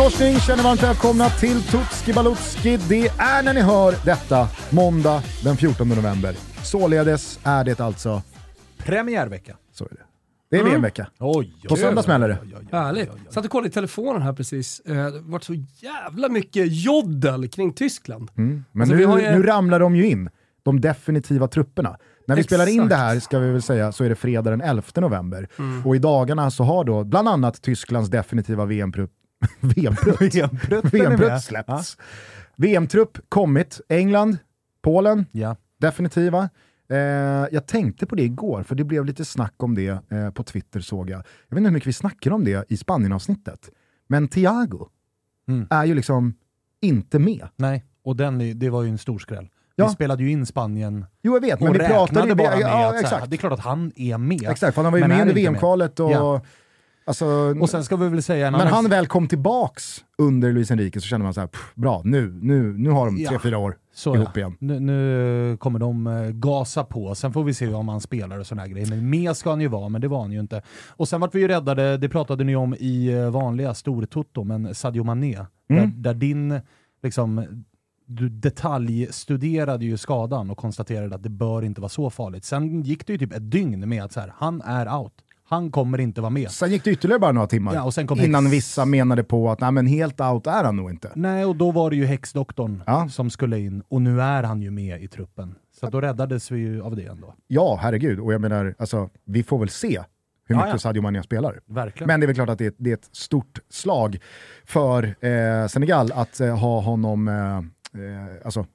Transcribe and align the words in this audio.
Korsning, 0.00 0.40
känner 0.40 0.62
varmt 0.62 0.82
välkomna 0.82 1.30
till 1.30 1.62
Tutski 1.62 2.12
Balutski. 2.12 2.76
Det 2.88 3.08
är 3.08 3.42
när 3.42 3.54
ni 3.54 3.60
hör 3.60 3.94
detta, 4.04 4.48
måndag 4.70 5.22
den 5.44 5.56
14 5.56 5.88
november. 5.88 6.34
Således 6.62 7.40
är 7.44 7.64
det 7.64 7.80
alltså... 7.80 8.22
Premiärvecka. 8.78 9.56
Så 9.72 9.84
är 9.84 9.88
det. 9.88 10.00
Det 10.50 10.56
är 10.56 10.64
VM-vecka. 10.64 11.06
Oj, 11.18 11.52
På 11.68 11.76
söndag 11.76 12.02
smäller 12.02 12.28
det. 12.28 12.38
Härligt. 12.76 13.10
Satt 13.30 13.44
och 13.44 13.50
kollade 13.50 13.68
i 13.68 13.72
telefonen 13.72 14.22
här 14.22 14.32
precis. 14.32 14.80
Eh, 14.80 14.94
Det 14.94 15.00
har 15.02 15.30
varit 15.30 15.44
så 15.44 15.54
jävla 15.76 16.28
mycket 16.28 16.66
joddel 16.84 17.48
kring 17.48 17.72
Tyskland. 17.72 18.30
Mm. 18.38 18.64
Men 18.72 18.82
Alltså, 18.82 18.94
nu, 18.94 18.98
vi 18.98 19.04
har 19.04 19.18
ju- 19.18 19.30
nu 19.38 19.42
ramlar 19.42 19.80
de 19.80 19.96
ju 19.96 20.06
in, 20.06 20.30
de 20.62 20.80
definitiva 20.80 21.48
trupperna. 21.48 21.96
När 22.26 22.36
vi 22.36 22.42
spelar 22.42 22.66
in 22.66 22.74
Exakt. 22.74 22.90
det 22.90 22.96
här, 22.96 23.20
ska 23.20 23.38
vi 23.38 23.50
väl 23.50 23.62
säga, 23.62 23.92
så 23.92 24.04
är 24.04 24.08
det 24.08 24.14
fredag 24.16 24.50
den 24.50 24.60
11 24.60 24.82
november. 25.00 25.48
Mm. 25.58 25.86
Och 25.86 25.96
i 25.96 25.98
dagarna 25.98 26.50
så 26.50 26.64
har 26.64 26.84
då 26.84 27.04
bland 27.04 27.28
annat 27.28 27.62
Tysklands 27.62 28.10
definitiva 28.10 28.64
VM-trupp 28.64 29.10
VM-trupp 29.60 30.20
VM-trupp 30.94 31.40
släppts. 31.42 31.96
VM-trupp 32.56 33.18
kommit. 33.28 33.80
England, 33.88 34.36
Polen, 34.82 35.26
Ja. 35.32 35.56
definitiva. 35.80 36.48
Eh, 36.90 36.96
jag 37.52 37.66
tänkte 37.66 38.06
på 38.06 38.14
det 38.14 38.22
igår, 38.22 38.62
för 38.62 38.74
det 38.74 38.84
blev 38.84 39.04
lite 39.04 39.24
snack 39.24 39.54
om 39.56 39.74
det 39.74 39.88
eh, 40.10 40.30
på 40.30 40.42
Twitter 40.42 40.80
såg 40.80 41.10
jag. 41.10 41.18
Jag 41.18 41.24
vet 41.56 41.58
inte 41.58 41.68
hur 41.68 41.74
mycket 41.74 41.86
vi 41.88 41.92
snackar 41.92 42.30
om 42.30 42.44
det 42.44 42.64
i 42.70 42.76
Spanien-avsnittet. 42.76 43.70
Men 44.08 44.28
Thiago 44.28 44.88
Mm. 45.48 45.66
är 45.70 45.84
ju 45.84 45.94
liksom 45.94 46.34
inte 46.80 47.18
med. 47.18 47.48
Nej, 47.56 47.84
och 48.04 48.16
den, 48.16 48.58
det 48.58 48.70
var 48.70 48.82
ju 48.82 48.88
en 48.88 48.98
stor 48.98 49.18
skräll. 49.18 49.48
Ja. 49.76 49.86
Vi 49.86 49.92
spelade 49.92 50.22
ju 50.22 50.30
in 50.30 50.46
Spanien 50.46 51.06
Jo, 51.22 51.34
jag 51.34 51.40
vet, 51.40 51.54
och 51.54 51.62
men 51.62 51.72
vi 51.72 51.78
räknade 51.78 52.06
pratade 52.06 52.34
bara 52.34 52.50
med 52.50 52.60
ja, 52.60 52.88
att 52.98 53.10
här, 53.10 53.26
det 53.26 53.36
är 53.36 53.38
klart 53.38 53.52
att 53.52 53.60
han 53.60 53.92
är 53.96 54.18
med. 54.18 54.42
Exakt, 54.50 54.74
för 54.74 54.82
han 54.82 54.92
var 54.92 54.98
ju 54.98 55.08
med 55.08 55.20
under. 55.20 55.34
VM-kvalet 55.34 56.00
och... 56.00 56.10
Ja. 56.10 56.42
Alltså, 57.10 57.54
Och 57.60 57.70
sen 57.70 57.84
ska 57.84 57.96
vi 57.96 58.08
väl 58.08 58.22
säga 58.22 58.46
en 58.46 58.52
men 58.52 58.66
han 58.66 58.88
väl 58.88 59.06
kom 59.06 59.28
tillbaks 59.28 60.04
under 60.18 60.52
Luis 60.52 60.70
Enrique 60.70 61.00
så 61.00 61.06
kände 61.06 61.24
man 61.24 61.34
så 61.34 61.40
här, 61.40 61.46
pff, 61.48 61.74
bra, 61.74 62.02
nu, 62.04 62.38
nu, 62.42 62.72
nu 62.78 62.90
har 62.90 63.06
de 63.06 63.18
Ja. 63.18 63.28
tre, 63.28 63.38
fyra 63.38 63.58
år 63.58 63.76
så 63.94 64.14
ihop 64.16 64.28
ja. 64.34 64.38
igen. 64.40 64.56
Nu, 64.58 64.80
nu 64.80 65.56
kommer 65.56 65.78
de 65.78 66.06
eh, 66.06 66.22
gasa 66.30 66.84
på, 66.84 67.14
sen 67.14 67.32
får 67.32 67.44
vi 67.44 67.54
se 67.54 67.68
om 67.74 67.88
han 67.88 68.00
spelar 68.00 68.38
och 68.38 68.46
sådana 68.46 68.68
grejer. 68.68 68.86
Men 68.88 69.10
med 69.10 69.36
ska 69.36 69.50
han 69.50 69.60
ju 69.60 69.68
vara, 69.68 69.88
men 69.88 70.00
det 70.00 70.08
var 70.08 70.20
han 70.20 70.32
ju 70.32 70.40
inte. 70.40 70.62
Och 70.88 71.08
sen 71.08 71.20
vart 71.20 71.34
vi 71.34 71.40
ju 71.40 71.48
räddade, 71.48 71.96
det 71.96 72.08
pratade 72.08 72.44
ni 72.44 72.56
om 72.56 72.74
i 72.78 73.06
eh, 73.12 73.30
vanliga 73.30 73.74
stortutto, 73.74 74.44
men 74.44 74.74
Sadio 74.74 75.04
Mané. 75.04 75.36
Där, 75.68 75.76
Mm. 75.78 76.02
där 76.02 76.14
din, 76.14 76.60
liksom, 77.02 77.46
du 78.06 78.28
detaljstuderade 78.28 79.84
ju 79.84 79.96
skadan 79.96 80.50
och 80.50 80.58
konstaterade 80.58 81.14
att 81.14 81.22
det 81.22 81.28
bör 81.30 81.62
inte 81.64 81.80
vara 81.80 81.88
så 81.88 82.10
farligt. 82.10 82.44
Sen 82.44 82.82
gick 82.82 83.06
det 83.06 83.12
ju 83.12 83.18
typ 83.18 83.32
ett 83.32 83.50
dygn 83.50 83.88
med 83.88 84.04
att 84.04 84.12
så 84.12 84.20
här, 84.20 84.32
han 84.36 84.62
är 84.62 84.98
out. 84.98 85.12
Han 85.50 85.70
kommer 85.70 86.00
inte 86.00 86.20
vara 86.20 86.30
med. 86.30 86.50
Sen 86.50 86.70
gick 86.70 86.84
det 86.84 86.90
ytterligare 86.90 87.18
bara 87.20 87.32
några 87.32 87.46
timmar 87.46 87.74
Ja, 87.74 87.82
och 87.84 87.94
sen 87.94 88.06
kom 88.06 88.20
innan 88.20 88.44
Hex- 88.46 88.50
vissa 88.52 88.84
menade 88.84 89.24
på 89.24 89.50
att 89.50 89.60
nej, 89.60 89.72
men 89.72 89.86
helt 89.86 90.20
out 90.20 90.46
är 90.46 90.64
han 90.64 90.76
nog 90.76 90.90
inte. 90.90 91.12
Nej, 91.14 91.44
och 91.44 91.56
då 91.56 91.70
var 91.70 91.90
det 91.90 91.96
ju 91.96 92.04
häxdoktorn 92.04 92.82
Ja. 92.86 93.08
som 93.08 93.30
skulle 93.30 93.58
in 93.58 93.82
och 93.88 94.02
nu 94.02 94.20
är 94.22 94.42
han 94.42 94.62
ju 94.62 94.70
med 94.70 95.02
i 95.02 95.08
truppen. 95.08 95.54
Så 95.80 95.90
då 95.90 96.00
räddades 96.00 96.50
vi 96.50 96.58
ju 96.58 96.82
av 96.82 96.96
det 96.96 97.04
ändå. 97.04 97.34
Ja, 97.46 97.78
herregud. 97.82 98.20
Och 98.20 98.32
jag 98.34 98.40
menar, 98.40 98.74
alltså, 98.78 99.10
vi 99.24 99.42
får 99.42 99.58
väl 99.58 99.68
se 99.68 100.02
hur 100.46 100.54
Ja, 100.54 100.56
mycket 100.56 100.72
ja. 100.72 100.78
Sadio 100.78 101.02
Mané 101.02 101.22
spelar. 101.22 101.60
Verkligen. 101.66 102.06
Men 102.06 102.20
det 102.20 102.24
är 102.24 102.26
väl 102.26 102.34
klart 102.36 102.48
att 102.48 102.58
det 102.58 102.66
är, 102.66 102.72
det 102.78 102.90
är 102.90 102.94
ett 102.94 103.08
stort 103.12 103.58
slag 103.70 104.18
för 104.64 105.04
eh, 105.24 105.66
Senegal 105.66 106.12
att 106.14 106.40
eh, 106.40 106.58
ha 106.58 106.80
honom, 106.80 107.28
eh, 107.28 107.56
eh, 108.02 108.26
alltså 108.44 108.66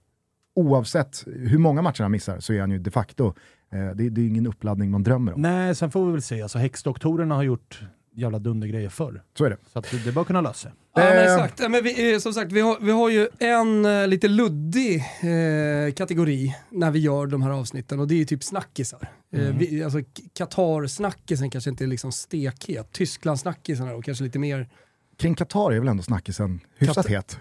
oavsett 0.56 1.24
hur 1.26 1.58
många 1.58 1.82
matcher 1.82 2.02
han 2.02 2.12
missar 2.12 2.40
så 2.40 2.54
är 2.54 2.60
han 2.60 2.72
ju 2.72 2.80
de 2.80 2.92
facto, 2.92 3.34
det, 3.78 4.10
det 4.10 4.22
är 4.22 4.24
ju 4.24 4.28
ingen 4.30 4.48
uppladdning 4.48 4.92
man 4.92 5.04
drömmer 5.04 5.34
om. 5.34 5.42
Nej, 5.42 5.76
sen 5.76 5.92
får 5.92 6.06
vi 6.06 6.12
väl 6.12 6.22
se. 6.22 6.42
Alltså, 6.42 6.58
häxdoktorerna 6.58 7.36
har 7.36 7.44
gjort 7.44 7.80
jävla 8.18 8.40
dundergrejer 8.40 8.90
förr. 8.90 9.22
Så 9.38 9.46
är 9.46 9.50
det. 9.50 9.58
Så 9.74 9.80
att 9.80 9.92
det, 9.92 10.06
det 10.06 10.12
bör 10.12 10.24
kunna 10.24 10.42
lösa 10.42 10.54
sig. 10.54 10.72
Ja, 10.96 11.04
men 11.04 11.18
Eh. 11.18 11.24
exakt. 11.36 11.60
Ja, 11.60 11.70
Men 11.70 11.84
vi, 11.84 12.14
eh, 12.14 12.20
som 12.20 12.34
sagt, 12.34 12.52
vi 12.52 12.62
har, 12.62 12.78
vi 12.82 12.92
har 12.92 13.10
ju 13.10 13.28
en 13.40 13.86
eh, 13.86 14.08
lite 14.08 14.28
luddig 14.28 14.96
eh, 14.96 15.94
kategori 15.94 16.56
när 16.70 16.92
vi 16.92 17.00
gör 17.00 17.28
de 17.28 17.42
här 17.42 17.50
avsnitten 17.50 18.00
och 18.00 18.08
det 18.08 18.14
är 18.14 18.18
ju 18.18 18.26
typ 18.26 18.44
snackisar. 18.44 19.10
Eh, 19.34 19.42
vi, 19.58 19.84
alltså 19.84 20.00
Qatar-snackisen 20.38 21.50
kanske 21.50 21.70
inte 21.70 21.84
är 21.84 21.88
liksom 21.88 22.12
stekhet. 22.12 22.92
Tyskland-snackisen 22.92 23.88
då 23.88 24.02
kanske 24.02 24.24
lite 24.24 24.40
mer 24.40 24.70
Kring 25.18 25.36
Qatar 25.36 25.72
är 25.72 25.80
väl 25.80 25.88
ändå 25.88 26.04
snackisen 26.04 26.60
hyfsat 26.78 27.08
het. 27.08 27.40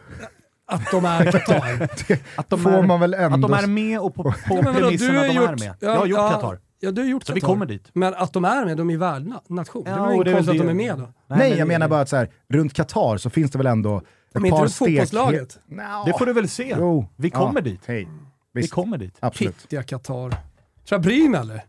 Att 0.66 0.90
de 0.90 1.04
är 1.04 1.32
Qatar. 1.32 1.88
Att 2.36 2.50
de, 2.50 2.60
Får 2.62 2.70
är, 2.72 2.82
man 2.82 3.00
väl 3.00 3.14
att 3.14 3.20
de 3.30 3.34
ändå... 3.34 3.54
är 3.54 3.66
med 3.66 4.00
och 4.00 4.14
på, 4.14 4.22
på 4.22 4.34
Ja, 4.48 4.54
men 4.54 4.64
vadå, 4.64 4.78
premisserna 4.78 5.22
de 5.22 5.28
gjort- 5.32 5.50
är 5.50 5.56
med. 5.56 5.60
ja, 5.62 5.74
jag 5.80 5.96
har 5.96 6.06
gjort 6.06 6.18
ja, 6.18 6.30
Qatar. 6.30 6.60
Ja, 6.80 6.90
du 6.90 7.00
har 7.02 7.08
gjort 7.08 7.22
Så 7.22 7.26
Qatar. 7.26 7.34
vi 7.34 7.40
kommer 7.40 7.66
dit. 7.66 7.88
Men 7.92 8.14
att 8.14 8.32
de 8.32 8.44
är 8.44 8.64
med, 8.64 8.76
de 8.76 8.90
är 8.90 8.96
värdnation. 8.96 9.84
Det 9.84 9.90
är 9.90 9.96
Ja, 9.96 10.04
väl 10.04 10.14
inget 10.14 10.24
det 10.24 10.30
är 10.30 10.34
väl 10.34 10.44
konstigt 10.44 10.60
att 10.60 10.66
de 10.66 10.70
är 10.70 10.74
med 10.74 10.98
då. 10.98 11.12
Nej, 11.36 11.48
men- 11.50 11.58
jag 11.58 11.68
menar 11.68 11.88
bara 11.88 12.00
att 12.00 12.08
så 12.08 12.16
här, 12.16 12.28
runt 12.48 12.74
Qatar 12.74 13.16
så 13.16 13.30
finns 13.30 13.50
det 13.50 13.58
väl 13.58 13.66
ändå 13.66 13.96
ett 13.98 14.04
Men 14.34 14.44
inte 14.44 14.56
par 14.56 14.62
runt 14.62 14.72
stek... 14.74 14.88
fotbollslaget. 14.88 15.58
Nja. 15.66 16.02
Det 16.06 16.12
får 16.18 16.26
du 16.26 16.32
väl 16.32 16.48
se. 16.48 16.74
Jo. 16.78 17.06
Vi 17.16 17.30
kommer 17.30 17.60
dit. 17.60 17.80
Hej. 17.86 18.08
Vi 18.52 18.68
kommer 18.68 18.98
dit. 18.98 19.16
absolut. 19.20 19.56
Pittiga 19.62 19.82
Qatar. 19.82 20.30
Tror 20.30 20.36
jag 20.88 21.00
bryr 21.02 21.28
mig 21.28 21.40
eller? 21.40 21.64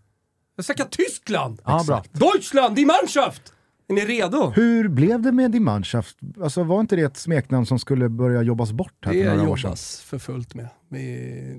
Jag 0.56 0.66
snackar 0.66 0.86
Tyskland! 0.86 1.62
Ja, 1.66 1.84
bra. 1.88 2.04
Deutschland, 2.12 2.76
die 2.76 2.86
Mannschaft! 2.86 3.54
Är 3.88 3.94
ni 3.94 4.02
redo? 4.06 4.52
Hur 4.56 4.88
blev 4.88 5.22
det 5.22 5.32
med 5.32 5.52
din 5.52 5.64
Mannschaft? 5.64 6.18
Alltså 6.42 6.64
var 6.64 6.80
inte 6.80 6.96
det 6.96 7.02
ett 7.02 7.18
smeknamn 7.18 7.66
som 7.66 7.80
skulle 7.80 8.10
börja 8.10 8.42
jobbas 8.42 8.72
bort 8.72 8.94
här 9.06 9.14
Det 9.14 9.24
för 9.24 9.36
några 9.38 9.50
år 9.50 9.58
sedan? 9.58 9.68
jobbas 9.70 10.02
för 10.02 10.20
fullt 10.20 10.54
med. 10.56 10.68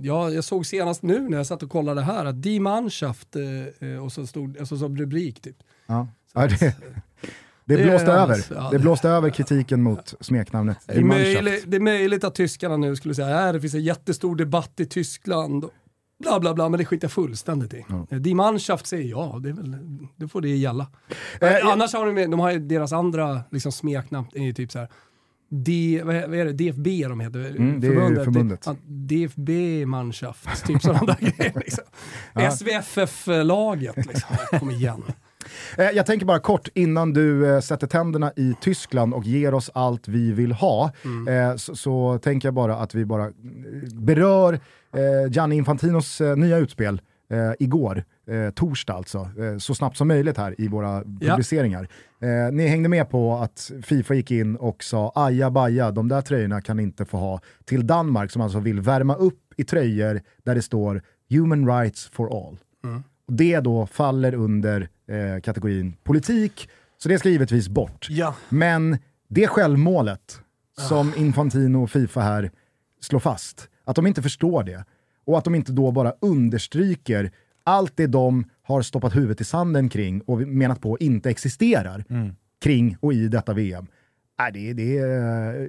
Ja, 0.02 0.30
jag 0.30 0.44
såg 0.44 0.66
senast 0.66 1.02
nu 1.02 1.28
när 1.28 1.36
jag 1.36 1.46
satt 1.46 1.62
och 1.62 1.70
kollade 1.70 2.00
här 2.02 2.24
att 2.24 2.42
Die 2.42 2.60
Mannschaft 2.60 3.36
eh, 3.36 3.88
eh, 3.90 4.04
och 4.04 4.12
så 4.12 4.26
stod 4.26 4.58
alltså, 4.58 4.76
som 4.76 4.96
rubrik 4.96 5.40
typ. 5.40 5.56
Ja. 5.86 6.08
Ja, 6.34 6.40
det, 6.46 6.56
det 6.60 6.74
Det 7.64 7.74
är 7.82 7.88
blåste 7.90 8.12
över. 8.12 8.44
ja, 8.54 8.68
Det 8.70 8.76
det- 8.76 8.82
blåste 8.82 9.08
över 9.08 9.30
kritiken 9.30 9.82
mot 9.82 10.14
smeknamnet 10.20 10.78
Det 10.86 10.92
är, 10.92 10.96
din 10.96 11.06
Mannschaft. 11.06 11.44
möjligt, 11.44 11.64
det 11.66 11.76
är 11.76 11.80
möjligt 11.80 12.24
att 12.24 12.34
tyskarna 12.34 12.76
nu 12.76 12.96
skulle 12.96 13.14
säga 13.14 13.38
att 13.38 13.52
det 13.54 13.60
finns 13.60 13.74
en 13.74 13.82
jättestor 13.82 14.36
debatt 14.36 14.80
i 14.80 14.86
Tyskland. 14.86 15.64
Bla 16.18 16.40
bla 16.40 16.54
bla, 16.54 16.68
men 16.68 16.78
det 16.78 16.84
skiter 16.84 17.04
jag 17.04 17.12
fullständigt 17.12 17.74
i. 17.74 17.84
Ja. 18.10 18.18
Die 18.18 18.34
Mannschaft 18.34 18.86
säger 18.86 19.10
ja, 19.10 19.38
det, 19.42 19.48
är 19.48 19.52
väl, 19.52 19.76
det 20.16 20.28
får 20.28 20.40
det 20.40 20.48
gälla. 20.56 20.86
Eh, 21.40 21.54
Eh, 21.56 21.66
Annars 21.72 21.94
har 21.94 22.06
de, 22.14 22.30
de 22.30 22.40
har 22.40 22.50
ju 22.52 22.58
deras 22.58 22.92
andra 22.92 23.40
liksom, 23.50 23.72
smeknamn, 23.72 24.26
är 24.34 24.42
ju 24.44 24.52
typ 24.52 24.72
så 24.72 24.78
här. 24.78 24.88
D, 25.48 26.00
vad 26.04 26.16
är 26.16 26.44
det? 26.44 26.52
DFB 26.52 27.08
de 27.08 27.20
heter? 27.20 27.40
Mm, 27.50 27.80
det 27.80 27.86
är 27.86 28.10
ju 28.10 28.24
förbundet. 28.24 28.62
Ja, 28.66 28.76
DFB-manschaft, 28.86 30.66
typ 30.66 30.82
sådana 30.82 31.06
där 31.06 31.16
grejer. 31.36 31.52
Liksom. 31.54 31.84
Ja. 32.34 32.50
SVFF-laget, 32.50 33.96
liksom. 33.96 34.36
kom 34.58 34.70
igen. 34.70 35.02
Eh, 35.78 35.84
Jag 35.90 36.06
tänker 36.06 36.26
bara 36.26 36.38
kort 36.38 36.68
innan 36.74 37.12
du 37.12 37.54
eh, 37.54 37.60
sätter 37.60 37.86
tänderna 37.86 38.32
i 38.36 38.54
Tyskland 38.60 39.14
och 39.14 39.24
ger 39.24 39.54
oss 39.54 39.70
allt 39.74 40.08
vi 40.08 40.32
vill 40.32 40.52
ha, 40.52 40.92
eh, 41.28 41.56
så, 41.56 41.76
så 41.76 42.18
tänker 42.18 42.48
jag 42.48 42.54
bara 42.54 42.76
att 42.76 42.94
vi 42.94 43.04
bara 43.04 43.32
berör 43.94 44.60
Gianni 45.30 45.56
Infantinos 45.56 46.20
nya 46.36 46.58
utspel 46.58 47.00
igår, 47.58 48.04
torsdag 48.54 48.94
alltså, 48.94 49.28
så 49.58 49.74
snabbt 49.74 49.96
som 49.96 50.08
möjligt 50.08 50.36
här 50.36 50.54
i 50.60 50.68
våra 50.68 51.02
Ja. 51.20 51.30
publiceringar. 51.30 51.88
Eh, 52.22 52.52
ni 52.52 52.66
hängde 52.66 52.88
med 52.88 53.10
på 53.10 53.34
att 53.34 53.70
Fifa 53.82 54.14
gick 54.14 54.30
in 54.30 54.56
och 54.56 54.84
sa 54.84 55.12
aja 55.14 55.50
baja, 55.50 55.90
de 55.90 56.08
där 56.08 56.20
tröjorna 56.20 56.60
kan 56.60 56.80
inte 56.80 57.04
få 57.04 57.16
ha 57.16 57.40
till 57.64 57.86
Danmark 57.86 58.30
som 58.30 58.42
alltså 58.42 58.58
vill 58.60 58.80
värma 58.80 59.14
upp 59.14 59.40
i 59.56 59.64
tröjor 59.64 60.20
där 60.44 60.54
det 60.54 60.62
står 60.62 61.02
“Human 61.30 61.66
rights 61.80 62.08
for 62.12 62.26
all”. 62.46 62.58
Och 63.28 63.32
det 63.32 63.60
då 63.60 63.86
faller 63.86 64.34
under 64.34 64.88
eh, 65.08 65.40
kategorin 65.40 65.96
politik, 66.04 66.68
så 66.98 67.08
det 67.08 67.18
ska 67.18 67.28
givetvis 67.28 67.68
bort. 67.68 68.06
Ja. 68.10 68.34
Men 68.48 68.98
det 69.28 69.46
självmålet 69.46 70.40
som 70.88 71.12
Infantino 71.16 71.82
och 71.82 71.90
Fifa 71.90 72.20
här 72.20 72.50
slår 73.00 73.20
fast, 73.20 73.68
att 73.84 73.96
de 73.96 74.06
inte 74.06 74.22
förstår 74.22 74.62
det 74.64 74.84
och 75.26 75.38
att 75.38 75.44
de 75.44 75.54
inte 75.54 75.72
då 75.72 75.90
bara 75.90 76.12
understryker 76.20 77.30
allt 77.64 77.96
det 77.96 78.06
de 78.06 78.44
har 78.62 78.82
stoppat 78.82 79.16
huvudet 79.16 79.40
i 79.40 79.44
sanden 79.44 79.88
kring 79.88 80.20
och 80.20 80.38
menat 80.38 80.80
på 80.80 80.98
inte 80.98 81.30
existerar 81.30 82.04
kring 82.60 82.96
och 83.00 83.12
i 83.12 83.28
detta 83.28 83.52
VM. 83.52 83.86
Nej, 84.38 84.52
det, 84.52 84.72
det, 84.72 84.92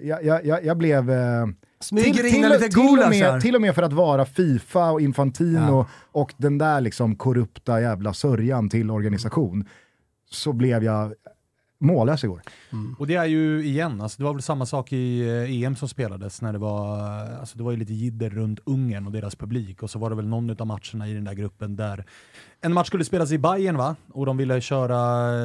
jag, 0.07 0.25
jag, 0.25 0.45
jag, 0.45 0.65
jag 0.65 0.77
blev... 0.77 1.11
Smyger 1.79 2.25
in 2.25 2.31
till, 2.31 2.49
lite 2.49 2.69
till, 2.69 2.99
och 3.03 3.09
med, 3.09 3.41
till 3.41 3.55
och 3.55 3.61
med 3.61 3.75
för 3.75 3.81
att 3.83 3.93
vara 3.93 4.25
Fifa 4.25 4.91
och 4.91 5.01
Infantino 5.01 5.85
och 6.11 6.33
den 6.37 6.57
där 6.57 6.81
liksom 6.81 7.15
korrupta 7.15 7.81
jävla 7.81 8.13
sörjan 8.13 8.69
till 8.69 8.91
organisation 8.91 9.65
så 10.29 10.53
blev 10.53 10.83
jag 10.83 11.13
mållös 11.79 12.23
igår. 12.23 12.41
Och 12.97 13.07
det 13.07 13.15
är 13.15 13.25
ju 13.25 13.65
igen, 13.65 14.01
alltså 14.01 14.17
det 14.17 14.23
var 14.23 14.33
väl 14.33 14.41
samma 14.41 14.65
sak 14.65 14.93
i 14.93 15.29
eh, 15.29 15.63
EM 15.63 15.75
som 15.75 15.89
spelades 15.89 16.41
när 16.41 16.53
det 16.53 16.59
var, 16.59 16.99
alltså 17.39 17.57
det 17.57 17.63
var 17.63 17.71
ju 17.71 17.77
lite 17.77 17.93
jidder 17.93 18.29
runt 18.29 18.59
Ungern 18.65 19.05
och 19.05 19.11
deras 19.11 19.35
publik 19.35 19.83
och 19.83 19.89
så 19.89 19.99
var 19.99 20.09
det 20.09 20.15
väl 20.15 20.27
någon 20.27 20.61
av 20.61 20.67
matcherna 20.67 21.07
i 21.07 21.13
den 21.13 21.23
där 21.23 21.33
gruppen 21.33 21.75
där 21.75 22.05
en 22.61 22.73
match 22.73 22.87
skulle 22.87 23.05
spelas 23.05 23.31
i 23.31 23.37
Bayern 23.37 23.77
va? 23.77 23.95
Och 24.13 24.25
de 24.25 24.37
ville 24.37 24.61
köra 24.61 24.97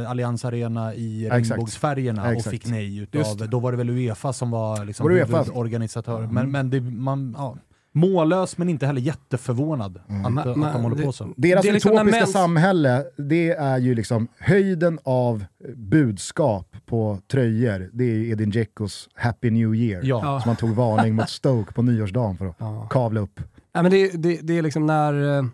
Allianz 0.08 0.44
Arena 0.44 0.94
i 0.94 1.28
regnbågsfärgerna 1.30 2.28
och 2.36 2.44
fick 2.44 2.66
nej 2.66 2.98
utav, 2.98 3.48
då 3.48 3.60
var 3.60 3.72
det 3.72 3.78
väl 3.78 3.90
Uefa 3.90 4.32
som 4.32 4.50
var 4.50 4.84
liksom 4.84 5.10
huvudorganisatör. 5.10 6.26
Men, 6.26 6.50
men 6.50 6.70
det, 6.70 6.80
man, 6.80 7.34
ja, 7.38 7.56
Mållös 7.94 8.58
men 8.58 8.68
inte 8.68 8.86
heller 8.86 9.00
jätteförvånad 9.00 10.00
Mm. 10.08 10.24
att, 10.26 10.32
Men- 10.32 10.64
att 10.64 10.72
de 10.72 10.82
håller 10.82 10.96
det- 10.96 11.02
på 11.02 11.12
så. 11.12 11.24
Deras 11.36 11.62
Det 11.62 11.68
är 11.68 11.72
liksom 11.72 11.92
utopiska 11.92 12.20
mens- 12.24 12.32
samhälle, 12.32 13.04
det 13.18 13.50
är 13.50 13.78
ju 13.78 13.94
liksom 13.94 14.28
höjden 14.38 14.98
av 15.02 15.44
budskap 15.76 16.76
på 16.86 17.18
tröjor. 17.30 17.90
Det 17.92 18.04
är 18.04 18.30
Edin 18.32 18.50
Dzeckos 18.50 19.08
Happy 19.14 19.50
New 19.50 19.74
Year. 19.74 20.00
Ja. 20.04 20.20
Ja. 20.24 20.40
Som 20.40 20.48
han 20.48 20.56
tog 20.56 20.70
varning 20.70 21.14
mot 21.14 21.28
Stoke 21.30 21.72
på 21.72 21.82
nyårsdagen 21.82 22.36
för 22.36 22.46
att 22.46 22.56
Ja. 22.58 22.86
kavla 22.90 23.20
upp. 23.20 23.40
Nej, 23.74 23.82
men 23.82 23.90
det, 23.92 24.08
det, 24.22 24.38
det 24.42 24.58
är 24.58 24.62
liksom 24.62 24.86
när 24.86 25.38
eh, 25.38 25.44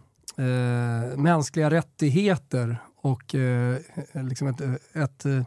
eh, 0.47 1.17
mänskliga 1.17 1.71
rättigheter 1.71 2.77
och 3.03 3.35
eh, 3.35 3.77
liksom 4.13 4.49
ett, 4.49 4.61
ett 4.93 5.25
eh, 5.25 5.43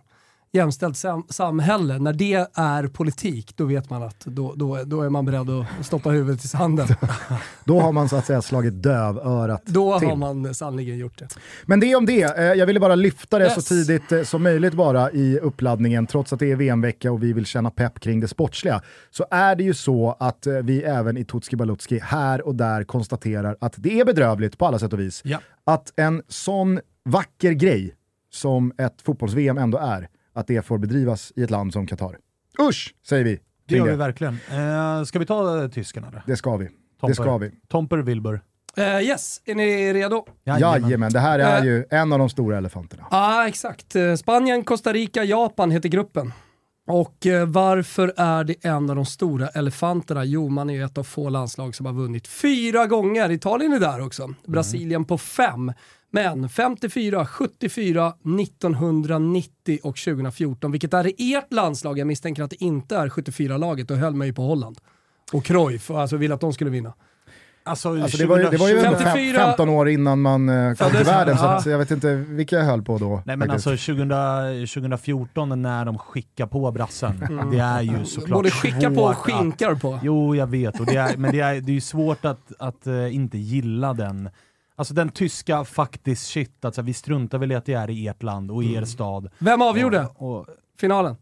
jämställt 0.54 0.98
sam 0.98 1.26
samhälle, 1.30 2.00
när 2.00 2.14
det 2.14 2.34
är 2.54 2.88
politik, 2.88 3.54
då 3.58 3.66
vet 3.66 3.90
man 3.90 4.04
att 4.04 4.20
då, 4.20 4.54
då, 4.56 4.84
då 4.86 5.02
är 5.02 5.10
man 5.10 5.26
beredd 5.26 5.50
att 5.50 5.86
stoppa 5.86 6.10
huvudet 6.10 6.46
i 6.46 6.48
sanden. 6.48 6.88
Då 7.66 7.80
har 7.80 7.92
man 7.92 8.10
så 8.10 8.16
att 8.16 8.26
säga 8.26 8.42
slagit 8.42 8.84
dövörat 8.84 9.62
Då 9.66 10.00
till. 10.00 10.10
har 10.10 10.16
man 10.16 10.54
sannoliken 10.56 10.98
gjort 10.98 11.20
det. 11.20 11.28
Men 11.66 11.80
det 11.80 11.96
om 11.96 12.06
det. 12.06 12.38
Eh, 12.38 12.44
Jag 12.44 12.66
ville 12.68 12.80
bara 12.80 12.96
lyfta 12.96 13.40
det 13.40 13.46
Yes. 13.46 13.54
så 13.56 13.62
tidigt 13.62 14.12
eh, 14.12 14.24
som 14.24 14.44
möjligt 14.44 14.74
bara 14.74 15.12
i 15.12 15.40
uppladdningen, 15.40 16.08
trots 16.08 16.34
att 16.34 16.40
det 16.40 16.52
är 16.52 16.56
VM-vecka 16.56 17.12
och 17.12 17.24
vi 17.24 17.34
vill 17.34 17.46
känna 17.46 17.72
pepp 17.72 18.00
kring 18.00 18.20
det 18.20 18.28
sportsliga. 18.28 18.82
Så 19.12 19.26
är 19.32 19.56
det 19.56 19.64
ju 19.64 19.74
så 19.74 20.16
att 20.20 20.48
eh, 20.48 20.54
vi 20.54 20.84
även 20.84 21.18
i 21.18 21.26
Tutski 21.26 21.56
Balutski 21.56 22.00
här 22.04 22.48
och 22.48 22.56
där 22.56 22.84
konstaterar 22.84 23.58
att 23.62 23.74
det 23.78 24.00
är 24.00 24.06
bedrövligt 24.06 24.58
på 24.58 24.66
alla 24.66 24.80
sätt 24.80 24.94
och 24.94 25.00
vis. 25.00 25.22
Ja. 25.26 25.40
Att 25.64 25.94
en 25.96 26.22
sån 26.28 26.80
vacker 27.06 27.52
grej 27.52 27.96
som 28.34 28.72
ett 28.78 29.02
fotbolls-VM 29.02 29.58
ändå 29.58 29.78
är, 29.78 30.08
att 30.34 30.48
det 30.48 30.66
får 30.66 30.78
bedrivas 30.78 31.34
i 31.36 31.44
ett 31.44 31.50
land 31.50 31.74
som 31.74 31.88
Qatar. 31.88 32.18
Usch, 32.70 32.96
säger 33.08 33.24
vi. 33.24 33.40
Det 33.66 33.76
gör 33.78 33.86
vi 33.86 33.96
verkligen. 33.96 34.34
Eh, 34.52 35.04
ska 35.04 35.20
vi 35.20 35.26
ta 35.26 35.64
eh, 35.64 35.70
tyskarna 35.70 36.08
eller? 36.08 36.24
Det 36.28 36.38
ska 36.38 36.58
vi. 36.58 36.66
Tomper. 36.68 37.08
Det 37.08 37.14
ska 37.16 37.38
vi. 37.38 37.52
Tomper 37.68 37.98
Wilbur. 37.98 38.42
Eh, 38.78 38.84
yes, 39.02 39.42
är 39.46 39.56
ni 39.56 39.94
redo? 39.94 40.26
Jajamän, 40.44 41.12
det 41.14 41.20
här 41.20 41.40
är 41.40 41.58
Eh. 41.60 41.66
ju 41.66 41.86
en 41.90 42.14
av 42.14 42.20
de 42.20 42.30
stora 42.30 42.58
elefanterna. 42.58 43.04
Ja, 43.12 43.18
ah, 43.42 43.48
exakt. 43.48 43.96
Spanien, 44.20 44.64
Costa 44.64 44.94
Rica, 44.94 45.24
Japan 45.24 45.72
heter 45.72 45.90
gruppen. 45.90 46.34
Och 46.88 47.28
varför 47.48 48.14
är 48.18 48.44
det 48.44 48.66
en 48.66 48.90
av 48.90 48.96
de 48.96 49.06
stora 49.06 49.48
elefanterna? 49.48 50.26
Jo, 50.26 50.50
man 50.50 50.70
är 50.70 50.74
ju 50.74 50.84
ett 50.84 50.98
av 50.98 51.04
få 51.04 51.30
landslag 51.30 51.76
som 51.76 51.86
har 51.86 51.94
vunnit 51.94 52.28
fyra 52.28 52.86
gånger. 52.88 53.32
Italien 53.32 53.74
är 53.74 53.80
där 53.80 54.06
också. 54.06 54.34
Brasilien 54.48 55.06
på 55.06 55.18
fem. 55.18 55.72
Men 56.14 56.50
54, 56.50 57.26
74, 57.26 58.14
1990 58.40 59.80
och 59.84 59.98
2014, 59.98 60.72
vilket 60.72 60.94
är 60.94 61.12
ert 61.18 61.54
landslag. 61.54 62.00
Jag 62.00 62.08
misstänker 62.08 62.44
att 62.44 62.50
det 62.50 62.64
inte 62.64 62.96
är 62.98 63.10
74-laget 63.10 63.92
och 63.92 63.98
höll 63.98 64.14
mig 64.16 64.34
på 64.34 64.42
Holland. 64.42 64.78
Och 65.34 65.44
Cruyff, 65.46 65.92
alltså 65.92 66.18
ville 66.18 66.34
att 66.34 66.42
de 66.42 66.54
skulle 66.54 66.70
vinna. 66.70 66.94
Alltså, 67.64 67.90
Alltså 67.90 68.18
det, 68.18 68.26
var 68.26 68.38
ju, 68.38 68.50
det 68.50 68.58
var 68.58 68.68
ju 68.70 68.74
2020 68.76 68.88
ändå 68.88 68.98
fem- 68.98 69.14
54 69.14 69.46
15 69.48 69.70
år 69.70 69.90
innan 69.90 70.22
man 70.22 70.50
eh, 70.50 70.74
kom 70.74 70.92
till 70.92 71.06
världen, 71.06 71.38
så 71.38 71.46
att, 71.46 71.66
jag 71.66 71.78
vet 71.78 71.92
inte 71.92 72.16
vilka 72.16 72.56
jag 72.56 72.64
höll 72.66 72.82
på 72.82 72.98
då. 72.98 73.22
Nej 73.26 73.38
men 73.38 73.48
faktiskt. 73.50 73.68
alltså 73.68 73.94
2000, 73.94 74.10
2014 74.68 75.62
när 75.62 75.86
de 75.86 75.98
skickar 75.98 76.46
på 76.46 76.72
brassen, 76.72 77.20
det 77.52 77.60
är 77.60 77.82
ju 77.82 78.06
såklart 78.06 78.28
Mm. 78.28 78.38
Både 78.38 78.52
skicka 78.52 78.92
på 78.92 79.02
och 79.04 79.18
skinkar 79.18 79.76
på. 79.76 80.00
Jo, 80.04 80.36
jag 80.36 80.48
vet. 80.48 80.80
Och 80.80 80.86
det 80.86 80.96
är, 80.96 81.18
men 81.18 81.32
det 81.32 81.40
är, 81.40 81.62
det 81.62 81.72
är 81.72 81.74
ju 81.74 81.82
svårt 81.82 82.26
att, 82.26 82.52
att 82.60 82.88
eh, 82.88 83.16
inte 83.16 83.38
gilla 83.38 83.94
den. 83.94 84.30
Alltså 84.82 84.94
den 84.94 85.10
tyska 85.10 85.64
faktiskt 85.66 86.28
shit, 86.28 86.66
alltså, 86.66 86.82
vi 86.82 86.94
struntar 86.94 87.38
väl 87.38 87.52
i 87.52 87.56
att 87.56 87.66
det 87.66 87.74
är 87.74 87.90
i 87.90 88.08
ert 88.08 88.24
land 88.24 88.52
och 88.52 88.64
i 88.64 88.68
Mm. 88.68 88.82
er 88.84 88.86
stad. 88.86 89.30
Vem 89.40 89.62
avgjorde 89.62 90.08
Och, 90.16 90.40
och 90.40 90.48
finalen? 90.80 91.16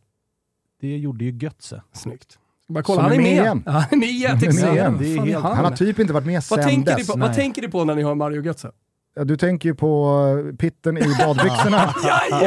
det 0.82 0.98
gjorde 0.98 1.26
ju 1.26 1.32
Götze. 1.32 1.82
Snyggt. 1.94 2.40
Bara 2.68 2.84
kolla, 2.84 3.02
han 3.02 3.12
är 3.12 3.16
är 3.16 3.20
med 3.22 3.32
igen. 3.32 3.64
Han 3.66 3.76
är 3.92 3.98
med, 3.98 4.30
Han 4.30 4.38
är 4.38 4.90
med 4.92 5.02
exakt. 5.02 5.26
igen. 5.28 5.42
Han 5.42 5.66
har 5.66 5.72
typ 5.76 6.00
inte 6.00 6.14
varit 6.14 6.26
med 6.26 6.34
vad, 6.34 6.44
sen 6.60 6.64
tänker 6.70 6.96
dess. 6.98 7.08
på, 7.08 7.20
vad 7.20 7.34
tänker 7.34 7.62
ni 7.62 7.68
på 7.68 7.84
när 7.84 7.96
ni 7.96 8.04
hör 8.04 8.16
Mario 8.16 8.42
Götze? 8.44 8.72
Ja, 9.20 9.26
Du 9.26 9.38
tänker 9.38 9.70
ju 9.70 9.76
på 9.76 10.16
eh, 10.50 10.56
pitten 10.56 10.98
i 10.98 11.02
badbyxorna 11.02 11.86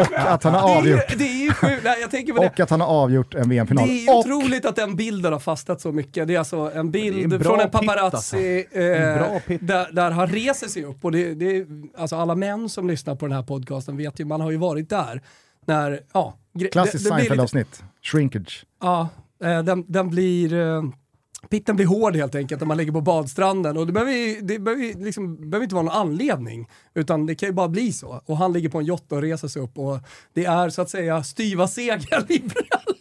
och 0.00 0.19
att 0.32 0.44
han 0.44 0.54
har 0.54 0.69
Det 0.69 0.74
är 0.74 0.78
avgjort. 0.78 1.19
det 1.19 1.24
är 1.24 1.42
ju 1.44 1.52
sjukt, 1.52 1.80
Nej, 1.84 1.96
jag 2.00 2.10
tänker 2.10 2.32
på 2.32 2.42
det. 2.42 2.46
Och 2.48 2.60
att 2.60 2.70
han 2.70 2.80
har 2.80 2.88
avgjort 2.88 3.34
en 3.34 3.42
Det 3.42 3.48
VM-final. 3.48 3.88
är 3.88 3.92
ju 3.92 4.08
Och 4.08 4.19
otroligt 4.19 4.66
att 4.66 4.76
den 4.76 4.96
bilden 4.96 5.32
har 5.32 5.40
fastnat 5.40 5.80
så 5.80 5.92
mycket. 5.92 6.28
Det 6.28 6.34
är 6.34 6.38
alltså 6.38 6.70
en 6.74 6.90
bild 6.90 7.30
Det 7.30 7.36
en 7.36 7.44
från 7.44 7.60
en 7.60 7.70
paparazzi 7.70 8.66
En 8.72 9.19
bra 9.19 9.26
eh, 9.34 9.40
pitt. 9.46 9.66
där, 9.66 9.92
där 9.92 10.10
han 10.10 10.26
reser 10.26 10.69
sig 10.69 10.84
upp. 10.84 11.04
Och 11.04 11.12
det, 11.12 11.34
det, 11.34 11.66
alltså 11.98 12.16
alla 12.16 12.34
män 12.34 12.69
som 12.69 12.88
lyssnar 12.88 13.14
på 13.14 13.26
den 13.26 13.36
här 13.36 13.42
podcasten 13.42 13.96
vet 13.96 14.20
ju, 14.20 14.24
man 14.24 14.40
har 14.40 14.50
ju 14.50 14.56
varit 14.56 14.90
där. 14.90 15.22
När, 15.66 16.00
ja, 16.12 16.34
klassiskt 16.72 17.04
det- 17.04 17.10
det 17.10 17.16
lite- 17.16 17.26
Seinfeld-avsnitt. 17.28 17.82
Shrinkage. 18.02 18.64
Ja, 18.82 19.08
eh, 19.44 19.62
den, 19.62 19.84
den 19.92 20.10
blir... 20.10 20.54
eh, 20.54 20.82
Pitten 21.50 21.77
blir 21.77 21.87
hård 21.87 22.17
helt 22.17 22.35
enkelt 22.35 22.61
när 22.61 22.67
man 22.69 22.77
ligger 22.77 22.93
på 22.93 23.00
badstranden 23.00 23.77
och 23.77 23.87
det 23.87 23.93
behöver, 23.93 24.12
ju- 24.12 24.41
det 24.41 24.59
behöver, 24.59 24.85
ju 24.85 25.05
liksom, 25.05 25.50
behöver 25.50 25.62
inte 25.65 25.75
vara 25.75 25.85
någon 25.85 25.94
anledning. 25.94 26.69
Utan 26.94 27.27
det 27.27 27.35
kan 27.35 27.49
ju 27.49 27.53
bara 27.53 27.69
bli 27.69 27.93
så. 27.93 28.23
Och 28.27 28.37
han 28.37 28.53
ligger 28.53 28.69
på 28.69 28.79
en 28.79 28.85
jott 28.85 29.12
och 29.12 29.23
reser 29.23 29.49
sig 29.49 29.62
upp 29.62 29.79
och 29.79 29.99
det 30.33 30.44
är 30.44 30.69
så 30.71 30.83
att 30.83 30.91
säga 30.91 31.23
styva 31.25 31.69
segel 31.69 32.27
i 32.29 32.39
brallan. 32.39 32.97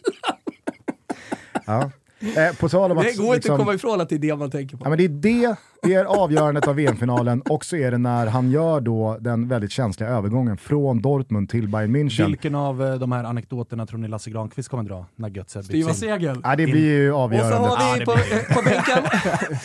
Ja. 1.66 1.90
Eh, 2.36 2.56
på 2.56 2.68
tal 2.68 2.90
om 2.92 2.98
att... 2.98 3.04
Det 3.04 3.16
går 3.16 3.24
inte 3.26 3.34
liksom- 3.36 3.54
att 3.54 3.60
komma 3.60 3.74
ifrån 3.74 4.00
att 4.00 4.08
det 4.08 4.14
är 4.14 4.18
det 4.18 4.36
man 4.36 4.50
tänker 4.50 4.76
på. 4.76 4.84
Ja, 4.84 4.88
men 4.88 4.98
det 4.98 5.04
är 5.04 5.08
det, 5.08 5.56
det 5.82 5.94
är 5.94 6.04
avgörandet 6.04 6.68
av 6.68 6.74
VM-finalen 6.74 7.40
och 7.42 7.64
så 7.64 7.76
är 7.76 7.90
det 7.90 7.98
när 7.98 8.26
han 8.26 8.50
gör 8.50 8.80
då 8.80 9.16
den 9.20 9.48
väldigt 9.48 9.70
känsliga 9.72 10.08
övergången 10.10 10.56
från 10.56 11.02
Dortmund 11.02 11.50
till 11.50 11.68
Bayern 11.68 11.96
München. 11.96 12.26
Vilken 12.26 12.54
av 12.54 12.82
eh, 12.82 12.94
de 12.94 13.12
här 13.12 13.24
anekdoterna 13.24 13.86
tror 13.86 13.98
ni 13.98 14.08
Lasse 14.08 14.30
Granqvist 14.30 14.68
kommer 14.68 14.82
dra 14.82 15.06
när 15.16 15.28
Götze 15.30 15.58
byts 15.58 15.68
Styva 15.68 15.88
in? 15.90 15.94
segel. 15.96 16.40
Ja, 16.44 16.56
det 16.56 16.66
blir 16.66 16.80
ju 16.90 17.12
Och 17.12 17.16
så 17.16 17.22
avgörande. 17.22 17.68
har 17.68 17.98
vi 17.98 18.04
på, 18.04 18.12
eh, 18.12 18.56
på 18.56 18.62
bänken, 18.62 19.04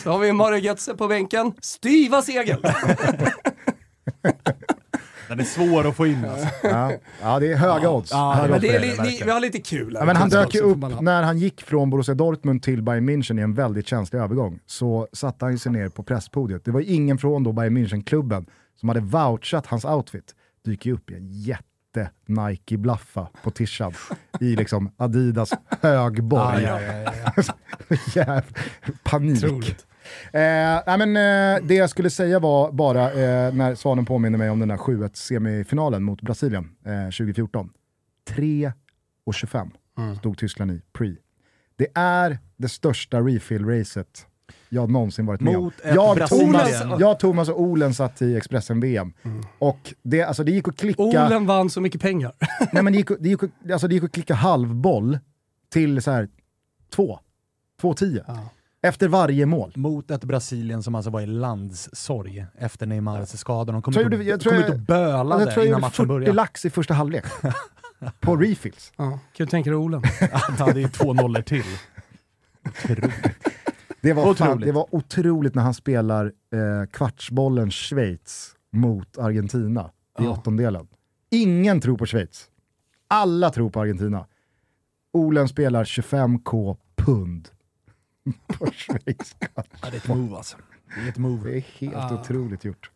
så 0.02 0.10
har 0.10 0.18
vi 0.18 0.32
Mario 0.32 0.58
Götze 0.58 0.94
på 0.94 1.08
bänken. 1.08 1.52
Styva 1.60 2.22
segel! 2.22 2.58
Den 5.28 5.40
är 5.40 5.44
svår 5.44 5.86
att 5.86 5.96
få 5.96 6.06
in 6.06 6.24
alltså. 6.24 6.48
Ja, 6.62 6.92
ja, 7.22 7.38
det 7.38 7.52
är 7.52 7.56
höga 7.56 7.90
odds. 7.90 8.10
Ja, 8.10 8.32
Höga 8.32 8.46
Men 8.48 8.52
odds 8.54 8.62
det 8.62 8.76
är 8.76 8.80
det. 9.18 9.24
vi 9.24 9.30
har 9.30 9.40
lite 9.40 9.58
kul 9.60 9.94
här. 9.96 10.02
Ja, 10.02 10.06
men 10.06 10.16
han 10.16 10.28
dök 10.28 10.54
ju 10.54 10.60
upp 10.60 11.00
när 11.00 11.22
han 11.22 11.38
gick 11.38 11.62
från 11.62 11.90
Borussia 11.90 12.14
Dortmund 12.14 12.62
till 12.62 12.82
Bayern 12.82 13.08
München 13.10 13.38
i 13.40 13.42
en 13.42 13.54
väldigt 13.54 13.86
känslig 13.86 14.18
övergång. 14.20 14.58
Så 14.66 15.08
satte 15.12 15.44
han 15.44 15.58
sig 15.58 15.72
ner 15.72 15.88
på 15.88 16.02
presspodiet. 16.02 16.64
Det 16.64 16.70
var 16.70 16.80
ingen 16.80 17.18
från 17.18 17.44
då 17.44 17.52
Bayern 17.52 17.76
München-klubben 17.78 18.46
som 18.80 18.88
hade 18.88 19.00
vouchat 19.00 19.66
hans 19.66 19.84
outfit. 19.84 20.34
Dyker 20.64 20.92
upp 20.92 21.10
i 21.10 21.14
en 21.14 21.28
jätte 21.28 22.10
Nike-blaffa 22.26 23.28
på 23.42 23.50
tishan 23.50 23.92
i 24.40 24.56
liksom 24.56 24.90
Adidas 24.96 25.50
högborg. 25.80 26.62
Ja, 26.62 26.80
ja, 26.80 26.92
ja, 26.92 27.32
ja. 27.88 27.96
Jävla 28.14 28.42
panik. 29.02 29.44
Otroligt. 29.44 29.86
Eh, 30.32 30.82
nej 30.86 30.98
men, 31.06 31.16
eh, 31.16 31.62
det 31.68 31.74
jag 31.74 31.90
skulle 31.90 32.10
säga 32.10 32.38
var 32.38 32.72
bara 32.72 33.12
eh, 33.12 33.54
när 33.54 33.74
Svanen 33.74 34.06
påminner 34.06 34.38
mig 34.38 34.50
om 34.50 34.58
den 34.58 34.68
där 34.68 34.76
7-1 34.76 35.10
semifinalen 35.14 36.02
mot 36.02 36.22
Brasilien 36.22 36.70
eh, 36.86 37.04
2014. 37.04 37.70
3 38.28 38.72
och 39.26 39.34
25 39.34 39.70
Mm. 39.98 40.16
stod 40.16 40.38
Tyskland 40.38 40.70
i 40.70 40.82
pre. 40.92 41.14
Det 41.76 41.86
är 41.94 42.38
det 42.56 42.68
största 42.68 43.20
refill-racet 43.20 44.26
jag 44.68 44.90
någonsin 44.90 45.26
varit 45.26 45.40
med 45.40 45.56
om. 45.56 45.64
Mot 45.64 45.74
Jag. 45.84 46.28
Thomas, 46.28 46.70
jag, 47.00 47.20
Thomas 47.20 47.48
och 47.48 47.60
Olen 47.62 47.94
satt 47.94 48.22
i 48.22 48.36
Expressen-VM. 48.36 49.12
Och 49.58 49.94
det, 50.02 50.22
alltså, 50.22 50.44
det 50.44 50.52
gick 50.52 50.68
att 50.68 50.76
klicka... 50.76 51.02
Olen 51.02 51.46
vann 51.46 51.70
så 51.70 51.80
mycket 51.80 52.00
pengar. 52.00 52.32
Nej, 52.72 52.82
men 52.82 52.92
det, 52.92 52.96
gick, 52.98 53.08
det, 53.20 53.28
gick, 53.28 53.40
alltså, 53.72 53.88
det 53.88 53.94
gick 53.94 54.04
att 54.04 54.12
klicka 54.12 54.34
halvboll 54.34 55.18
till 55.72 56.02
så 56.02 56.10
här 56.10 56.28
två. 56.94 57.20
2-10. 57.82 58.24
Ja. 58.26 58.48
Efter 58.82 59.08
varje 59.08 59.46
mål. 59.46 59.72
Mot 59.76 60.10
ett 60.10 60.24
Brasilien 60.24 60.82
som 60.82 60.94
alltså 60.94 61.10
var 61.10 61.20
i 61.20 61.26
landssorg 61.26 62.46
efter 62.58 62.86
Neymars 62.86 63.28
skada. 63.28 63.72
De 63.72 63.82
kom, 63.82 63.94
Tror 63.94 64.06
ut, 64.06 64.12
jag 64.12 64.20
och, 64.20 64.26
jag 64.26 64.40
tror 64.40 64.52
kom 64.52 64.60
jag- 64.60 64.68
ut 64.68 64.74
och 64.74 64.80
bölade 64.80 65.42
jag 65.44 65.52
tror 65.52 65.64
jag 65.64 65.68
innan 65.68 65.80
matchen 65.80 65.92
40 65.96 66.06
började. 66.08 66.32
lax 66.32 66.64
i 66.64 66.70
första 66.70 66.94
halvlek. 66.94 67.24
på 68.20 68.36
refills. 68.36 68.92
Ja, 68.96 69.10
kan 69.32 69.46
du 69.46 69.50
tänka 69.50 69.70
dig 69.70 69.76
Olen? 69.76 70.02
Ja, 70.58 70.72
det 70.74 70.82
är 70.82 70.88
två 70.88 71.12
nollor 71.12 71.42
till. 71.42 71.64
Otroligt. 72.68 73.14
Det 74.00 74.12
var, 74.12 74.22
fan, 74.34 74.48
Otroligt. 74.48 74.66
det 74.66 74.72
var 74.72 74.94
otroligt 74.94 75.54
när 75.54 75.62
han 75.62 75.74
spelar 75.74 76.26
eh, 76.26 76.86
kvartsbollen 76.90 77.70
Schweiz 77.70 78.54
mot 78.72 79.18
Argentina 79.18 79.90
i 80.20 80.24
Ja. 80.24 80.30
åttondelen. 80.30 80.88
Ingen 81.30 81.80
tror 81.80 81.96
på 81.98 82.06
Schweiz. 82.06 82.46
Alla 83.08 83.50
tror 83.50 83.70
på 83.70 83.80
Argentina. 83.80 84.26
Olen 85.12 85.48
spelar 85.48 85.84
25k 85.84 86.76
pund 86.96 87.48
på 88.46 88.66
Schweiz. 88.72 89.36
Ja, 89.54 89.62
det 89.82 89.88
är 89.88 89.96
ett 89.96 90.08
move 90.08 90.36
alltså. 90.36 90.56
Det 90.96 91.04
är 91.04 91.08
ett 91.08 91.18
move. 91.18 91.50
Det 91.50 91.56
är 91.56 91.64
helt 91.78 91.94
Ah. 91.96 92.20
otroligt 92.20 92.64
gjort. 92.64 92.90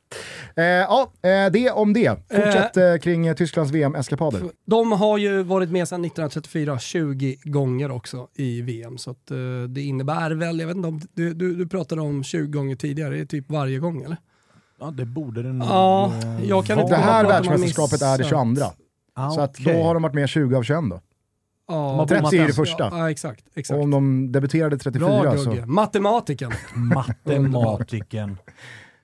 Eh, 0.57 0.65
ja, 0.65 1.13
eh, 1.23 1.53
det 1.53 1.71
om 1.71 1.93
det. 1.93 2.19
Fortsätt 2.31 2.77
eh, 2.77 2.97
kring 2.97 3.27
eh, 3.27 3.35
Tysklands 3.35 3.73
VM-eskapader. 3.73 4.43
De 4.67 4.93
har 4.93 5.19
ju 5.19 5.43
varit 5.43 5.71
med 5.71 5.89
sedan 5.89 6.05
1934 6.05 6.79
20 6.79 7.37
gånger 7.45 7.91
också 7.91 8.29
i 8.35 8.63
VM. 8.63 8.99
Så 8.99 9.11
att, 9.11 9.31
eh, 9.31 9.37
det 9.69 9.81
innebär 9.83 10.31
väl, 10.31 10.61
jag 10.61 10.67
vet 10.67 10.77
inte 10.77 10.89
om 10.89 11.01
du, 11.13 11.35
du, 11.35 11.55
du 11.57 11.69
pratade 11.69 12.01
om 12.01 12.25
20 12.25 12.47
gånger 12.59 12.77
tidigare, 12.77 13.15
det 13.15 13.21
är 13.21 13.25
typ 13.27 13.51
varje 13.51 13.79
gång 13.79 14.03
eller? 14.03 14.17
Ja, 14.81 14.91
det 14.91 15.05
borde 15.05 15.43
det 15.43 15.53
nog 15.53 15.69
Ja, 15.69 16.13
jag 16.45 16.67
kan 16.67 16.77
vara. 16.77 16.85
inte 16.87 16.97
Det 16.97 17.03
här 17.03 17.25
världsmästerskapet 17.25 18.03
är 18.03 18.19
det 18.19 18.25
missat. 18.25 18.29
22. 18.57 18.67
Ah, 19.15 19.31
Så 19.31 19.41
att 19.41 19.61
okej. 19.61 19.75
då 19.75 19.83
har 19.83 19.95
de 19.95 20.03
varit 20.03 20.15
med 20.15 20.29
20 20.29 20.57
av 20.57 20.63
21 20.63 20.91
då. 20.91 21.01
Ja, 21.69 21.75
har 21.75 22.07
30 22.07 22.37
är 22.37 22.47
det 22.47 22.53
första. 22.53 22.89
Ja, 22.93 23.11
exakt. 23.11 23.45
exakt. 23.55 23.77
Och 23.77 23.83
om 23.83 23.91
de 23.91 24.33
debuterade 24.33 24.79
34 24.79 25.23
Bra 25.23 25.39
så... 25.39 25.51
Gugge. 25.51 25.67
Matematiken. 25.67 26.53
Matematiken. 26.75 28.39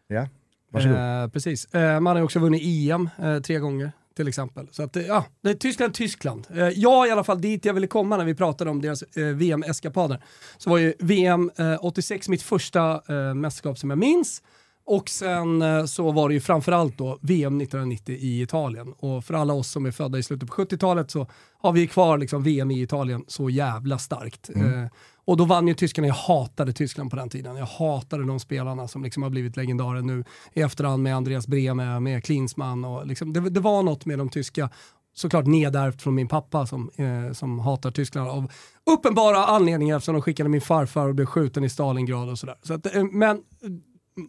Ja, 0.06 0.28
varsågod. 0.72 0.96
Eh, 0.96 1.28
precis. 1.28 1.74
Eh, 1.74 2.00
man 2.00 2.16
har 2.16 2.22
också 2.22 2.38
vunnit 2.38 2.62
EM 2.64 3.10
eh, 3.22 3.40
tre 3.40 3.58
gånger 3.58 3.92
till 4.16 4.28
exempel. 4.28 4.68
Så 4.70 4.82
att, 4.82 4.96
eh, 4.96 5.02
ja, 5.02 5.24
det 5.42 5.50
är 5.50 5.54
Tyskland, 5.54 5.94
Tyskland. 5.94 6.46
Eh, 6.50 6.68
jag 6.68 7.08
i 7.08 7.10
alla 7.10 7.24
fall 7.24 7.40
dit 7.40 7.64
jag 7.64 7.74
ville 7.74 7.86
komma 7.86 8.16
när 8.16 8.24
vi 8.24 8.34
pratade 8.34 8.70
om 8.70 8.82
deras 8.82 9.02
eh, 9.02 9.24
VM-eskapader. 9.24 10.22
Så 10.58 10.70
var 10.70 10.78
ju 10.78 10.94
VM 10.98 11.50
eh, 11.56 11.84
86 11.84 12.28
mitt 12.28 12.42
första 12.42 13.02
eh, 13.08 13.34
mästerskap 13.34 13.78
som 13.78 13.90
jag 13.90 13.98
minns. 13.98 14.42
Och 14.90 15.08
sen 15.08 15.62
eh, 15.62 15.84
så 15.84 16.10
var 16.10 16.28
det 16.28 16.34
ju 16.34 16.40
framförallt 16.40 16.98
då 16.98 17.18
VM 17.20 17.60
1990 17.60 18.16
i 18.20 18.42
Italien. 18.42 18.94
Och 18.98 19.24
för 19.24 19.34
alla 19.34 19.52
oss 19.52 19.70
som 19.70 19.86
är 19.86 19.90
födda 19.90 20.18
i 20.18 20.22
slutet 20.22 20.48
på 20.48 20.54
70-talet 20.54 21.10
så 21.10 21.26
har 21.58 21.72
vi 21.72 21.86
kvar 21.86 22.18
liksom 22.18 22.42
VM 22.42 22.70
i 22.70 22.82
Italien 22.82 23.24
så 23.28 23.50
jävla 23.50 23.98
starkt. 23.98 24.50
Eh, 24.56 24.86
och 25.24 25.36
då 25.36 25.44
vann 25.44 25.68
ju 25.68 25.74
tyskarna, 25.74 26.08
jag 26.08 26.14
hatade 26.14 26.72
Tyskland 26.72 27.10
på 27.10 27.16
den 27.16 27.28
tiden. 27.28 27.56
Jag 27.56 27.66
hatade 27.66 28.26
de 28.26 28.40
spelarna 28.40 28.88
som 28.88 29.04
liksom 29.04 29.22
har 29.22 29.30
blivit 29.30 29.56
legendarer 29.56 30.02
nu 30.02 30.24
i 30.52 30.60
efterhand 30.60 31.02
med 31.02 31.16
Andreas 31.16 31.46
Brehme, 31.46 32.00
med 32.00 32.24
Klinsmann 32.24 32.84
och 32.84 33.06
liksom, 33.06 33.32
det, 33.32 33.50
det 33.50 33.60
var 33.60 33.82
något 33.82 34.06
med 34.06 34.18
de 34.18 34.28
tyska 34.28 34.70
såklart 35.14 35.46
nedärvt 35.46 36.02
från 36.02 36.14
min 36.14 36.28
pappa 36.28 36.66
som, 36.66 36.90
eh, 36.96 37.32
som 37.32 37.58
hatar 37.58 37.90
Tyskland 37.90 38.28
av 38.30 38.52
uppenbara 38.86 39.44
anledningar 39.44 39.96
eftersom 39.96 40.14
de 40.14 40.22
skickade 40.22 40.48
min 40.48 40.60
farfar 40.60 41.08
och 41.08 41.14
blev 41.14 41.26
skjuten 41.26 41.64
i 41.64 41.68
Stalingrad 41.68 42.28
och 42.28 42.38
sådär. 42.38 42.56
Så 42.62 42.74
att, 42.74 42.94
eh, 42.94 43.04
men 43.04 43.42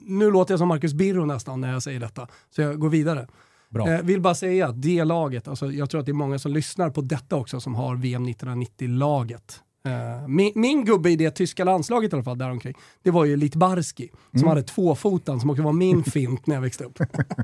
nu 0.01 0.31
låter 0.31 0.53
jag 0.53 0.59
som 0.59 0.67
Marcus 0.67 0.93
Birro 0.93 1.25
nästan 1.25 1.61
när 1.61 1.73
jag 1.73 1.83
säger 1.83 1.99
detta, 1.99 2.27
så 2.49 2.61
jag 2.61 2.79
går 2.79 2.89
vidare. 2.89 3.27
Bra. 3.69 3.89
Eh, 3.89 4.01
vill 4.01 4.21
bara 4.21 4.35
säga 4.35 4.67
att 4.67 4.81
det 4.81 5.03
laget, 5.03 5.47
alltså, 5.47 5.71
jag 5.71 5.89
tror 5.89 5.99
att 5.99 6.05
det 6.05 6.11
är 6.11 6.13
många 6.13 6.39
som 6.39 6.53
lyssnar 6.53 6.89
på 6.89 7.01
detta 7.01 7.35
också 7.35 7.59
som 7.59 7.75
har 7.75 7.95
VM 7.95 8.27
1990-laget. 8.27 9.61
Eh, 9.85 10.27
min, 10.27 10.51
min 10.55 10.85
gubbe 10.85 11.09
i 11.09 11.15
det 11.15 11.31
tyska 11.31 11.63
landslaget 11.63 12.13
i 12.13 12.15
alla 12.15 12.23
fall, 12.23 12.37
däromkring, 12.37 12.73
det 13.03 13.11
var 13.11 13.25
ju 13.25 13.37
Litbarski 13.37 14.11
som 14.33 14.47
hade 14.47 14.63
tvåfotan 14.63 15.39
som 15.39 15.49
också 15.49 15.63
var 15.63 15.73
min 15.73 16.03
fint 16.13 16.47
när 16.47 16.55
jag 16.55 16.61
växte 16.61 16.83
upp. 16.83 16.99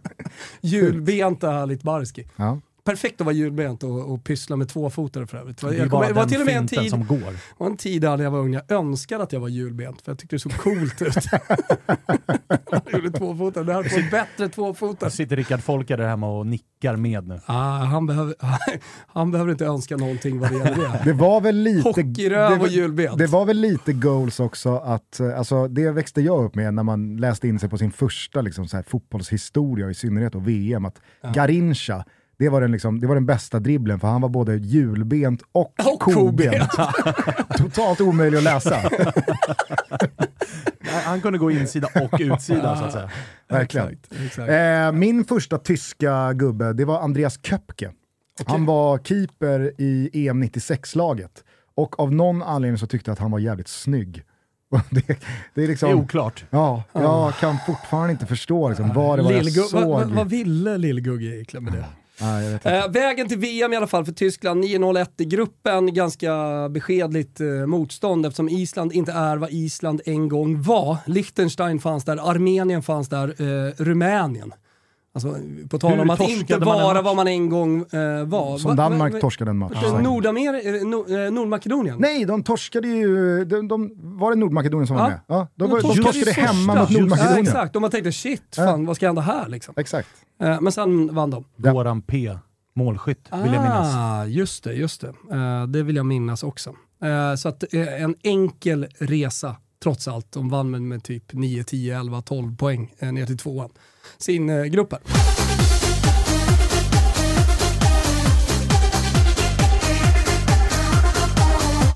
Hjulbenta 0.62 1.66
Litbarski. 1.66 2.28
Ja. 2.36 2.60
Perfekt 2.86 3.22
att 3.22 3.26
vara 3.26 3.36
hjulbent 3.36 3.84
och, 3.84 4.14
och 4.14 4.24
pyssla 4.24 4.56
med 4.56 4.70
tvåfotare 4.70 5.28
för 5.28 5.38
övrigt. 5.38 5.62
Det 5.62 5.78
det 5.78 6.14
var 6.14 6.26
till 6.26 6.40
och 6.40 6.46
med 6.46 6.58
en 6.58 6.68
tid, 6.68 6.90
som 6.90 7.08
går. 7.08 7.34
var 7.58 7.68
en 7.68 7.78
tid 7.78 8.02
där 8.02 8.18
när 8.18 8.24
jag 8.24 8.32
var 8.32 8.40
ung, 8.40 8.54
jag 8.54 8.72
önskade 8.72 9.24
att 9.24 9.34
jag 9.34 9.40
var 9.40 9.48
hjulbent 9.48 10.02
för 10.02 10.12
jag 10.12 10.20
tyckte 10.20 10.36
det 10.36 10.40
såg 10.40 10.58
coolt 10.58 11.02
ut. 11.02 11.16
jag 12.70 12.94
gjorde 12.94 13.12
tvåfotare, 13.12 13.64
det 13.64 13.74
hade 13.74 13.90
fått 13.90 14.12
bättre 14.12 14.50
tvåfotare. 14.50 15.12
Sitter 15.12 15.36
Rickard 15.36 15.60
Folke 15.60 15.96
där 15.96 16.08
hemma 16.08 16.30
och 16.30 16.48
nickar 16.48 16.96
med 16.96 17.28
nu. 17.28 17.40
Ah, 17.46 17.78
han, 17.78 18.06
behöver, 18.06 18.36
han 19.08 19.32
behöver 19.32 19.52
inte 19.52 19.66
önska 19.66 19.98
någonting 19.98 20.40
vad 20.40 20.52
det 20.52 20.58
gäller 20.58 20.78
det. 20.78 21.02
Det 21.06 21.14
var 21.14 21.42
väl 21.42 21.56
lite... 21.56 21.90
Hockeyröv 21.90 22.62
och 22.62 22.68
hjulbent. 22.68 23.18
Det 23.18 23.28
var 23.28 23.46
väl 23.46 23.58
lite 23.58 23.94
goals 23.94 24.40
också 24.40 24.76
att, 24.78 25.20
eh, 25.20 25.38
alltså 25.38 25.68
det 25.68 25.92
växte 25.92 26.22
jag 26.22 26.46
upp 26.46 26.56
med 26.56 26.74
när 26.74 26.84
man 26.84 27.18
läste 27.18 27.48
in 27.48 27.60
sig 27.60 27.70
på 27.70 27.78
sin 27.78 27.92
första 27.92 28.42
liksom, 28.42 28.68
så 28.68 28.78
här, 28.78 28.84
fotbollshistoria, 28.84 29.90
i 29.90 29.94
synnerhet 29.94 30.36
och 30.36 30.48
VM, 30.48 30.86
att 30.86 31.02
Garincha, 31.34 32.06
det 32.38 32.50
var, 32.50 32.62
den, 32.62 32.72
liksom, 32.72 33.00
det 33.00 33.08
var 33.08 33.16
den 33.16 33.26
bästa 33.26 33.60
dribblen 33.60 34.00
för 34.00 34.08
han 34.08 34.22
var 34.22 34.30
både 34.30 34.56
hjulbent 34.56 35.42
och, 35.52 35.74
Och 35.94 36.00
kobent. 36.00 36.72
Totalt 37.58 38.02
omöjlig 38.02 38.38
att 38.38 38.44
läsa. 38.44 38.78
Han 41.06 41.22
kunde 41.22 41.40
gå 41.40 41.52
insida 41.52 41.88
och 41.96 42.20
utsida 42.20 42.78
så 42.78 42.84
att 42.84 42.92
säga. 42.92 43.10
Verkligen. 43.50 43.88
Exakt, 43.88 44.22
exakt. 44.26 44.50
Eh, 44.50 44.92
min 44.92 45.26
första 45.26 45.58
tyska 45.58 46.34
gubbe, 46.34 46.74
det 46.74 46.86
var 46.86 47.00
Andreas 47.02 47.40
Köpke. 47.44 47.92
Han 48.46 48.66
var 48.66 48.98
keeper 48.98 49.72
i 49.78 50.10
EM 50.28 50.44
96-laget. 50.44 51.44
Och 51.76 52.00
av 52.00 52.14
någon 52.14 52.44
anledning 52.44 52.78
så 52.78 52.88
tyckte 52.88 53.10
jag 53.10 53.14
att 53.14 53.20
han 53.20 53.32
var 53.32 53.40
jävligt 53.40 53.68
snygg. 53.68 54.24
Det, 54.90 55.20
det 55.54 55.64
är 55.64 55.68
liksom... 55.68 55.90
Det 55.90 55.96
är 55.96 56.00
oklart. 56.00 56.46
Ja, 56.50 56.84
jag 56.94 57.36
kan 57.36 57.58
fortfarande 57.66 58.12
inte 58.12 58.26
förstå 58.26 58.70
liksom, 58.70 58.94
vad 58.94 59.20
det 59.20 59.24
var 59.24 59.32
jag 59.32 59.54
såg. 59.54 59.82
vad, 59.82 59.90
vad, 59.90 60.12
vad 60.12 60.30
ville 60.30 60.78
Lillgugge 60.78 61.26
egentligen 61.26 61.64
med 61.64 61.74
det? 61.74 61.86
Nej, 62.22 62.44
jag 62.44 62.52
vet 62.52 62.66
inte. 62.66 62.78
Eh, 62.78 62.90
vägen 62.90 63.28
till 63.28 63.38
VM 63.38 63.74
i 63.74 63.76
alla 63.76 63.88
fall 63.88 64.06
för 64.06 64.12
Tyskland, 64.12 64.64
9-0-1 64.64 65.08
i 65.18 65.26
gruppen. 65.26 65.94
Ganska 65.94 66.34
beskedligt 66.70 67.42
eh, 67.42 67.48
motstånd 67.48 68.26
eftersom 68.26 68.50
Island 68.50 68.94
inte 68.94 69.12
är 69.12 69.38
vad 69.38 69.52
Island 69.52 70.02
en 70.06 70.30
gång 70.30 70.62
var. 70.62 70.98
Liechtenstein 71.06 71.80
fanns 71.80 72.06
där, 72.06 72.30
Armenien 72.30 72.84
fanns 72.84 73.10
där, 73.10 73.28
eh, 73.42 73.74
Rumänien. 73.78 74.54
Alltså, 75.16 75.36
på 75.70 75.80
tal 75.80 75.92
Hur 75.94 76.02
om 76.02 76.10
att 76.10 76.18
torskade 76.20 76.40
inte 76.40 76.58
vara 76.58 77.02
vad 77.02 77.16
man 77.16 77.28
en 77.28 77.50
gång 77.50 77.80
eh, 77.82 78.26
var. 78.26 78.58
Som 78.58 78.70
Va- 78.70 78.76
Danmark 78.84 79.14
va- 79.14 79.20
torskade 79.20 79.52
en 79.52 79.58
match. 79.58 79.74
va- 79.74 79.82
säkert. 79.82 80.02
Nordamer, 80.04 80.54
eh, 80.68 80.82
Nor- 80.88 81.26
eh, 81.26 81.32
Nordmakedonien? 81.32 81.98
Nej, 82.00 82.26
de 82.26 82.44
torskade 82.44 82.88
ju... 82.88 83.46
De, 83.46 83.68
de, 83.68 83.92
var 83.96 84.32
det 84.32 84.38
Nordmakedonien 84.38 84.88
som 84.88 84.96
var 84.96 85.04
Ja. 85.04 85.10
med? 85.10 85.20
Ja, 85.28 85.48
de, 85.56 85.64
De 85.64 85.72
var, 85.72 85.78
de 85.82 85.88
torskade 85.88 86.12
torskade 86.26 86.32
hemma 86.48 86.76
mot 86.76 86.92
Ja, 86.92 87.00
Nordmakedonien. 87.00 87.42
exakt, 87.44 87.76
och 87.76 87.82
man 87.82 87.92
tänkte 87.92 88.12
shit, 88.12 88.56
fan, 88.56 88.86
vad 88.86 88.96
ska 88.96 89.06
hända 89.06 89.22
här 89.22 89.48
liksom? 89.50 89.74
Exakt. 89.78 90.10
Eh, 90.44 90.62
men 90.62 90.72
sen 90.72 91.16
vann 91.16 91.30
de. 91.30 91.46
Ja. 91.56 91.72
Goran 91.72 92.02
P. 92.02 92.38
Målskytt, 92.76 93.30
vill 93.44 93.54
jag 93.54 93.62
minnas. 93.64 93.96
Ah, 93.96 94.26
just 94.26 94.64
det, 94.64 94.74
just 94.74 95.02
det. 95.02 95.14
Eh, 95.32 95.68
det 95.68 95.84
vill 95.84 95.96
jag 95.96 96.06
minnas 96.06 96.44
också. 96.44 96.70
Eh, 97.04 97.36
så 97.36 97.50
att 97.50 97.74
eh, 97.74 98.02
en 98.04 98.16
enkel 98.24 98.88
resa, 99.00 99.56
trots 99.84 100.08
allt. 100.08 100.32
De 100.32 100.50
vann 100.50 100.72
med, 100.72 100.82
med 100.82 101.04
typ 101.04 101.34
9, 101.34 101.64
10, 101.64 102.00
11, 102.00 102.22
12 102.22 102.58
poäng 102.58 102.94
eh, 103.00 103.12
ner 103.12 103.26
till 103.26 103.38
tvåan. 103.38 103.70
Sin 104.18 104.50
eh, 104.50 104.64
grupp 104.64 104.92
här. 104.92 105.02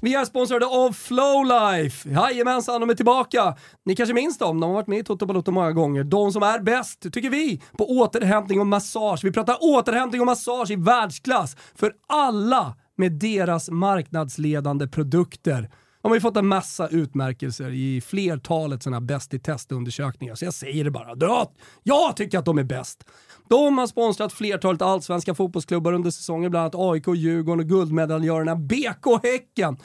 Vi 0.01 0.15
är 0.15 0.25
sponsrade 0.25 0.65
av 0.65 0.91
Flowlife. 0.91 2.09
Jajamensan, 2.09 2.81
de 2.81 2.89
är 2.89 2.93
tillbaka. 2.93 3.55
Ni 3.85 3.95
kanske 3.95 4.13
minns 4.13 4.37
dem, 4.37 4.59
de 4.59 4.67
har 4.67 4.73
varit 4.73 4.87
med 4.87 4.99
i 4.99 5.03
Toto 5.03 5.25
Balotto 5.25 5.51
många 5.51 5.71
gånger. 5.71 6.03
De 6.03 6.31
som 6.31 6.43
är 6.43 6.59
bäst, 6.59 7.13
tycker 7.13 7.29
vi, 7.29 7.61
på 7.77 7.89
återhämtning 7.89 8.59
och 8.59 8.67
massage. 8.67 9.23
Vi 9.23 9.31
pratar 9.31 9.57
återhämtning 9.61 10.21
och 10.21 10.27
massage 10.27 10.71
i 10.71 10.75
världsklass 10.75 11.55
för 11.75 11.93
alla 12.07 12.75
med 12.97 13.11
deras 13.11 13.69
marknadsledande 13.69 14.87
produkter. 14.87 15.69
De 16.01 16.07
har 16.11 16.15
ju 16.15 16.21
fått 16.21 16.37
en 16.37 16.47
massa 16.47 16.87
utmärkelser 16.87 17.69
i 17.69 18.01
flertalet 18.01 18.83
sådana 18.83 19.01
bäst 19.01 19.33
i 19.33 19.39
testundersökningar, 19.39 20.35
så 20.35 20.45
jag 20.45 20.53
säger 20.53 20.83
det 20.83 20.91
bara. 20.91 21.47
Jag 21.83 22.15
tycker 22.15 22.39
att 22.39 22.45
de 22.45 22.57
är 22.57 22.63
bäst. 22.63 23.05
De 23.49 23.77
har 23.77 23.87
sponsrat 23.87 24.33
flertalet 24.33 24.81
allsvenska 24.81 25.35
fotbollsklubbar 25.35 25.93
under 25.93 26.11
säsongen, 26.11 26.51
bland 26.51 26.75
annat 26.75 26.91
AIK, 26.93 27.07
Djurgården 27.15 27.59
och 27.59 27.69
guldmedaljörerna 27.69 28.55
BK 28.55 29.23
Häcken. 29.23 29.77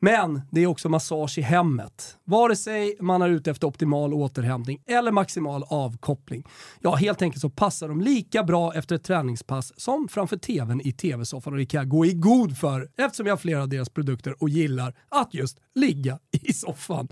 Men 0.00 0.42
det 0.50 0.60
är 0.60 0.66
också 0.66 0.88
massage 0.88 1.38
i 1.38 1.42
hemmet. 1.42 2.16
Vare 2.24 2.56
sig 2.56 2.96
man 3.00 3.22
är 3.22 3.28
ute 3.28 3.50
efter 3.50 3.66
optimal 3.66 4.14
återhämtning 4.14 4.82
eller 4.86 5.12
maximal 5.12 5.64
avkoppling. 5.68 6.44
Ja, 6.80 6.94
helt 6.94 7.22
enkelt 7.22 7.40
så 7.40 7.50
passar 7.50 7.88
de 7.88 8.00
lika 8.00 8.42
bra 8.42 8.74
efter 8.74 8.96
ett 8.96 9.04
träningspass 9.04 9.72
som 9.76 10.08
framför 10.08 10.36
tvn 10.36 10.80
i 10.80 10.92
tv-soffan 10.92 11.52
och 11.52 11.58
det 11.58 11.66
kan 11.66 11.78
jag 11.78 11.88
gå 11.88 12.06
i 12.06 12.12
god 12.12 12.58
för 12.58 12.88
eftersom 12.96 13.26
jag 13.26 13.32
har 13.32 13.38
flera 13.38 13.62
av 13.62 13.68
deras 13.68 13.88
produkter 13.88 14.42
och 14.42 14.48
gillar 14.48 14.94
att 15.08 15.34
just 15.34 15.58
ligga 15.74 16.18
i 16.30 16.52
soffan. 16.52 17.08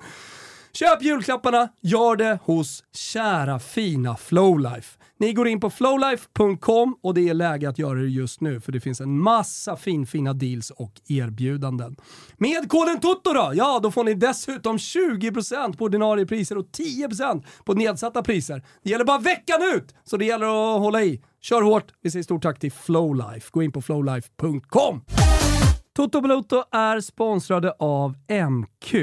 Köp 0.78 1.02
julklapparna, 1.02 1.68
gör 1.80 2.16
det 2.16 2.38
hos 2.42 2.85
kära 2.92 3.59
fina 3.59 4.16
Flowlife. 4.16 4.99
Ni 5.18 5.33
går 5.33 5.49
in 5.49 5.61
på 5.61 5.71
flowlife.com 5.71 6.97
och 7.02 7.14
det 7.14 7.28
är 7.28 7.35
läge 7.35 7.68
att 7.68 7.78
göra 7.78 7.99
det 7.99 8.09
just 8.09 8.40
nu 8.40 8.61
för 8.61 8.73
det 8.73 8.80
finns 8.80 9.00
en 9.00 9.18
massa 9.18 9.76
finfina 9.76 10.33
deals 10.33 10.71
och 10.71 10.92
erbjudanden. 11.09 11.97
Med 12.37 12.68
koden 12.68 13.00
TOTO 13.00 13.33
då, 13.33 13.52
ja 13.54 13.80
då 13.83 13.90
får 13.90 14.04
ni 14.04 14.14
dessutom 14.14 14.76
20% 14.76 15.76
på 15.76 15.85
ordinarie 15.85 16.26
priser 16.26 16.59
och 16.59 16.66
10% 16.66 17.45
på 17.64 17.75
nedsatta 17.75 18.23
priser. 18.23 18.62
Det 18.83 18.90
gäller 18.90 19.04
bara 19.04 19.18
veckan 19.18 19.61
ut, 19.75 19.95
så 20.04 20.16
det 20.16 20.25
gäller 20.25 20.75
att 20.75 20.80
hålla 20.80 21.02
i. 21.02 21.23
Kör 21.40 21.62
hårt, 21.62 21.92
vi 22.02 22.11
säger 22.11 22.23
stort 22.23 22.42
tack 22.42 22.61
till 22.61 22.73
Flowlife. 22.73 23.49
Gå 23.50 23.62
in 23.62 23.73
på 23.73 23.83
flowlife.com. 23.83 25.00
Toto 25.97 26.21
Balotto 26.21 26.62
är 26.73 27.00
sponsrade 27.00 27.73
av 27.78 28.14
MQ. 28.50 28.95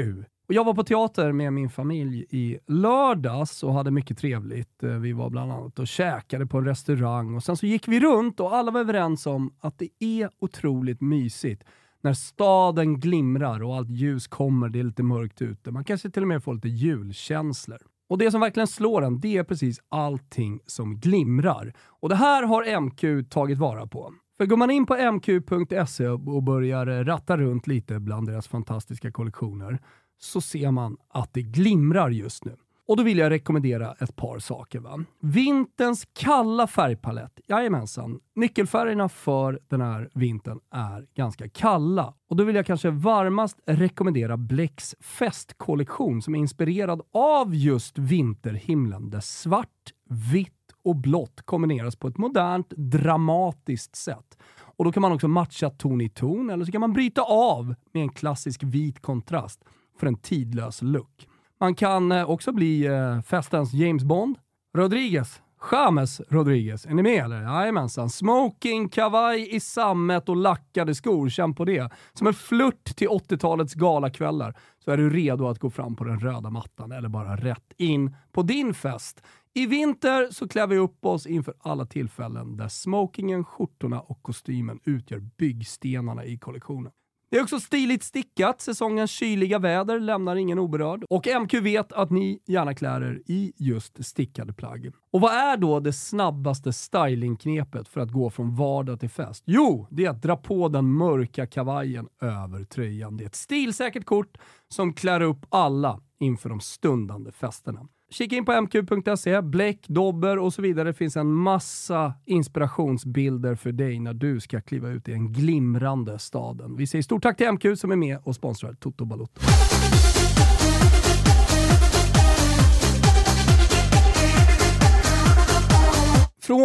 Och 0.46 0.54
jag 0.54 0.64
var 0.64 0.74
på 0.74 0.84
teater 0.84 1.32
med 1.32 1.52
min 1.52 1.70
familj 1.70 2.26
i 2.30 2.58
lördags 2.66 3.62
och 3.62 3.74
hade 3.74 3.90
mycket 3.90 4.18
trevligt. 4.18 4.82
Eh, 4.82 4.90
vi 4.90 5.12
var 5.12 5.30
bland 5.30 5.52
annat 5.52 5.78
och 5.78 5.86
käkade 5.86 6.46
på 6.46 6.58
en 6.58 6.64
restaurang 6.64 7.34
och 7.34 7.44
sen 7.44 7.56
så 7.56 7.66
gick 7.66 7.88
vi 7.88 8.00
runt 8.00 8.40
och 8.40 8.56
alla 8.56 8.70
var 8.70 8.80
överens 8.80 9.26
om 9.26 9.54
att 9.60 9.78
det 9.78 9.88
är 9.98 10.30
otroligt 10.38 11.00
mysigt 11.00 11.64
när 12.04 12.12
staden 12.12 13.00
glimrar 13.00 13.62
och 13.62 13.76
allt 13.76 13.90
ljus 13.90 14.26
kommer, 14.26 14.68
det 14.68 14.80
är 14.80 14.84
lite 14.84 15.02
mörkt 15.02 15.42
ute. 15.42 15.70
Man 15.70 15.84
kanske 15.84 16.10
till 16.10 16.22
och 16.22 16.28
med 16.28 16.44
får 16.44 16.54
lite 16.54 16.68
julkänslor. 16.68 17.78
Och 18.08 18.18
det 18.18 18.30
som 18.30 18.40
verkligen 18.40 18.66
slår 18.66 19.04
en, 19.04 19.20
det 19.20 19.36
är 19.36 19.44
precis 19.44 19.80
allting 19.88 20.60
som 20.66 21.00
glimrar. 21.00 21.72
Och 21.82 22.08
det 22.08 22.14
här 22.14 22.42
har 22.42 22.80
MQ 22.80 23.30
tagit 23.30 23.58
vara 23.58 23.86
på. 23.86 24.12
För 24.36 24.46
går 24.46 24.56
man 24.56 24.70
in 24.70 24.86
på 24.86 24.94
mq.se 24.94 26.08
och 26.08 26.42
börjar 26.42 27.04
ratta 27.04 27.36
runt 27.36 27.66
lite 27.66 28.00
bland 28.00 28.28
deras 28.28 28.48
fantastiska 28.48 29.12
kollektioner 29.12 29.78
så 30.18 30.40
ser 30.40 30.70
man 30.70 30.96
att 31.08 31.34
det 31.34 31.42
glimrar 31.42 32.10
just 32.10 32.44
nu. 32.44 32.56
Och 32.86 32.96
då 32.96 33.02
vill 33.02 33.18
jag 33.18 33.30
rekommendera 33.30 33.92
ett 33.92 34.16
par 34.16 34.38
saker. 34.38 34.80
Va? 34.80 35.04
Vinterns 35.20 36.08
kalla 36.12 36.66
färgpalett, 36.66 37.40
jajamensan. 37.48 38.20
Nyckelfärgerna 38.34 39.08
för 39.08 39.60
den 39.68 39.80
här 39.80 40.08
vintern 40.14 40.60
är 40.70 41.06
ganska 41.14 41.48
kalla. 41.48 42.14
Och 42.28 42.36
då 42.36 42.44
vill 42.44 42.56
jag 42.56 42.66
kanske 42.66 42.90
varmast 42.90 43.58
rekommendera 43.66 44.36
Blecks 44.36 44.94
festkollektion 45.00 46.22
som 46.22 46.34
är 46.34 46.38
inspirerad 46.38 47.02
av 47.12 47.54
just 47.54 47.98
vinterhimlen 47.98 49.10
där 49.10 49.20
svart, 49.20 49.92
vitt 50.32 50.52
och 50.84 50.96
blått 50.96 51.42
kombineras 51.44 51.96
på 51.96 52.08
ett 52.08 52.18
modernt, 52.18 52.70
dramatiskt 52.70 53.96
sätt. 53.96 54.38
Och 54.56 54.84
då 54.84 54.92
kan 54.92 55.00
man 55.00 55.12
också 55.12 55.28
matcha 55.28 55.70
ton 55.70 56.00
i 56.00 56.08
ton, 56.08 56.50
eller 56.50 56.64
så 56.64 56.72
kan 56.72 56.80
man 56.80 56.92
bryta 56.92 57.22
av 57.22 57.74
med 57.92 58.02
en 58.02 58.08
klassisk 58.08 58.62
vit 58.62 59.02
kontrast 59.02 59.64
för 59.98 60.06
en 60.06 60.16
tidlös 60.16 60.82
look. 60.82 61.28
Man 61.60 61.74
kan 61.74 62.12
eh, 62.12 62.30
också 62.30 62.52
bli 62.52 62.86
eh, 62.86 63.20
festens 63.20 63.72
James 63.72 64.04
Bond. 64.04 64.38
Rodriguez. 64.76 65.40
James 65.72 66.20
Rodriguez. 66.28 66.86
Är 66.86 66.94
ni 66.94 67.02
med 67.02 67.24
eller? 67.24 67.42
Jajamensan. 67.42 68.10
Smoking, 68.10 68.88
kavaj 68.88 69.54
i 69.54 69.60
sammet 69.60 70.28
och 70.28 70.36
lackade 70.36 70.94
skor. 70.94 71.28
Känn 71.28 71.54
på 71.54 71.64
det. 71.64 71.92
Som 72.12 72.26
en 72.26 72.34
flört 72.34 72.84
till 72.84 73.08
80-talets 73.08 73.74
galakvällar 73.74 74.54
så 74.84 74.90
är 74.90 74.96
du 74.96 75.10
redo 75.10 75.46
att 75.46 75.58
gå 75.58 75.70
fram 75.70 75.96
på 75.96 76.04
den 76.04 76.20
röda 76.20 76.50
mattan 76.50 76.92
eller 76.92 77.08
bara 77.08 77.36
rätt 77.36 77.72
in 77.76 78.16
på 78.32 78.42
din 78.42 78.74
fest. 78.74 79.22
I 79.54 79.66
vinter 79.66 80.28
så 80.30 80.48
klär 80.48 80.66
vi 80.66 80.78
upp 80.78 81.04
oss 81.04 81.26
inför 81.26 81.54
alla 81.60 81.86
tillfällen 81.86 82.56
där 82.56 82.68
smokingen, 82.68 83.44
skjortorna 83.44 84.00
och 84.00 84.22
kostymen 84.22 84.80
utgör 84.84 85.18
byggstenarna 85.18 86.24
i 86.24 86.38
kollektionen. 86.38 86.92
Det 87.34 87.38
är 87.38 87.42
också 87.42 87.60
stiligt 87.60 88.02
stickat. 88.02 88.60
Säsongens 88.60 89.10
kyliga 89.10 89.58
väder 89.58 90.00
lämnar 90.00 90.36
ingen 90.36 90.58
oberörd. 90.58 91.04
Och 91.10 91.26
MQ 91.42 91.54
vet 91.54 91.92
att 91.92 92.10
ni 92.10 92.40
gärna 92.46 92.74
klär 92.74 93.00
er 93.00 93.22
i 93.26 93.52
just 93.56 94.04
stickade 94.06 94.52
plagg. 94.52 94.92
Och 95.12 95.20
vad 95.20 95.32
är 95.32 95.56
då 95.56 95.80
det 95.80 95.92
snabbaste 95.92 96.72
stylingknepet 96.72 97.88
för 97.88 98.00
att 98.00 98.10
gå 98.10 98.30
från 98.30 98.56
vardag 98.56 99.00
till 99.00 99.10
fest? 99.10 99.42
Jo, 99.46 99.86
det 99.90 100.04
är 100.04 100.10
att 100.10 100.22
dra 100.22 100.36
på 100.36 100.68
den 100.68 100.92
mörka 100.92 101.46
kavajen 101.46 102.08
över 102.20 102.64
tröjan. 102.64 103.16
Det 103.16 103.24
är 103.24 103.26
ett 103.26 103.34
stilsäkert 103.34 104.04
kort 104.04 104.38
som 104.68 104.92
klär 104.92 105.20
upp 105.20 105.46
alla 105.48 106.00
inför 106.18 106.48
de 106.48 106.60
stundande 106.60 107.32
festerna. 107.32 107.80
Kika 108.10 108.36
in 108.36 108.44
på 108.44 108.52
mq.se, 108.52 109.42
bläck, 109.42 109.88
dobber 109.88 110.38
och 110.38 110.54
så 110.54 110.62
vidare. 110.62 110.88
Det 110.88 110.94
finns 110.94 111.16
en 111.16 111.32
massa 111.32 112.14
inspirationsbilder 112.24 113.54
för 113.54 113.72
dig 113.72 114.00
när 114.00 114.14
du 114.14 114.40
ska 114.40 114.60
kliva 114.60 114.88
ut 114.88 115.08
i 115.08 115.12
den 115.12 115.32
glimrande 115.32 116.18
staden. 116.18 116.76
Vi 116.76 116.86
säger 116.86 117.02
stort 117.02 117.22
tack 117.22 117.36
till 117.36 117.52
MQ 117.52 117.78
som 117.78 117.92
är 117.92 117.96
med 117.96 118.18
och 118.22 118.34
sponsrar 118.34 118.74
Toto 118.74 119.04
Balotto. 119.04 119.40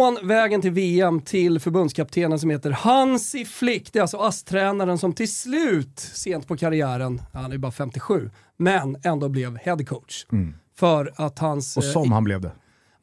Från 0.00 0.28
vägen 0.28 0.60
till 0.60 0.70
VM 0.70 1.20
till 1.20 1.60
förbundskaptenen 1.60 2.38
som 2.38 2.50
heter 2.50 2.70
Hansi 2.70 3.44
Flick. 3.44 3.92
Det 3.92 3.98
är 3.98 4.00
alltså 4.00 4.16
ASS-tränaren 4.16 4.98
som 4.98 5.12
till 5.12 5.32
slut, 5.32 6.00
sent 6.00 6.48
på 6.48 6.56
karriären, 6.56 7.22
han 7.32 7.52
är 7.52 7.58
bara 7.58 7.72
57, 7.72 8.30
men 8.56 8.96
ändå 9.04 9.28
blev 9.28 9.56
headcoach. 9.56 10.26
Mm. 10.32 10.54
För 10.76 11.12
att 11.16 11.38
hans... 11.38 11.76
Och 11.76 11.84
som 11.84 12.04
eh, 12.04 12.12
han 12.12 12.24
blev 12.24 12.40
det. 12.40 12.52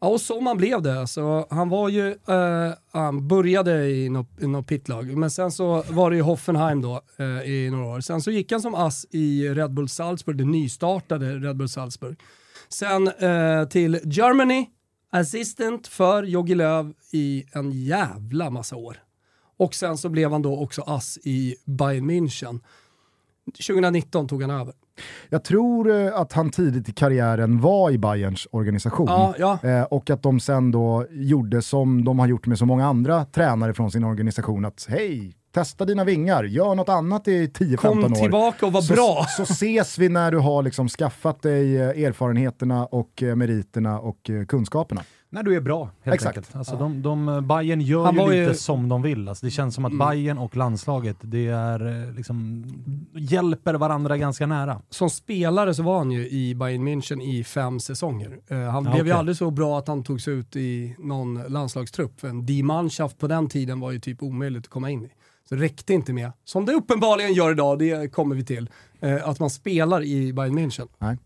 Ja, 0.01 0.07
och 0.07 0.21
som 0.21 0.47
han 0.47 0.57
blev 0.57 0.81
det. 0.81 0.99
Alltså, 0.99 1.47
han 1.49 1.69
var 1.69 1.89
ju, 1.89 2.07
uh, 2.09 2.73
han 2.91 3.27
började 3.27 3.89
i 3.89 4.09
något, 4.09 4.29
i 4.41 4.47
något 4.47 4.67
pitlag, 4.67 5.17
men 5.17 5.31
sen 5.31 5.51
så 5.51 5.83
var 5.89 6.09
det 6.09 6.15
ju 6.15 6.21
Hoffenheim 6.21 6.81
då 6.81 7.01
uh, 7.19 7.49
i 7.49 7.69
några 7.69 7.85
år. 7.85 8.01
Sen 8.01 8.21
så 8.21 8.31
gick 8.31 8.51
han 8.51 8.61
som 8.61 8.75
ass 8.75 9.05
i 9.11 9.49
Red 9.49 9.73
Bull 9.73 9.89
Salzburg, 9.89 10.37
det 10.37 10.45
nystartade 10.45 11.35
Red 11.35 11.57
Bull 11.57 11.69
Salzburg. 11.69 12.19
Sen 12.69 13.07
uh, 13.07 13.67
till 13.67 13.99
Germany, 14.03 14.65
assistant 15.19 15.87
för 15.87 16.23
Jogi 16.23 16.55
Löw 16.55 16.93
i 17.11 17.43
en 17.51 17.71
jävla 17.71 18.49
massa 18.49 18.75
år. 18.75 18.97
Och 19.57 19.73
sen 19.73 19.97
så 19.97 20.09
blev 20.09 20.31
han 20.31 20.41
då 20.41 20.59
också 20.59 20.81
ass 20.81 21.17
i 21.23 21.55
Bayern 21.65 22.11
München. 22.11 22.59
2019 23.67 24.27
tog 24.27 24.41
han 24.41 24.51
över. 24.51 24.73
Jag 25.29 25.43
tror 25.43 25.91
eh, 25.91 26.15
att 26.15 26.33
han 26.33 26.49
tidigt 26.49 26.89
i 26.89 26.91
karriären 26.91 27.61
var 27.61 27.91
i 27.91 27.97
Bayerns 27.97 28.47
organisation 28.51 29.07
ja, 29.07 29.35
ja. 29.39 29.59
Eh, 29.69 29.83
och 29.83 30.09
att 30.09 30.23
de 30.23 30.39
sen 30.39 30.71
då 30.71 31.05
gjorde 31.11 31.61
som 31.61 32.03
de 32.03 32.19
har 32.19 32.27
gjort 32.27 32.45
med 32.45 32.57
så 32.57 32.65
många 32.65 32.85
andra 32.85 33.25
tränare 33.25 33.73
från 33.73 33.91
sin 33.91 34.03
organisation, 34.03 34.65
att 34.65 34.85
hej, 34.89 35.36
testa 35.51 35.85
dina 35.85 36.03
vingar, 36.03 36.43
gör 36.43 36.75
något 36.75 36.89
annat 36.89 37.27
i 37.27 37.47
10-15 37.47 37.87
år. 37.87 38.01
Kom 38.01 38.13
tillbaka 38.13 38.65
och 38.65 38.71
var 38.71 38.81
så, 38.81 38.93
bra. 38.93 39.25
Så 39.37 39.43
ses 39.43 39.97
vi 39.97 40.09
när 40.09 40.31
du 40.31 40.37
har 40.37 40.63
liksom 40.63 40.89
skaffat 40.89 41.41
dig 41.41 41.77
eh, 41.77 42.05
erfarenheterna 42.05 42.85
och 42.85 43.23
meriterna 43.35 43.99
och 43.99 44.31
kunskaperna. 44.47 45.03
När 45.29 45.43
du 45.43 45.55
är 45.55 45.61
bra, 45.61 45.89
helt 46.03 46.15
Exakt. 46.15 46.37
enkelt. 46.37 46.55
Alltså, 46.55 46.73
ja. 46.73 46.79
de, 46.79 47.01
de, 47.01 47.47
Bayern 47.47 47.81
gör 47.81 48.05
Han 48.05 48.15
ju 48.15 48.21
lite 48.21 48.35
ju... 48.35 48.53
som 48.53 48.89
de 48.89 49.01
vill. 49.01 49.29
Alltså, 49.29 49.45
det 49.45 49.51
känns 49.51 49.75
som 49.75 49.85
att 49.85 49.91
mm. 49.91 50.07
Bayern 50.07 50.37
och 50.37 50.55
landslaget 50.55 51.17
det 51.21 51.47
är, 51.47 52.11
liksom, 52.13 52.65
hjälper 53.13 53.73
varandra 53.73 54.17
ganska 54.17 54.45
nära. 54.47 54.81
Som 54.89 55.09
spelare 55.09 55.73
så 55.73 55.83
var 55.83 55.97
han 55.97 56.11
ju 56.11 56.29
i 56.29 56.55
Bayern 56.55 56.87
München 56.87 57.21
i 57.21 57.43
fem 57.43 57.79
säsonger. 57.79 58.39
Uh, 58.51 58.57
han 58.57 58.73
ja, 58.73 58.81
blev 58.81 58.93
okay. 58.93 59.05
ju 59.05 59.11
aldrig 59.11 59.37
så 59.37 59.51
bra 59.51 59.79
att 59.79 59.87
han 59.87 60.03
togs 60.03 60.27
ut 60.27 60.55
i 60.55 60.95
någon 60.99 61.43
landslagstrupp. 61.47 62.23
En 62.23 62.45
D-manschaft 62.45 63.17
på 63.17 63.27
den 63.27 63.49
tiden 63.49 63.79
var 63.79 63.91
ju 63.91 63.99
typ 63.99 64.23
omöjligt 64.23 64.65
att 64.65 64.69
komma 64.69 64.89
in 64.89 65.05
i. 65.05 65.09
Så 65.49 65.55
det 65.55 65.61
räckte 65.61 65.93
inte 65.93 66.13
med, 66.13 66.31
som 66.43 66.65
det 66.65 66.73
uppenbarligen 66.73 67.33
gör 67.33 67.51
idag, 67.51 67.79
det 67.79 68.13
kommer 68.13 68.35
vi 68.35 68.45
till, 68.45 68.69
uh, 69.03 69.29
att 69.29 69.39
man 69.39 69.49
spelar 69.49 70.03
i 70.03 70.33
Bayern 70.33 70.59
München. 70.59 70.87
Nej. 70.97 71.17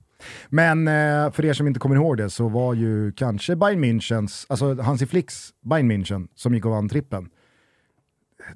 Men 0.50 0.88
eh, 0.88 1.32
för 1.32 1.46
er 1.46 1.54
som 1.54 1.68
inte 1.68 1.80
kommer 1.80 1.96
ihåg 1.96 2.18
det 2.18 2.30
så 2.30 2.50
var 2.50 2.74
ju 2.74 3.12
kanske 3.12 3.56
Bayern 3.56 3.84
Münchens, 3.84 4.46
alltså 4.50 4.82
Hansi 4.82 5.06
Flicks 5.06 5.50
Bayern 5.62 5.92
München 5.92 6.28
som 6.36 6.56
gick 6.56 6.66
och 6.66 6.72
vann 6.72 6.90
trippen. 6.90 7.30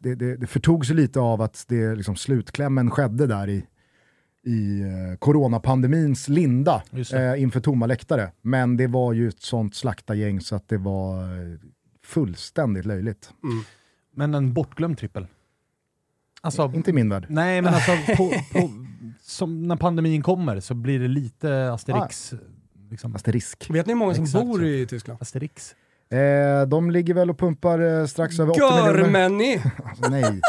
Det, 0.02 0.16
det, 0.16 0.38
det 0.38 0.48
förtog 0.48 0.86
sig 0.86 0.96
lite 0.96 1.20
av 1.20 1.42
att 1.42 1.66
det, 1.68 1.96
liksom, 1.96 2.16
slutklämmen 2.16 2.92
skedde 2.92 3.28
där 3.28 3.50
i, 3.50 3.66
i 4.46 4.82
eh, 4.82 5.18
coronapandemins 5.20 6.30
linda 6.30 6.84
eh, 7.14 7.42
inför 7.42 7.60
tomma 7.60 7.86
läktare. 7.86 8.32
Men 8.42 8.78
det 8.78 8.88
var 8.88 9.14
ju 9.14 9.28
ett 9.28 9.42
sånt 9.42 9.76
slaktargäng 9.76 10.42
så 10.42 10.56
att 10.56 10.70
det 10.70 10.78
var 10.78 11.22
eh, 11.22 11.60
fullständigt 12.04 12.86
löjligt. 12.86 13.30
Mm. 13.44 13.64
Men 14.16 14.36
en 14.36 14.54
bortglömd 14.54 14.98
trippel? 14.98 15.28
Alltså, 16.46 16.72
inte 16.76 16.90
i 16.90 16.94
min 16.94 17.10
värld. 17.10 17.26
Nej, 17.30 17.62
men 17.62 17.74
alltså 17.74 17.92
på, 18.18 18.34
på, 18.52 18.70
som 19.22 19.64
när 19.64 19.76
pandemin 19.76 20.22
kommer 20.22 20.60
så 20.60 20.74
blir 20.74 21.00
det 21.00 21.08
lite 21.08 21.72
Asterix. 21.74 22.34
Ah. 22.34 22.38
Liksom. 22.92 23.16
Asterisk. 23.16 23.70
Vet 23.70 23.86
ni 23.86 23.94
hur 23.94 23.98
många 23.98 24.14
som 24.16 24.24
Exakt. 24.24 24.46
bor 24.46 24.66
i 24.66 24.86
Tyskland? 24.88 25.22
Asterix. 25.22 25.76
Eh, 26.12 26.68
de 26.68 26.92
ligger 26.92 27.14
väl 27.14 27.30
och 27.30 27.40
pumpar 27.40 28.00
eh, 28.00 28.06
strax 28.06 28.40
över 28.40 28.52
80 28.52 28.62
miljoner. 28.62 29.72
alltså, 29.86 30.10
nej. 30.10 30.42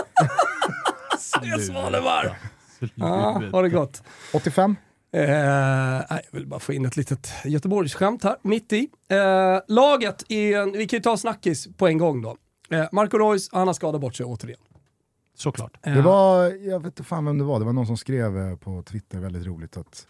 Jag 1.42 1.60
Svanemar! 1.60 2.38
Ja, 2.94 3.42
har 3.52 3.62
det 3.62 3.68
gott. 3.68 4.02
85? 4.32 4.76
Eh, 5.12 5.22
jag 5.22 6.20
vill 6.30 6.46
bara 6.46 6.60
få 6.60 6.72
in 6.72 6.84
ett 6.86 6.96
litet 6.96 7.32
Göteborgsskämt 7.44 8.24
här, 8.24 8.36
mitt 8.42 8.72
i. 8.72 8.88
Eh, 9.08 9.60
laget, 9.68 10.24
är, 10.28 10.76
vi 10.76 10.86
kan 10.86 10.96
ju 10.96 11.02
ta 11.02 11.16
snackis 11.16 11.68
på 11.76 11.86
en 11.88 11.98
gång 11.98 12.22
då. 12.22 12.36
Eh, 12.70 12.84
Marco 12.92 13.18
Reus, 13.18 13.48
han 13.52 13.66
har 13.66 13.74
skadat 13.74 14.00
bort 14.00 14.14
sig 14.14 14.26
återigen. 14.26 14.60
Såklart. 15.36 15.78
Det 15.82 16.02
var, 16.02 16.44
jag 16.44 16.78
vet 16.78 16.86
inte 16.86 17.04
fan 17.04 17.24
vem 17.24 17.38
det 17.38 17.44
var, 17.44 17.58
det 17.58 17.64
var 17.64 17.72
någon 17.72 17.86
som 17.86 17.96
skrev 17.96 18.38
eh, 18.38 18.56
på 18.56 18.82
Twitter 18.82 19.18
väldigt 19.18 19.46
roligt 19.46 19.76
att 19.76 20.06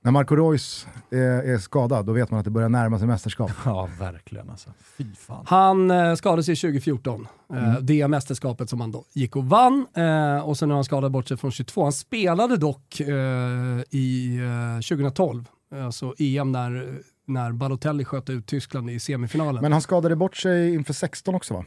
när 0.00 0.12
Marco 0.12 0.36
Reus 0.36 0.86
är, 1.10 1.18
är, 1.18 1.58
skadad, 1.58 2.06
då 2.06 2.12
vet 2.12 2.30
man 2.30 2.38
att 2.38 2.44
det 2.44 2.50
börjar 2.50 2.68
närma 2.68 2.98
sig 2.98 3.06
mästerskap. 3.08 3.50
Ja, 3.64 3.88
verkligen 3.98 4.50
alltså. 4.50 4.70
Fy 4.98 5.04
fan. 5.14 5.44
Han 5.48 5.90
eh, 5.90 6.14
skadade 6.14 6.42
sig 6.42 6.56
2014, 6.56 7.28
eh, 7.50 7.58
mm. 7.58 7.70
eh, 7.70 7.78
det 7.80 8.08
mästerskapet 8.08 8.70
som 8.70 8.80
han 8.80 8.92
då 8.92 9.04
gick 9.12 9.36
och 9.36 9.44
vann. 9.44 9.86
Eh, 9.94 10.48
och 10.48 10.58
sen 10.58 10.70
har 10.70 10.76
han 10.76 10.84
skadat 10.84 11.12
bort 11.12 11.28
sig 11.28 11.36
från 11.36 11.50
22. 11.50 11.82
Han 11.82 11.92
spelade 11.92 12.56
dock 12.56 13.00
eh, 13.00 13.08
i 13.90 14.40
2012, 14.88 15.44
alltså 15.84 16.14
EM 16.18 16.52
när, 16.52 16.98
när 17.26 17.52
Balotelli 17.52 18.04
sköt 18.04 18.30
ut 18.30 18.46
Tyskland 18.46 18.90
i 18.90 19.00
semifinalen. 19.00 19.62
Men 19.62 19.72
han 19.72 19.82
skadade 19.82 20.16
bort 20.16 20.36
sig 20.36 20.74
inför 20.74 20.92
16 20.92 21.34
också 21.34 21.54
va? 21.54 21.64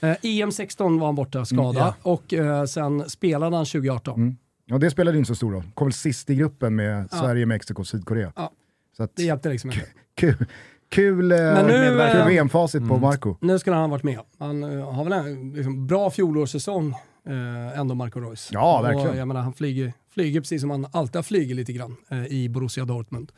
Eh, 0.00 0.16
EM 0.22 0.52
16 0.52 0.98
var 0.98 1.06
han 1.06 1.14
borta 1.14 1.44
skadad 1.44 1.76
mm, 1.76 1.86
ja. 1.86 1.94
och 2.02 2.34
eh, 2.34 2.64
sen 2.64 3.10
spelade 3.10 3.56
han 3.56 3.64
2018. 3.64 4.14
Mm. 4.14 4.36
Ja, 4.66 4.78
det 4.78 4.90
spelade 4.90 5.18
inte 5.18 5.28
så 5.28 5.34
stor 5.34 5.52
roll. 5.52 5.64
Kom 5.74 5.86
väl 5.86 5.92
sist 5.92 6.30
i 6.30 6.34
gruppen 6.34 6.76
med 6.76 7.08
ja. 7.10 7.18
Sverige, 7.18 7.46
Mexiko 7.46 7.80
och 7.80 7.86
Sydkorea. 7.86 8.32
Ja. 8.36 8.50
Så 8.96 9.02
att, 9.02 9.16
det 9.16 9.22
hjälpte 9.22 9.48
liksom 9.48 9.70
inte. 9.70 9.82
Kul, 10.14 10.46
kul, 10.88 11.32
eh, 11.32 11.66
kul 11.66 12.26
VM-facit 12.26 12.78
mm. 12.78 12.88
på 12.88 12.98
Marco. 12.98 13.36
Nu 13.40 13.58
skulle 13.58 13.76
han 13.76 13.82
ha 13.82 13.88
varit 13.88 14.02
med. 14.02 14.20
Han 14.38 14.64
uh, 14.64 14.92
har 14.92 15.04
väl 15.04 15.12
en 15.12 15.52
liksom, 15.52 15.86
bra 15.86 16.10
fjolårssäsong 16.10 16.94
uh, 17.28 17.78
ändå, 17.78 17.94
Marco 17.94 18.20
Reus. 18.20 18.48
Ja, 18.52 18.82
verkligen. 18.82 19.10
Och, 19.10 19.16
jag 19.16 19.28
menar, 19.28 19.40
han 19.40 19.52
flyger, 19.52 19.92
flyger 20.10 20.40
precis 20.40 20.60
som 20.60 20.70
han 20.70 20.86
alltid 20.92 21.16
har 21.16 21.22
flugit 21.22 21.56
lite 21.56 21.72
grann 21.72 21.96
uh, 22.12 22.26
i 22.26 22.48
Borussia 22.48 22.84
Dortmund. 22.84 23.32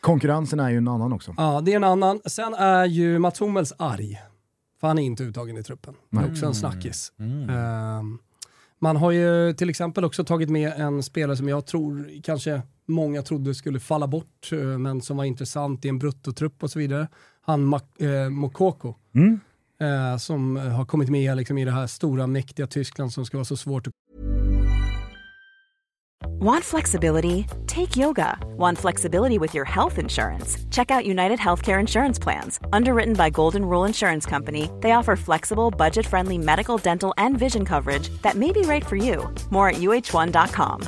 Konkurrensen 0.00 0.60
är 0.60 0.70
ju 0.70 0.76
en 0.76 0.88
annan 0.88 1.12
också. 1.12 1.34
Ja, 1.36 1.60
det 1.64 1.72
är 1.72 1.76
en 1.76 1.84
annan. 1.84 2.20
Sen 2.24 2.54
är 2.54 2.84
ju 2.84 3.18
Mats 3.18 3.40
Hummels 3.40 3.72
arg. 3.78 4.20
För 4.80 4.88
han 4.88 4.98
är 4.98 5.02
inte 5.02 5.22
uttagen 5.24 5.56
i 5.56 5.62
truppen. 5.62 5.94
Det 6.10 6.18
är 6.18 6.30
också 6.30 6.46
en 6.46 6.54
snackis. 6.54 7.12
Mm. 7.18 7.50
Uh, 7.50 8.18
Man 8.78 8.96
har 8.96 9.10
ju 9.10 9.52
till 9.52 9.70
exempel 9.70 10.04
också 10.04 10.24
tagit 10.24 10.50
med 10.50 10.72
en 10.72 11.02
spelare 11.02 11.36
som 11.36 11.48
jag 11.48 11.66
tror 11.66 12.22
kanske 12.22 12.62
många 12.86 13.22
trodde 13.22 13.54
skulle 13.54 13.80
falla 13.80 14.06
bort, 14.06 14.52
eh, 14.52 14.58
men 14.58 15.02
som 15.02 15.16
var 15.16 15.24
intressant 15.24 15.84
i 15.84 15.88
en 15.88 15.98
bruttotrupp 15.98 16.62
och 16.62 16.70
så 16.70 16.78
vidare. 16.78 17.08
Han 17.40 17.72
eh, 17.74 18.28
Mokoko. 18.30 18.94
Mm. 19.14 19.40
Eh, 19.80 20.16
som 20.16 20.56
har 20.56 20.84
kommit 20.84 21.10
med 21.10 21.36
liksom, 21.36 21.58
i 21.58 21.64
det 21.64 21.70
här 21.70 21.86
stora 21.86 22.26
mäktiga 22.26 22.66
Tyskland 22.66 23.12
som 23.12 23.26
ska 23.26 23.36
vara 23.36 23.44
så 23.44 23.56
svårt 23.56 23.86
att 23.86 23.92
Want 26.24 26.64
flexibility? 26.64 27.46
Take 27.66 27.96
yoga. 27.96 28.38
Want 28.58 28.78
flexibility 28.78 29.38
with 29.38 29.54
your 29.54 29.64
health 29.64 29.98
insurance? 29.98 30.58
Check 30.70 30.90
out 30.90 31.04
United 31.06 31.38
Healthcare 31.38 31.80
Insurance 31.80 32.18
Plans. 32.18 32.60
Underwritten 32.72 33.14
by 33.14 33.30
Golden 33.30 33.62
Rule 33.62 33.88
Insurance 33.88 34.30
Company, 34.30 34.70
they 34.80 34.92
offer 34.92 35.16
flexible, 35.16 35.70
budget 35.78 36.06
friendly 36.06 36.38
medical, 36.38 36.78
dental, 36.78 37.14
and 37.16 37.38
vision 37.38 37.64
coverage 37.64 38.10
that 38.22 38.34
may 38.34 38.52
be 38.52 38.62
right 38.62 38.86
for 38.86 38.96
you. 38.96 39.34
More 39.50 39.68
at 39.70 39.76
uh1.com. 39.76 40.82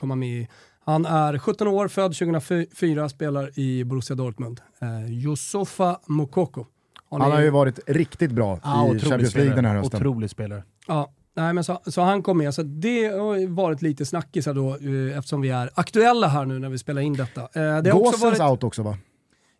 komma 0.00 0.14
med 0.14 0.28
i. 0.28 0.48
Han 0.84 1.06
är 1.06 1.38
17 1.38 1.68
år, 1.68 1.88
född 1.88 2.14
2004, 2.14 3.08
spelar 3.08 3.58
i 3.58 3.84
Borussia 3.84 4.16
Dortmund. 4.16 4.60
Yusufa 5.08 6.00
Mokoko. 6.06 6.66
Han 7.10 7.20
har 7.20 7.40
ju 7.40 7.50
varit 7.50 7.80
riktigt 7.86 8.30
bra 8.30 8.58
Ja, 8.64 8.94
i 8.94 8.98
Champions 8.98 9.34
League 9.34 9.54
den 9.54 9.64
här 9.64 9.76
hösten. 9.76 10.00
Otrolig 10.00 10.30
spelare. 10.30 10.62
Ja, 10.86 11.10
nej, 11.36 11.52
men 11.52 11.64
så, 11.64 11.80
så 11.86 12.02
han 12.02 12.22
kom 12.22 12.38
med. 12.38 12.54
Så 12.54 12.62
det 12.62 13.06
har 13.06 13.36
ju 13.36 13.46
varit 13.46 13.82
lite 13.82 14.06
snackisar 14.06 14.54
då 14.54 14.68
eh, 14.68 15.18
eftersom 15.18 15.40
vi 15.40 15.50
är 15.50 15.70
aktuella 15.74 16.26
här 16.28 16.44
nu 16.44 16.58
när 16.58 16.68
vi 16.68 16.78
spelar 16.78 17.02
in 17.02 17.12
detta. 17.12 17.40
Eh, 17.40 17.48
det 17.54 17.62
har 17.62 18.00
också 18.00 18.10
Gåsens 18.10 18.38
varit, 18.38 18.50
out 18.50 18.64
också 18.64 18.82
va? 18.82 18.98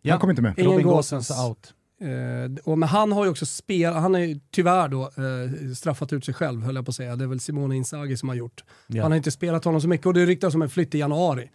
Ja. 0.01 0.13
Han 0.13 0.19
kom 0.19 0.29
inte 0.29 0.41
med. 0.41 0.53
Ingen 0.57 0.71
Robin 0.71 0.87
Gåsens. 0.87 1.31
Out. 1.31 1.73
eh, 2.01 2.63
och, 2.71 2.77
men 2.77 2.89
han 2.89 3.11
har 3.11 3.23
ju 3.25 3.31
också 3.31 3.45
spelat, 3.45 4.01
han 4.01 4.13
har 4.13 4.21
ju 4.21 4.39
tyvärr 4.51 4.87
då 4.87 5.01
eh, 5.01 5.73
straffat 5.75 6.13
ut 6.13 6.25
sig 6.25 6.33
själv 6.33 6.63
höll 6.63 6.75
jag 6.75 6.85
på 6.85 6.89
att 6.89 6.95
säga. 6.95 7.15
Det 7.15 7.23
är 7.23 7.27
väl 7.27 7.39
Simone 7.39 7.75
Inzaghi 7.75 8.17
som 8.17 8.29
har 8.29 8.35
gjort. 8.35 8.63
Ja. 8.87 9.01
Han 9.01 9.11
har 9.11 9.17
inte 9.17 9.31
spelat 9.31 9.65
honom 9.65 9.81
så 9.81 9.87
mycket 9.87 10.07
och 10.07 10.13
det 10.13 10.25
ryktas 10.25 10.55
om 10.55 10.61
en 10.61 10.69
flytt 10.69 10.95
i 10.95 10.99
januari. 10.99 11.49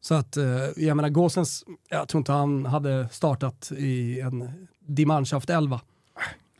Så 0.00 0.14
att, 0.14 0.36
eh, 0.36 0.44
jag 0.76 0.96
menar 0.96 1.08
Gåsens, 1.08 1.64
jag 1.88 2.08
tror 2.08 2.18
inte 2.18 2.32
han 2.32 2.66
hade 2.66 3.08
startat 3.12 3.72
i 3.76 4.20
en 4.20 4.50
Die 4.86 5.06
Mannschaft 5.06 5.50
11. 5.50 5.80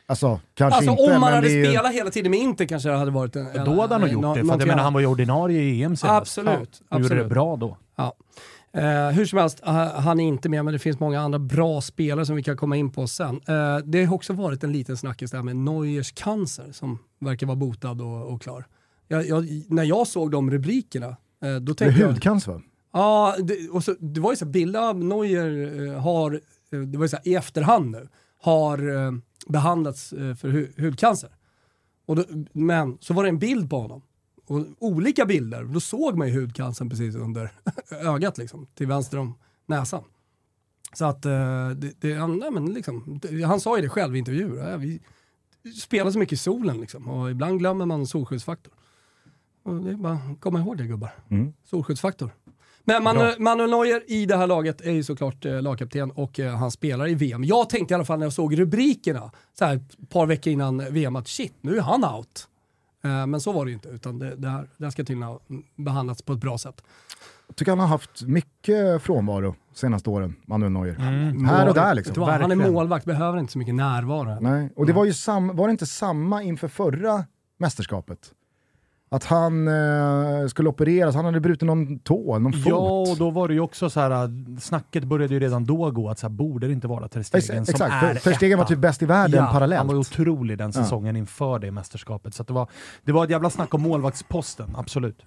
Alltså, 0.07 0.41
kanske 0.55 0.77
Alltså 0.77 0.91
inte, 0.91 1.15
om 1.15 1.21
man 1.21 1.33
hade 1.33 1.49
ju... 1.49 1.65
spelat 1.65 1.93
hela 1.93 2.11
tiden 2.11 2.31
med 2.31 2.41
Inter 2.41 2.65
kanske 2.65 2.89
det 2.89 2.97
hade 2.97 3.11
varit 3.11 3.37
en... 3.37 3.47
en 3.47 3.65
Då 3.65 3.81
hade 3.81 3.95
han 3.95 4.01
nog 4.01 4.11
gjort 4.11 4.23
det, 4.23 4.29
för 4.29 4.39
jag 4.39 4.47
någonting 4.47 4.69
menar, 4.69 4.83
han 4.83 4.93
var 4.93 5.01
ju 5.01 5.07
ordinarie 5.07 5.61
i 5.61 5.83
EM 5.83 5.97
senast. 5.97 6.21
Absolut, 6.21 6.83
Ja. 6.89 6.97
Och 6.97 7.03
gjorde 7.03 7.15
det 7.15 7.21
absolut. 7.21 7.33
bra 7.33 7.57
då. 7.57 7.77
Ja. 7.97 8.15
Eh, 8.73 9.11
hur 9.11 9.27
som 9.27 9.39
helst, 9.39 9.61
eh, 9.67 9.73
han 9.95 10.21
är 10.21 10.25
inte 10.25 10.49
med 10.49 10.65
men 10.65 10.73
det 10.73 10.79
finns 10.79 11.01
många 11.01 11.21
andra 11.21 11.39
bra 11.39 11.81
spelare 11.81 12.27
som 12.27 12.37
vi 12.37 12.43
kan 12.43 12.57
komma 12.57 12.77
in 12.77 12.91
på 12.91 13.07
sen. 13.07 13.41
Eh, 13.49 13.77
det 13.85 14.05
har 14.05 14.15
också 14.15 14.33
varit 14.33 14.65
en 14.65 14.73
liten 14.73 14.97
snackis 14.97 15.31
där 15.31 15.43
med 15.43 15.57
Neuers 15.57 16.13
cancer 16.13 16.73
som 16.73 16.99
verkar 17.21 17.47
vara 17.47 17.57
botad 17.57 18.01
och, 18.01 18.33
och 18.33 18.43
klar. 18.43 18.65
Jag, 19.09 19.27
jag, 19.29 19.47
när 19.69 19.85
jag 19.85 20.07
såg 20.07 20.31
de 20.31 20.51
rubrikerna, 20.51 21.17
eh, 21.45 21.55
då 21.57 21.75
tänkte 21.75 22.01
jag... 22.01 22.09
hudcancer 22.09 22.53
va? 22.53 22.61
Ja, 22.93 23.35
det, 23.39 23.69
och 23.69 23.85
så, 23.85 23.95
det 23.99 24.21
var 24.21 24.33
ju 24.33 24.37
så 24.37 24.47
bilder 24.47 24.81
av 24.89 25.05
Neuer 25.05 25.87
eh, 25.87 26.01
har, 26.01 26.41
eh, 26.73 26.79
det 26.79 26.99
var 26.99 27.05
ju 27.05 27.09
så 27.09 27.17
här, 27.17 27.29
i 27.29 27.35
efterhand 27.35 27.91
nu, 27.91 28.09
har 28.45 29.07
eh, 29.07 29.13
behandlats 29.47 30.13
eh, 30.13 30.35
för 30.35 30.49
hu 30.49 30.73
hudcancer. 30.79 31.31
Och 32.07 32.17
då, 32.17 32.25
men 32.53 32.99
så 33.01 33.15
var 33.15 33.23
det 33.23 33.29
en 33.29 33.39
bild 33.39 33.71
på 33.71 33.81
honom. 33.81 34.03
Och 34.47 34.67
olika 34.79 35.27
bilder, 35.27 35.65
då 35.65 35.81
såg 35.81 36.19
man 36.19 36.29
ju 36.29 36.41
hudcancern 36.41 36.91
precis 36.91 37.15
under 37.15 37.53
ögat 37.91 38.39
liksom, 38.39 38.67
till 38.75 38.87
vänster 38.87 39.19
om 39.19 39.35
näsan. 39.67 40.05
Så 40.93 41.05
att 41.05 41.25
eh, 41.25 41.69
det, 41.69 42.01
det, 42.01 42.15
han, 42.15 42.39
nej, 42.39 42.51
men 42.51 42.75
liksom, 42.75 43.21
det, 43.23 43.43
han 43.43 43.61
sa 43.61 43.77
ju 43.77 43.83
det 43.83 43.89
själv 43.89 44.17
i 44.17 44.19
intervjuer, 44.19 44.71
ja, 44.71 44.77
vi 44.77 45.01
spelar 45.83 46.11
så 46.11 46.19
mycket 46.19 46.33
i 46.33 46.37
solen 46.37 46.81
liksom, 46.81 47.09
och 47.09 47.31
ibland 47.31 47.59
glömmer 47.59 47.87
man 47.87 48.07
solskyddsfaktor. 48.07 48.73
Och 49.63 49.75
det 49.75 49.91
är 49.91 49.95
bara 49.95 50.19
komma 50.41 50.61
ihåg 50.61 50.77
det 50.79 50.85
gubbar. 50.85 51.11
Mm. 51.31 51.53
Solskyddsfaktor. 51.65 52.31
Men 52.85 53.03
Manu, 53.03 53.35
Manuel 53.39 53.71
Neuer 53.71 54.03
i 54.07 54.27
det 54.27 54.37
här 54.37 54.47
laget 54.47 54.81
är 54.81 54.93
ju 54.93 55.03
såklart 55.03 55.45
eh, 55.45 55.63
lagkapten 55.63 56.11
och 56.11 56.41
eh, 56.41 56.57
han 56.57 56.71
spelar 56.71 57.09
i 57.09 57.15
VM. 57.15 57.45
Jag 57.45 57.69
tänkte 57.69 57.93
i 57.93 57.95
alla 57.95 58.05
fall 58.05 58.19
när 58.19 58.27
jag 58.27 58.33
såg 58.33 58.59
rubrikerna, 58.59 59.31
så 59.59 59.65
här, 59.65 59.77
ett 59.77 60.09
par 60.09 60.27
veckor 60.27 60.53
innan 60.53 60.93
VM, 60.93 61.17
att 61.17 61.29
shit, 61.29 61.55
nu 61.61 61.77
är 61.77 61.81
han 61.81 62.05
out. 62.05 62.49
Eh, 63.05 63.27
men 63.27 63.41
så 63.41 63.53
var 63.53 63.65
det 63.65 63.71
ju 63.71 63.75
inte, 63.75 63.89
utan 63.89 64.19
det, 64.19 64.37
det, 64.37 64.49
här, 64.49 64.69
det 64.77 64.85
här 64.85 64.91
ska 64.91 65.03
tydligen 65.03 65.23
ha 65.23 65.41
behandlats 65.77 66.23
på 66.23 66.33
ett 66.33 66.41
bra 66.41 66.59
sätt. 66.59 66.83
Jag 67.47 67.57
tycker 67.57 67.73
han 67.73 67.79
har 67.79 67.87
haft 67.87 68.23
mycket 68.23 69.03
frånvaro 69.03 69.55
senaste 69.75 70.11
åren, 70.11 70.37
Manuel 70.47 70.73
Neuer. 70.73 70.97
Mm. 70.99 71.45
Här 71.45 71.69
och 71.69 71.75
där 71.75 71.95
liksom. 71.95 72.23
Han 72.23 72.51
är 72.51 72.57
målvakt, 72.57 73.05
behöver 73.05 73.39
inte 73.39 73.53
så 73.53 73.59
mycket 73.59 73.75
närvaro. 73.75 74.39
Nej. 74.41 74.73
Och 74.77 74.87
det 74.87 74.93
var 74.93 75.05
ju 75.05 75.13
sam, 75.13 75.57
var 75.57 75.69
det 75.69 75.71
inte 75.71 75.87
samma 75.87 76.43
inför 76.43 76.69
förra 76.69 77.25
mästerskapet? 77.59 78.33
Att 79.15 79.25
han 79.25 79.69
eh, 79.69 80.47
skulle 80.49 80.69
opereras, 80.69 81.15
han 81.15 81.25
hade 81.25 81.41
brutit 81.41 81.67
någon 81.67 81.99
tå, 81.99 82.39
någon 82.39 82.53
fot. 82.53 82.63
Ja, 82.67 83.01
och 83.11 83.17
då 83.17 83.31
var 83.31 83.49
det 83.49 83.55
ju 83.55 83.61
också 83.61 83.91
så 83.91 84.01
här, 84.01 84.11
äh, 84.11 84.31
snacket 84.61 85.05
började 85.05 85.35
ju 85.35 85.41
redan 85.41 85.65
då 85.65 85.91
gå 85.91 86.11
att 86.11 86.19
så 86.19 86.27
här, 86.27 86.35
borde 86.35 86.67
det 86.67 86.73
inte 86.73 86.87
vara 86.87 87.09
Ter 87.09 87.23
Stegen 87.23 87.63
Ex- 87.63 87.79
som 87.79 87.87
är 87.87 88.01
för, 88.01 88.15
för 88.15 88.33
Stegen 88.33 88.59
var 88.59 88.67
typ 88.67 88.79
bäst 88.79 89.03
i 89.03 89.07
världen 89.07 89.45
ja, 89.45 89.53
parallellt. 89.53 89.79
Han 89.79 89.87
var 89.87 89.95
otrolig 89.95 90.59
den 90.59 90.73
säsongen 90.73 91.17
inför 91.17 91.59
det 91.59 91.71
mästerskapet. 91.71 92.35
Så 92.35 92.43
att 92.43 92.49
det, 92.49 92.55
var, 92.55 92.69
det 93.05 93.13
var 93.13 93.25
ett 93.25 93.31
jävla 93.31 93.51
snack 93.51 93.75
om 93.75 93.83
målvaktsposten, 93.83 94.75
absolut. 94.77 95.23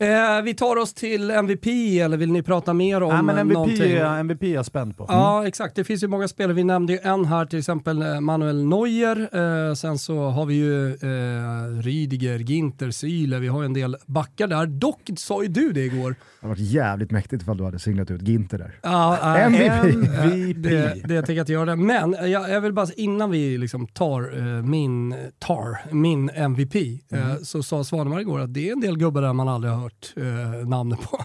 Eh, 0.00 0.42
vi 0.44 0.54
tar 0.54 0.76
oss 0.76 0.94
till 0.94 1.30
MVP, 1.30 1.66
eller 2.00 2.16
vill 2.16 2.32
ni 2.32 2.42
prata 2.42 2.72
mer 2.74 3.02
om 3.02 3.12
Nej, 3.12 3.22
men 3.22 3.38
MVP, 3.38 3.54
någonting? 3.54 3.92
MVP 3.92 4.42
är 4.42 4.54
jag 4.54 4.66
spänd 4.66 4.96
på. 4.96 5.06
Ja, 5.08 5.46
exakt. 5.46 5.76
Det 5.76 5.84
finns 5.84 6.02
ju 6.02 6.08
många 6.08 6.28
spelare. 6.28 6.54
Vi 6.54 6.64
nämnde 6.64 6.92
ju 6.92 6.98
en 7.02 7.24
här, 7.24 7.46
till 7.46 7.58
exempel 7.58 8.02
eh, 8.02 8.20
Manuel 8.20 8.64
Neuer. 8.64 9.28
Eh, 9.68 9.74
sen 9.74 9.98
så 9.98 10.28
har 10.28 10.46
vi 10.46 10.54
ju 10.54 10.88
eh, 10.88 11.82
Rydiger, 11.82 12.38
Ginter, 12.38 12.90
Syle. 12.90 13.38
Vi 13.38 13.48
har 13.48 13.64
en 13.64 13.72
del 13.72 13.96
backar 14.06 14.46
där. 14.46 14.66
Dock 14.66 15.00
sa 15.16 15.42
ju 15.42 15.48
du 15.48 15.72
det 15.72 15.84
igår. 15.84 16.10
Det 16.10 16.46
hade 16.46 16.60
varit 16.60 16.70
jävligt 16.70 17.10
mäktigt 17.10 17.42
ifall 17.42 17.56
du 17.56 17.64
hade 17.64 17.78
singlat 17.78 18.10
ut 18.10 18.22
Ginter 18.22 18.58
där. 18.58 18.78
Ja, 18.82 19.36
äh, 19.38 19.46
MVP. 19.46 19.84
eh, 19.84 20.56
Det, 20.56 20.94
det 21.04 21.22
tänker 21.22 21.34
jag 21.34 21.42
inte 21.42 21.52
göra. 21.52 21.76
Men 21.76 22.16
jag, 22.30 22.50
jag 22.50 22.60
vill 22.60 22.72
bara, 22.72 22.86
innan 22.96 23.30
vi 23.30 23.58
liksom 23.58 23.86
tar 23.86 24.38
eh, 24.38 24.62
min, 24.62 25.14
tar, 25.38 25.78
min 25.94 26.30
MVP, 26.30 26.74
eh, 27.12 27.34
så 27.42 27.62
sa 27.62 27.84
Svanemar 27.84 28.20
igår 28.20 28.40
att 28.40 28.54
det 28.54 28.68
är 28.68 28.72
en 28.72 28.80
del 28.80 28.98
gubbar 28.98 29.22
där 29.22 29.32
man 29.32 29.48
aldrig 29.48 29.72
har 29.72 29.80
hört 29.80 29.89
eh, 30.16 30.68
namnet 30.68 31.00
på. 31.10 31.24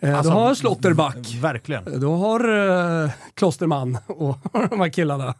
Eh, 0.00 0.16
Alltså, 0.16 0.32
du 0.32 0.36
har 0.38 0.54
Slotterback. 0.54 1.34
Verkligen. 1.40 2.00
Du 2.00 2.06
har 2.06 2.48
uh, 3.04 3.10
Klosterman 3.34 3.98
och 4.06 4.38
de 4.70 4.80
här 4.80 4.88
killarna. 4.88 5.34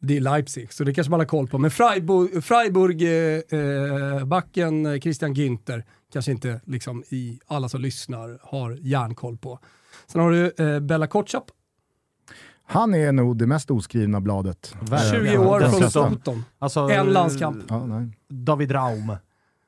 Det 0.00 0.16
är 0.16 0.20
Leipzig, 0.20 0.72
så 0.72 0.84
det 0.84 0.94
kanske 0.94 1.10
man 1.10 1.20
har 1.20 1.26
koll 1.26 1.48
på. 1.48 1.58
Men 1.58 1.70
Freiburg, 1.70 2.44
Freiburg 2.44 3.02
eh, 3.02 3.58
eh, 4.18 4.24
backen 4.24 4.86
eh, 4.86 5.00
Christian 5.00 5.34
Günther 5.34 5.84
kanske 6.12 6.30
inte 6.32 6.60
liksom 6.66 7.04
i 7.08 7.40
alla 7.46 7.68
som 7.68 7.80
lyssnar 7.80 8.38
har 8.42 8.78
järnkoll 8.80 9.36
på. 9.38 9.58
Sen 10.06 10.20
har 10.20 10.30
du 10.30 10.52
eh, 10.58 10.80
Bella 10.80 11.06
Kotschap, 11.06 11.44
Han 12.66 12.94
är 12.94 13.12
nog 13.12 13.36
det 13.38 13.46
mest 13.46 13.70
oskrivna 13.70 14.20
bladet. 14.20 14.74
Verkligen. 14.80 15.26
20 15.26 15.38
år 15.38 15.60
från. 15.60 15.90
Soton. 15.90 16.44
Alltså, 16.58 16.80
En 16.80 17.06
landskamp. 17.06 17.64
Ja, 17.68 17.86
nej. 17.86 18.08
David 18.28 18.72
Raum, 18.72 19.16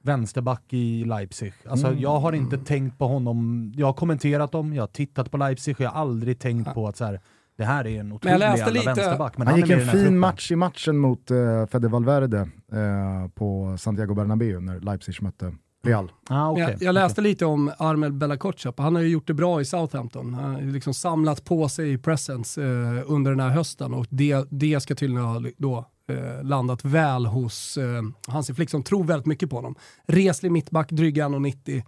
vänsterback 0.02 0.62
i 0.72 1.04
Leipzig. 1.04 1.52
Alltså, 1.68 1.86
Mm. 1.86 2.00
Jag 2.00 2.20
har 2.20 2.32
inte 2.32 2.58
tänkt 2.58 2.98
på 2.98 3.06
honom. 3.08 3.72
Jag 3.76 3.86
har 3.86 3.92
kommenterat 3.92 4.52
dem, 4.52 4.74
jag 4.74 4.82
har 4.82 4.86
tittat 4.88 5.30
på 5.30 5.36
Leipzig 5.36 5.74
och 5.76 5.80
jag 5.80 5.90
har 5.90 6.00
aldrig 6.00 6.38
tänkt 6.38 6.74
på 6.74 6.88
att 6.88 6.96
så 6.96 7.04
här, 7.04 7.20
det 7.58 7.64
här 7.64 7.86
är 7.86 8.00
en 8.00 8.12
otrolig 8.12 8.32
jävla 8.40 8.66
lite- 8.70 8.86
vänsterback. 8.86 9.38
Men 9.38 9.46
Han 9.46 9.60
han, 9.60 9.68
gick 9.68 9.70
en 9.70 9.82
i 9.82 9.84
fin 9.84 9.92
truppen. 9.92 10.18
match 10.18 10.50
i 10.50 10.56
matchen 10.56 10.98
mot 10.98 11.30
uh, 11.30 11.66
Fede 11.66 11.88
Valverde 11.88 12.38
eh, 12.72 13.28
på 13.34 13.76
Santiago 13.78 14.14
Bernabéu 14.14 14.60
när 14.60 14.80
Leipzig 14.80 15.22
mötte 15.22 15.54
Real. 15.84 16.12
Ah, 16.28 16.50
okay. 16.50 16.62
Jag, 16.70 16.82
jag 16.82 16.92
läste 16.94 17.20
lite 17.20 17.46
om 17.46 17.72
Armel 17.78 18.12
Bella 18.12 18.36
Kotschap. 18.36 18.78
Han 18.78 18.94
har 18.94 19.02
ju 19.02 19.08
gjort 19.08 19.26
det 19.26 19.34
bra 19.34 19.60
i 19.60 19.64
Southampton. 19.64 20.34
Han 20.34 20.54
har 20.54 20.60
liksom 20.62 20.94
samlat 20.94 21.44
på 21.44 21.68
sig 21.68 21.98
presence 21.98 22.62
eh, 22.62 23.02
under 23.06 23.30
den 23.30 23.40
här 23.40 23.48
hösten 23.48 23.94
och 23.94 24.06
det, 24.10 24.46
det 24.50 24.80
ska 24.80 24.94
tydligen 24.94 25.24
ha 25.24 25.42
då, 25.58 25.84
eh, 26.10 26.44
landat 26.44 26.84
väl 26.84 27.26
hos 27.26 27.76
eh, 27.76 28.02
Hansi 28.28 28.54
Flick 28.54 28.70
som 28.70 28.82
tror 28.82 29.04
väldigt 29.04 29.26
mycket 29.26 29.50
på 29.50 29.56
honom. 29.56 29.74
Reslig 30.06 30.52
mittback, 30.52 30.90
dryg 30.90 31.18
1,90 31.18 31.82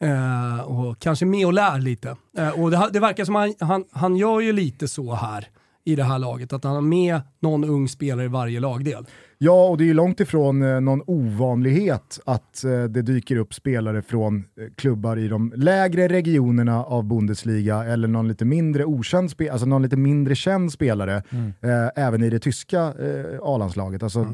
eh, 0.00 0.60
och 0.60 0.98
kanske 0.98 1.26
med 1.26 1.46
och 1.46 1.52
lär 1.52 1.78
lite. 1.78 2.16
Eh, 2.38 2.60
och 2.60 2.70
det, 2.70 2.88
det 2.92 3.00
verkar 3.00 3.24
som 3.24 3.34
han, 3.34 3.54
han, 3.60 3.84
han 3.92 4.16
gör 4.16 4.40
ju 4.40 4.52
lite 4.52 4.88
så 4.88 5.14
här 5.14 5.48
i 5.84 5.96
det 5.96 6.04
här 6.04 6.18
laget, 6.18 6.52
att 6.52 6.64
han 6.64 6.74
har 6.74 6.80
med 6.80 7.20
någon 7.40 7.64
ung 7.64 7.88
spelare 7.88 8.24
i 8.24 8.28
varje 8.28 8.60
lagdel. 8.60 9.06
Ja, 9.38 9.68
och 9.68 9.78
det 9.78 9.84
är 9.84 9.86
ju 9.86 9.94
långt 9.94 10.20
ifrån 10.20 10.62
eh, 10.62 10.80
någon 10.80 11.02
ovanlighet 11.06 12.20
att 12.24 12.64
eh, 12.64 12.84
det 12.84 13.02
dyker 13.02 13.36
upp 13.36 13.54
spelare 13.54 14.02
från 14.02 14.36
eh, 14.36 14.64
klubbar 14.76 15.16
i 15.16 15.28
de 15.28 15.52
lägre 15.56 16.08
regionerna 16.08 16.84
av 16.84 17.04
Bundesliga 17.04 17.84
eller 17.84 18.08
någon 18.08 18.28
lite 18.28 18.44
mindre 18.44 18.84
okänd 18.84 19.28
spe- 19.28 19.50
alltså 19.50 19.66
någon 19.66 19.82
lite 19.82 19.96
mindre 19.96 20.34
känd 20.34 20.72
spelare 20.72 21.22
Mm. 21.30 21.52
eh, 21.62 21.90
även 21.96 22.22
i 22.22 22.30
det 22.30 22.38
tyska 22.38 22.80
eh, 22.80 23.38
A-landslaget. 23.42 24.02
Alltså, 24.02 24.26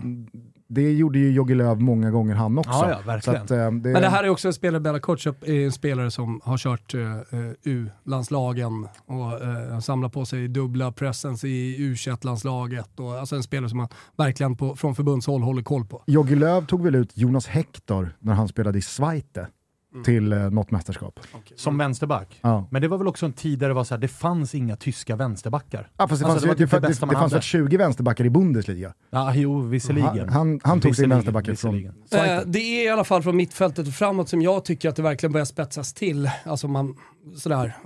det 0.75 0.93
gjorde 0.93 1.19
ju 1.19 1.31
Jogi 1.33 1.55
Löw 1.55 1.81
många 1.81 2.11
gånger 2.11 2.35
han 2.35 2.59
också. 2.59 2.71
Ja, 2.71 2.91
ja, 2.91 2.99
verkligen. 3.07 3.43
Att, 3.43 3.51
eh, 3.51 3.57
det, 3.57 3.71
Men 3.71 4.03
det 4.03 4.09
här 4.09 4.25
är 4.25 4.29
också 4.29 4.49
en 4.49 4.55
spelare, 4.55 4.81
Bella 4.81 5.01
Kotchup 5.01 5.49
är 5.49 5.65
en 5.65 5.73
spelare 5.73 6.11
som 6.11 6.41
har 6.45 6.59
kört 6.59 6.95
uh, 6.95 7.17
U-landslagen 7.63 8.89
och 9.07 9.43
uh, 9.73 9.81
samlar 9.81 10.09
på 10.09 10.25
sig 10.25 10.49
dubbla 10.49 10.93
presence 10.93 11.49
i 11.49 11.77
U21-landslaget. 11.79 13.01
Och, 13.01 13.19
alltså 13.19 13.37
en 13.37 13.43
spelare 13.43 13.69
som 13.69 13.79
man 13.79 13.89
verkligen 14.17 14.57
på, 14.57 14.77
från 14.77 14.95
förbundshåll 14.95 15.43
håller 15.43 15.63
koll 15.63 15.85
på. 15.85 16.03
Jogi 16.07 16.37
Löw 16.37 16.67
tog 16.67 16.83
väl 16.83 16.95
ut 16.95 17.17
Jonas 17.17 17.47
Hector 17.47 18.17
när 18.19 18.35
han 18.35 18.49
spelade 18.49 18.79
i 18.79 18.83
Zweite 18.83 19.47
Mm. 19.93 20.05
till 20.05 20.33
eh, 20.33 20.39
något 20.51 20.71
mästerskap. 20.71 21.21
Som 21.57 21.79
vänsterback. 21.79 22.39
Ja. 22.43 22.69
Men 22.71 22.83
det 22.83 22.89
var 22.89 22.99
väl 22.99 23.09
också 23.09 23.27
en 23.27 23.33
tid 23.33 23.59
där 23.59 23.69
det 23.69 23.75
var 23.75 23.85
så 23.85 23.95
här, 23.95 24.01
det 24.01 24.09
fanns 24.09 24.55
inga 24.55 24.77
tyska 24.77 25.17
vänsterbackar. 25.17 25.89
Ja, 25.97 26.09
fast 26.09 26.23
det 26.23 26.29
Alltså, 26.29 26.47
fanns, 26.47 26.59
det 26.59 26.65
typ 26.67 26.71
det 26.71 26.89
det, 26.89 27.07
det, 27.11 27.17
fanns 27.17 27.33
väl 27.33 27.41
20 27.41 27.77
vänsterbackar 27.77 28.25
i 28.25 28.31
Bundesliga? 28.31 28.93
Ja, 29.11 29.35
jo, 29.35 29.61
visserligen. 29.61 30.09
Han, 30.19 30.29
han, 30.29 30.61
han 30.65 30.81
tog 30.81 30.97
sin 30.97 31.11
vänsterback 31.11 31.59
från. 31.59 31.75
Eh, 31.85 32.41
det 32.47 32.59
är 32.59 32.87
i 32.87 32.89
alla 32.89 33.05
fall 33.05 33.23
från 33.23 33.37
mittfältet 33.37 33.87
och 33.89 33.95
framåt 33.95 34.29
som 34.29 34.43
jag 34.43 34.65
tycker 34.65 34.89
att 34.89 34.97
det 34.97 35.03
verkligen 35.03 35.33
börjar 35.33 35.45
spetsas 35.45 35.93
till. 35.95 36.31
Alltså 36.45 36.69
man, 36.69 36.97
sådär. 37.37 37.77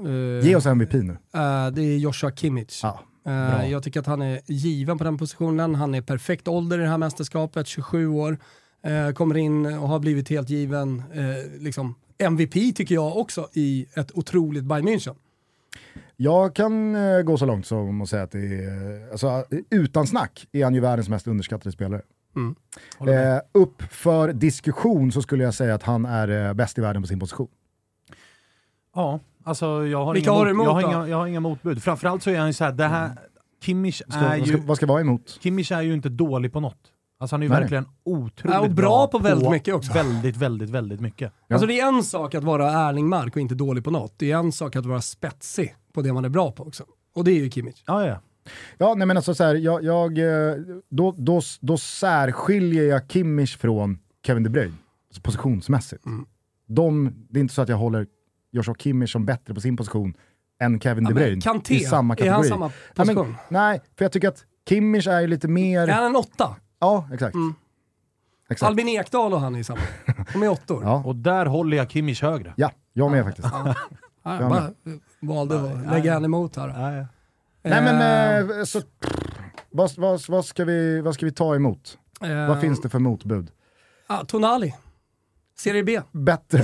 eh, 0.40 0.46
Ge 0.48 0.56
oss 0.56 0.66
MVP 0.66 0.92
nu. 0.92 1.12
eh, 1.12 1.66
det 1.72 1.82
är 1.82 1.98
Joshua 1.98 2.30
Kimmich. 2.30 2.80
Ja. 2.82 3.00
Eh, 3.26 3.32
Bra. 3.50 3.66
jag 3.68 3.82
tycker 3.82 4.00
att 4.00 4.06
han 4.06 4.22
är 4.22 4.40
given 4.46 4.98
på 4.98 5.04
den 5.04 5.18
positionen. 5.18 5.74
Han 5.74 5.94
är 5.94 6.02
perfekt 6.02 6.48
ålder 6.48 6.78
i 6.78 6.82
det 6.82 6.88
här 6.88 6.98
mästerskapet, 6.98 7.66
27 7.66 8.06
år. 8.08 8.38
Eh, 8.86 9.12
kommer 9.12 9.36
in 9.36 9.66
och 9.66 9.88
har 9.88 9.98
blivit 9.98 10.28
helt 10.28 10.50
given. 10.50 11.02
Eh, 11.14 11.60
liksom 11.60 11.94
MVP 12.18 12.76
tycker 12.76 12.94
jag 12.94 13.16
också 13.16 13.48
i 13.52 13.86
ett 13.94 14.10
otroligt 14.14 14.64
Bayern 14.64 14.88
München. 14.88 15.14
Jag 16.16 16.54
kan 16.54 16.96
eh, 16.96 17.22
gå 17.22 17.36
så 17.36 17.46
långt 17.46 17.66
som 17.66 18.02
att 18.02 18.08
säga 18.08 18.22
att 18.22 18.30
det 18.30 18.64
är, 18.64 19.04
eh, 19.04 19.10
alltså, 19.10 19.26
eh, 19.26 19.58
utan 19.70 20.06
snack 20.06 20.48
är 20.52 20.64
han 20.64 20.74
ju 20.74 20.80
världens 20.80 21.08
mest 21.08 21.26
underskattade 21.26 21.72
spelare. 21.72 22.02
Med. 23.00 23.36
Eh, 23.36 23.40
upp 23.52 23.82
för 23.82 24.32
diskussion 24.32 25.12
så 25.12 25.22
skulle 25.22 25.44
jag 25.44 25.54
säga 25.54 25.74
att 25.74 25.82
han 25.82 26.04
är 26.04 26.46
eh, 26.46 26.52
bäst 26.52 26.78
i 26.78 26.80
världen 26.80 27.02
på 27.02 27.08
sin 27.08 27.20
position. 27.20 27.48
Ja, 28.94 29.20
alltså 29.44 29.86
jag 29.86 30.04
har, 30.04 30.14
Vilka 30.14 30.30
inga, 30.30 30.38
har 30.38 30.44
mot, 30.44 30.50
emot 30.52 30.66
jag 30.66 30.72
har, 30.72 30.82
inga, 30.82 31.08
jag 31.08 31.16
har 31.16 31.26
inga 31.26 31.40
motbud. 31.40 31.82
Framförallt 31.82 32.22
så 32.22 32.30
är 32.30 32.38
han 32.38 32.46
ju 32.46 32.52
såhär, 32.52 32.72
det 32.72 32.86
här, 32.86 33.10
Kimmich 33.62 34.02
Ska, 34.08 34.18
är 34.18 34.38
vad, 34.38 34.48
ska, 34.48 34.56
ju, 34.56 34.62
vad 34.62 34.76
ska 34.76 34.86
vara 34.86 35.00
emot? 35.00 35.38
Kimmich 35.40 35.72
är 35.72 35.82
ju 35.82 35.94
inte 35.94 36.08
dålig 36.08 36.52
på 36.52 36.60
något. 36.60 36.92
Alltså 37.18 37.34
han 37.34 37.42
är 37.42 37.46
ju 37.46 37.50
Nej. 37.50 37.60
verkligen 37.60 37.86
otroligt 38.04 38.54
Ja, 38.54 38.60
och 38.60 38.70
bra 38.70 39.06
på 39.06 39.18
väldigt 39.18 39.50
mycket 39.50 39.74
också. 39.74 39.92
Väldigt, 39.92 40.36
väldigt, 40.36 40.70
väldigt 40.70 41.00
mycket. 41.00 41.32
Ja. 41.48 41.54
Alltså 41.54 41.66
det 41.66 41.80
är 41.80 41.88
en 41.88 42.02
sak 42.02 42.34
att 42.34 42.44
vara 42.44 42.70
ärlig 42.70 43.04
mark 43.04 43.36
och 43.36 43.40
inte 43.42 43.54
dålig 43.54 43.84
på 43.84 43.90
något. 43.90 44.14
Det 44.16 44.30
är 44.32 44.36
en 44.36 44.52
sak 44.52 44.76
att 44.76 44.86
vara 44.86 45.00
spetsig 45.00 45.74
på 45.92 46.02
det 46.02 46.12
man 46.12 46.24
är 46.24 46.28
bra 46.28 46.52
på 46.52 46.62
också. 46.62 46.84
Och 47.14 47.24
det 47.24 47.30
är 47.30 47.34
ju 47.44 47.50
Kimmich. 47.50 47.82
Ja, 47.86 48.06
ja. 48.06 48.20
Ja, 48.78 48.94
nej 48.94 49.06
men 49.06 49.16
alltså 49.16 49.34
så 49.34 49.44
här, 49.44 49.54
jag, 49.54 49.84
jag, 49.84 50.18
eh, 50.18 50.54
då, 50.88 51.14
då, 51.18 51.40
då 51.60 51.76
särskiljer 51.78 52.84
jag 52.84 53.10
Kimmich 53.10 53.56
från 53.58 53.98
Kevin 54.26 54.42
De 54.42 54.50
Bruyne, 54.50 54.74
alltså 55.08 55.22
positionsmässigt. 55.22 56.04
De, 56.68 57.12
det 57.30 57.38
är 57.38 57.40
inte 57.40 57.54
så 57.54 57.62
att 57.62 57.68
jag 57.68 57.76
håller 57.76 58.06
Joshua 58.52 58.74
Kimmich 58.74 59.12
som 59.12 59.24
bättre 59.26 59.54
på 59.54 59.60
sin 59.60 59.76
position 59.76 60.14
än 60.60 60.80
Kevin 60.80 61.04
De 61.04 61.14
men 61.14 61.22
Bruyne 61.22 61.40
Kanté, 61.40 61.74
i 61.74 61.80
samma 61.80 62.14
är 62.14 62.16
kategori. 62.16 62.34
han 62.34 62.44
samma 62.44 62.66
Nej, 62.66 63.06
men, 63.06 63.06
position? 63.06 63.34
nej, 63.48 63.80
för 63.98 64.04
jag 64.04 64.12
tycker 64.12 64.28
att 64.28 64.44
Kimmich 64.68 65.06
är 65.06 65.20
ju 65.20 65.26
lite 65.26 65.48
mer... 65.48 65.88
Är 65.88 65.92
han 65.92 66.04
en 66.04 66.16
åtta? 66.16 66.56
Ja, 66.78 67.08
exakt. 67.12 67.34
Mm. 67.34 67.54
exakt. 68.48 68.68
Albin 68.68 68.88
Ekdal 68.88 69.32
och 69.34 69.40
han 69.40 69.54
är 69.54 69.62
samma. 69.62 69.80
De 70.32 70.42
är 70.42 70.48
åttor. 70.48 70.82
Ja. 70.84 71.02
Och 71.04 71.16
där 71.16 71.46
håller 71.46 71.76
jag 71.76 71.90
Kimmich 71.90 72.22
högre. 72.22 72.52
ja, 72.56 72.70
jag 72.92 73.10
med 73.10 73.24
faktiskt. 73.24 73.48
Ja, 73.52 73.74
jag 74.22 74.48
bara 74.50 74.70
valde 75.20 75.60
att 75.60 75.92
lägga 75.92 76.12
henne 76.12 76.24
emot 76.24 76.56
här. 76.56 76.68
Ja. 76.68 77.06
Nej 77.62 77.82
men, 77.82 77.96
Eh, 78.50 78.58
eh, 78.58 78.64
så, 78.64 78.82
vad, 79.70 79.96
vad, 79.96 80.20
vad, 80.28 80.44
ska 80.44 80.64
vi, 80.64 81.00
vad 81.00 81.14
ska 81.14 81.26
vi 81.26 81.32
ta 81.32 81.54
emot? 81.54 81.98
eh, 82.20 82.48
Vad 82.48 82.60
finns 82.60 82.80
det 82.80 82.88
för 82.88 82.98
motbud? 82.98 83.50
Ah, 84.06 84.24
Tonali. 84.24 84.74
Serie 85.58 85.82
B. 85.84 86.00
Bättre. 86.12 86.60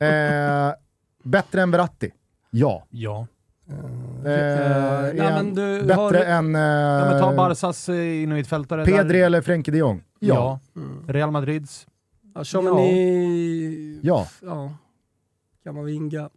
eh, 0.06 0.74
bättre 1.22 1.62
än 1.62 1.70
Verratti? 1.70 2.10
Ja. 2.50 2.86
ja. 2.90 3.26
Eh, 4.28 5.02
nej, 5.02 5.14
men 5.14 5.32
han 5.32 5.54
du 5.54 5.82
bättre 5.82 5.94
har- 6.00 6.14
än 6.14 6.54
eh, 6.56 6.60
ja 6.62 7.04
men 7.10 7.20
ta 7.20 7.32
Barsas 7.36 7.88
eh, 7.88 8.22
innermittfältare. 8.22 8.84
Pedri 8.84 9.18
där. 9.18 9.26
eller 9.26 9.40
Frenkie 9.42 9.72
de 9.72 9.78
Jong? 9.78 10.02
Ja. 10.18 10.60
Ja. 10.74 10.80
Real 11.12 11.30
Madrids. 11.30 11.86
Ja, 12.34 12.44
Tchouameni. 12.44 14.00
Ja. 14.02 14.26
ja. 14.42 14.72
Kamavinga. 15.64 16.30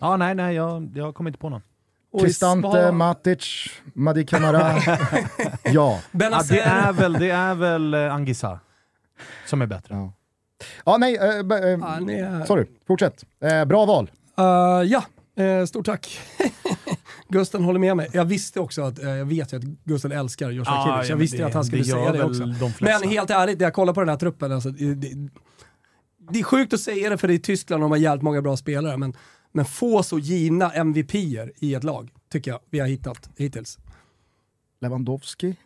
Ja, 0.00 0.16
nej, 0.16 0.34
nej, 0.34 0.54
jag, 0.54 0.92
jag 0.94 1.14
kommer 1.14 1.30
inte 1.30 1.38
på 1.38 1.48
någon. 1.48 1.62
Cristante, 2.20 2.92
Matic, 2.92 3.66
Madi 3.94 4.26
Camara. 4.26 4.72
ja. 5.64 6.00
Ja, 6.12 6.42
det 6.48 6.60
är 6.60 6.92
väl, 6.92 7.12
det 7.12 7.30
är 7.30 7.54
väl 7.54 7.94
eh, 7.94 8.14
Angisa 8.14 8.60
som 9.46 9.62
är 9.62 9.66
bättre. 9.66 9.94
ja. 9.94 10.12
Ja, 10.86 10.96
nej, 10.96 11.16
eh, 11.16 11.24
eh, 11.24 11.78
Ja, 11.80 11.98
ni 12.00 12.14
är- 12.14 12.44
sorry, 12.44 12.66
fortsätt. 12.86 13.24
Eh, 13.40 13.64
bra 13.64 13.84
val. 13.86 14.10
Eh, 14.38 14.44
ja, 14.84 15.04
eh, 15.36 15.64
stort 15.66 15.86
tack. 15.86 16.18
Gusten 17.28 17.64
håller 17.64 17.80
med 17.80 17.96
mig. 17.96 18.08
Jag 18.12 18.24
visste 18.24 18.60
också 18.60 18.82
att, 18.82 18.98
eh, 18.98 19.08
jag 19.10 19.24
vet 19.26 19.52
ju 19.52 19.56
att 19.56 19.62
Gusten 19.64 20.12
älskar 20.12 20.50
Joshua 20.50 20.74
Ja, 20.74 20.84
Kimmich. 20.84 20.96
ja, 20.96 21.04
Jag 21.04 21.08
men 21.10 21.18
visste 21.18 21.36
det- 21.36 21.46
att 21.46 21.54
han 21.54 21.64
skulle 21.64 21.82
det 21.82 21.88
säga 21.88 22.12
det 22.12 22.24
också. 22.24 22.44
de. 22.46 22.72
Men 22.80 23.08
helt 23.08 23.30
ärligt, 23.30 23.58
när 23.58 23.66
jag 23.66 23.74
kollar 23.74 23.92
på 23.92 24.00
den 24.00 24.08
här 24.08 24.16
truppen, 24.16 24.52
alltså, 24.52 24.70
det, 24.70 24.94
det, 24.94 25.28
det 26.30 26.38
är 26.38 26.42
sjukt 26.44 26.72
att 26.72 26.80
säga 26.80 27.10
det 27.10 27.18
för 27.18 27.28
det 27.28 27.34
är 27.34 27.38
Tyskland 27.38 27.82
och 27.82 27.84
de 27.84 27.90
har 27.90 27.98
jävligt 27.98 28.22
många 28.22 28.42
bra 28.42 28.56
spelare, 28.56 28.96
men, 28.96 29.12
men 29.52 29.64
få 29.64 30.02
så 30.02 30.18
givna 30.18 30.70
MVP-er 30.72 31.52
i 31.56 31.74
ett 31.74 31.84
lag, 31.84 32.10
tycker 32.32 32.50
jag 32.50 32.60
vi 32.70 32.78
har 32.80 32.86
hittat 32.86 33.30
hittills. 33.36 33.78
Lewandowski. 34.80 35.56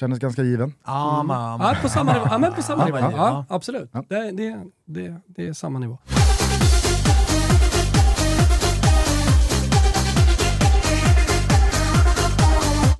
Kändes 0.00 0.18
ganska 0.18 0.42
given. 0.42 0.74
Ja, 0.84 1.22
man, 1.22 1.60
Ja, 1.60 1.76
på 1.82 1.88
samma 1.88 2.12
nivå. 2.12 2.24
Ja, 2.30 2.38
men 2.38 2.52
på 2.54 2.62
samma 2.62 2.88
Ja, 2.88 2.94
nivå. 2.94 2.98
ja. 2.98 3.10
Ja, 3.48 3.54
absolut. 3.56 3.90
Ja. 3.92 4.04
Det, 4.08 4.30
det, 4.30 4.62
det, 4.84 5.20
det 5.26 5.46
är 5.48 5.52
samma 5.52 5.78
nivå. 5.78 5.98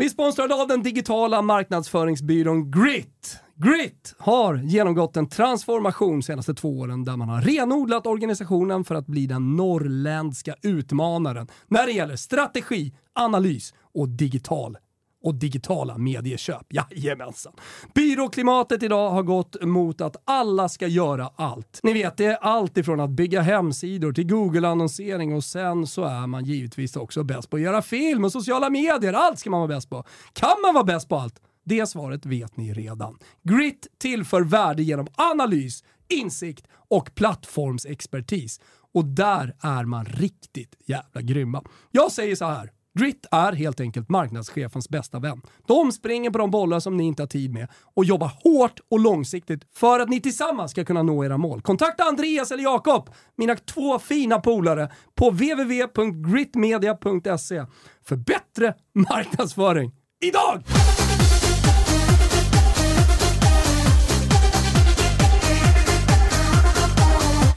Vi 0.01 0.07
är 0.07 0.11
sponsrade 0.11 0.55
av 0.55 0.69
den 0.69 0.83
digitala 0.83 1.43
marknadsföringsbyrån 1.43 2.71
Grit. 2.71 3.39
Grit 3.57 4.15
har 4.19 4.55
genomgått 4.57 5.17
en 5.17 5.29
transformation 5.29 6.13
de 6.13 6.23
senaste 6.23 6.55
två 6.55 6.79
åren 6.79 7.05
där 7.05 7.17
man 7.17 7.29
har 7.29 7.41
renodlat 7.43 8.07
organisationen 8.07 8.85
för 8.85 8.95
att 8.95 9.07
bli 9.07 9.27
den 9.27 9.57
norrländska 9.57 10.55
utmanaren 10.63 11.49
när 11.69 11.87
det 11.87 11.93
gäller 11.93 12.17
strategi, 12.17 12.93
analys 13.13 13.75
och 13.95 14.09
digital 14.09 14.77
och 15.23 15.35
digitala 15.35 15.99
medieköp. 15.99 16.67
Jajamensan. 16.73 17.53
Byråklimatet 17.95 18.83
idag 18.83 19.11
har 19.11 19.23
gått 19.23 19.63
mot 19.63 20.01
att 20.01 20.17
alla 20.25 20.69
ska 20.69 20.87
göra 20.87 21.31
allt. 21.37 21.81
Ni 21.83 21.93
vet, 21.93 22.17
det 22.17 22.25
är 22.25 22.37
allt 22.37 22.79
ifrån 22.79 23.01
att 23.01 23.11
bygga 23.11 23.41
hemsidor 23.41 24.13
till 24.13 24.27
Google-annonsering 24.27 25.35
och 25.35 25.45
sen 25.45 25.87
så 25.87 26.05
är 26.05 26.27
man 26.27 26.45
givetvis 26.45 26.97
också 26.97 27.23
bäst 27.23 27.51
på 27.51 27.57
att 27.57 27.63
göra 27.63 27.83
film 27.83 28.25
och 28.25 28.33
sociala 28.33 28.71
medier. 28.71 29.13
Allt 29.13 29.39
ska 29.39 29.51
man 29.51 29.61
vara 29.61 29.69
bäst 29.69 29.91
på. 29.91 30.05
Kan 30.33 30.61
man 30.63 30.75
vara 30.75 30.85
bäst 30.85 31.09
på 31.09 31.17
allt? 31.17 31.41
Det 31.65 31.87
svaret 31.87 32.27
vet 32.27 32.57
ni 32.57 32.73
redan. 32.73 33.19
Grit 33.43 33.87
tillför 33.99 34.43
värde 34.43 34.83
genom 34.83 35.07
analys, 35.15 35.85
insikt 36.09 36.67
och 36.73 37.15
plattformsexpertis. 37.15 38.61
Och 38.95 39.05
där 39.05 39.57
är 39.61 39.85
man 39.85 40.05
riktigt 40.05 40.77
jävla 40.87 41.21
grymma. 41.21 41.63
Jag 41.91 42.13
säger 42.13 42.37
så 42.37 42.45
här. 42.45 42.71
Grit 42.99 43.27
är 43.31 43.53
helt 43.53 43.81
enkelt 43.81 44.09
marknadschefens 44.09 44.89
bästa 44.89 45.19
vän. 45.19 45.41
De 45.67 45.93
springer 45.93 46.31
på 46.31 46.39
de 46.39 46.51
bollar 46.51 46.81
som 46.81 46.97
ni 46.97 47.05
inte 47.05 47.23
har 47.23 47.27
tid 47.27 47.53
med 47.53 47.69
och 47.95 48.05
jobbar 48.05 48.31
hårt 48.45 48.81
och 48.91 49.01
långsiktigt 49.01 49.63
för 49.75 50.01
att 50.01 50.09
ni 50.09 50.21
tillsammans 50.21 50.71
ska 50.71 50.85
kunna 50.85 51.03
nå 51.03 51.25
era 51.25 51.39
mål. 51.39 51.63
Kontakta 51.63 52.05
Andreas 52.05 52.51
eller 52.51 52.63
Jakob, 52.63 53.11
mina 53.37 53.57
två 53.57 53.99
fina 53.99 54.41
polare, 54.41 54.91
på 55.15 55.31
www.gritmedia.se 55.31 57.67
för 58.05 58.17
bättre 58.17 58.75
marknadsföring 58.95 59.93
idag! 60.21 60.80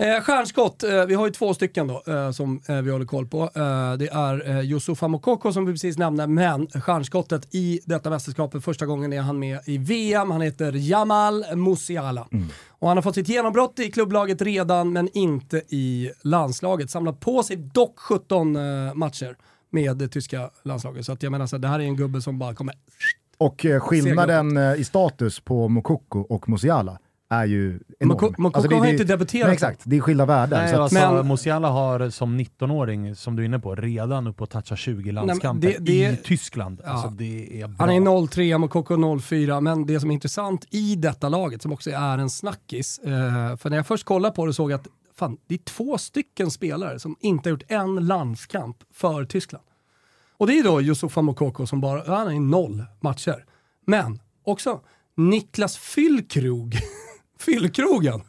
Eh, 0.03 0.21
stjärnskott, 0.21 0.83
eh, 0.83 1.05
vi 1.05 1.13
har 1.13 1.25
ju 1.25 1.31
två 1.31 1.53
stycken 1.53 1.87
då 1.87 2.03
eh, 2.07 2.31
som 2.31 2.61
vi 2.83 2.91
håller 2.91 3.05
koll 3.05 3.27
på. 3.27 3.49
Det 3.99 4.09
är 4.11 4.49
eh, 4.49 4.59
Yusufa 4.59 5.07
Mokoko 5.07 5.53
som 5.53 5.65
vi 5.65 5.71
precis 5.71 5.97
nämnde, 5.97 6.27
men 6.27 6.67
stjärnskottet 6.67 7.55
i 7.55 7.79
detta 7.85 8.09
mästerskapet, 8.09 8.63
första 8.63 8.85
gången 8.85 9.13
är 9.13 9.21
han 9.21 9.39
med 9.39 9.59
i 9.65 9.77
VM. 9.77 10.31
Han 10.31 10.41
heter 10.41 10.71
Jamal 10.75 11.55
Musiala. 11.55 12.27
Och 12.67 12.87
han 12.87 12.97
har 12.97 13.01
fått 13.01 13.15
sitt 13.15 13.29
genombrott 13.29 13.79
i 13.79 13.91
klubblaget 13.91 14.41
redan, 14.41 14.93
men 14.93 15.09
inte 15.13 15.57
i 15.57 16.11
landslaget. 16.21 16.89
Samlat 16.89 17.19
på 17.19 17.43
sig 17.43 17.55
dock 17.57 17.99
17 17.99 18.55
eh, 18.55 18.93
matcher 18.93 19.37
med 19.69 19.97
det 19.97 20.07
tyska 20.07 20.49
landslaget. 20.63 21.05
Så 21.05 21.11
att 21.11 21.23
jag 21.23 21.31
menar, 21.31 21.47
så 21.47 21.55
här, 21.55 21.61
det 21.61 21.67
här 21.67 21.79
är 21.79 21.83
en 21.83 21.95
gubbe 21.95 22.21
som 22.21 22.39
bara 22.39 22.55
kommer... 22.55 22.75
Och 23.37 23.65
skillnaden 23.79 24.57
i 24.57 24.83
status 24.83 25.39
på 25.39 25.69
Mokoko 25.69 26.19
och 26.19 26.49
Musiala 26.49 26.99
är 27.33 27.45
ju 27.45 27.79
enorm. 27.99 28.17
Moko- 28.19 28.33
Mokoko 28.37 28.67
det- 28.67 28.75
har 28.75 28.85
det- 28.85 28.91
inte 28.91 29.03
debuterat 29.03 29.47
Nej, 29.47 29.53
exakt, 29.53 29.81
det 29.83 29.95
är 29.97 30.01
skilda 30.01 30.25
världar. 30.25 30.57
Nej, 30.57 30.69
så 30.69 30.75
att, 30.75 30.81
alltså, 30.81 31.13
Men- 31.13 31.27
Musiala 31.27 31.69
har 31.69 32.09
som 32.09 32.37
19-åring, 32.39 33.15
som 33.15 33.35
du 33.35 33.41
är 33.43 33.45
inne 33.45 33.59
på, 33.59 33.75
redan 33.75 34.27
upp 34.27 34.41
och 34.41 34.49
touchat 34.49 34.79
20 34.79 35.11
landskamper 35.11 35.67
det- 35.67 35.77
det- 35.79 36.11
i 36.11 36.17
Tyskland. 36.23 36.81
Ja. 36.83 36.89
Alltså, 36.89 37.09
det 37.09 37.61
är 37.61 37.67
bra. 37.67 37.75
Han 37.79 37.89
är 37.89 37.99
0-3, 37.99 38.57
Mokoko 38.57 38.95
0-4, 38.95 39.61
men 39.61 39.85
det 39.85 39.99
som 39.99 40.09
är 40.09 40.13
intressant 40.13 40.65
i 40.69 40.95
detta 40.95 41.29
laget, 41.29 41.61
som 41.61 41.71
också 41.73 41.89
är 41.91 42.17
en 42.17 42.29
snackis, 42.29 42.99
eh, 42.99 43.57
för 43.57 43.69
när 43.69 43.77
jag 43.77 43.87
först 43.87 44.03
kollade 44.05 44.35
på 44.35 44.45
det 44.45 44.53
såg 44.53 44.71
jag 44.71 44.79
att 44.79 44.87
fan, 45.15 45.37
det 45.47 45.53
är 45.55 45.59
två 45.59 45.97
stycken 45.97 46.51
spelare 46.51 46.99
som 46.99 47.15
inte 47.19 47.49
har 47.49 47.51
gjort 47.51 47.63
en 47.67 48.07
landskamp 48.07 48.77
för 48.93 49.25
Tyskland. 49.25 49.63
Och 50.37 50.47
det 50.47 50.59
är 50.59 50.63
då 50.63 50.81
Yusufa 50.81 51.21
Mokoko 51.21 51.65
som 51.65 51.81
bara, 51.81 52.15
han 52.17 52.27
är 52.27 52.31
i 52.31 52.39
noll 52.39 52.83
matcher. 53.01 53.45
Men 53.87 54.19
också 54.43 54.79
Niklas 55.17 55.77
Fyllkrog, 55.77 56.77
Fyllkrogen, 57.45 58.21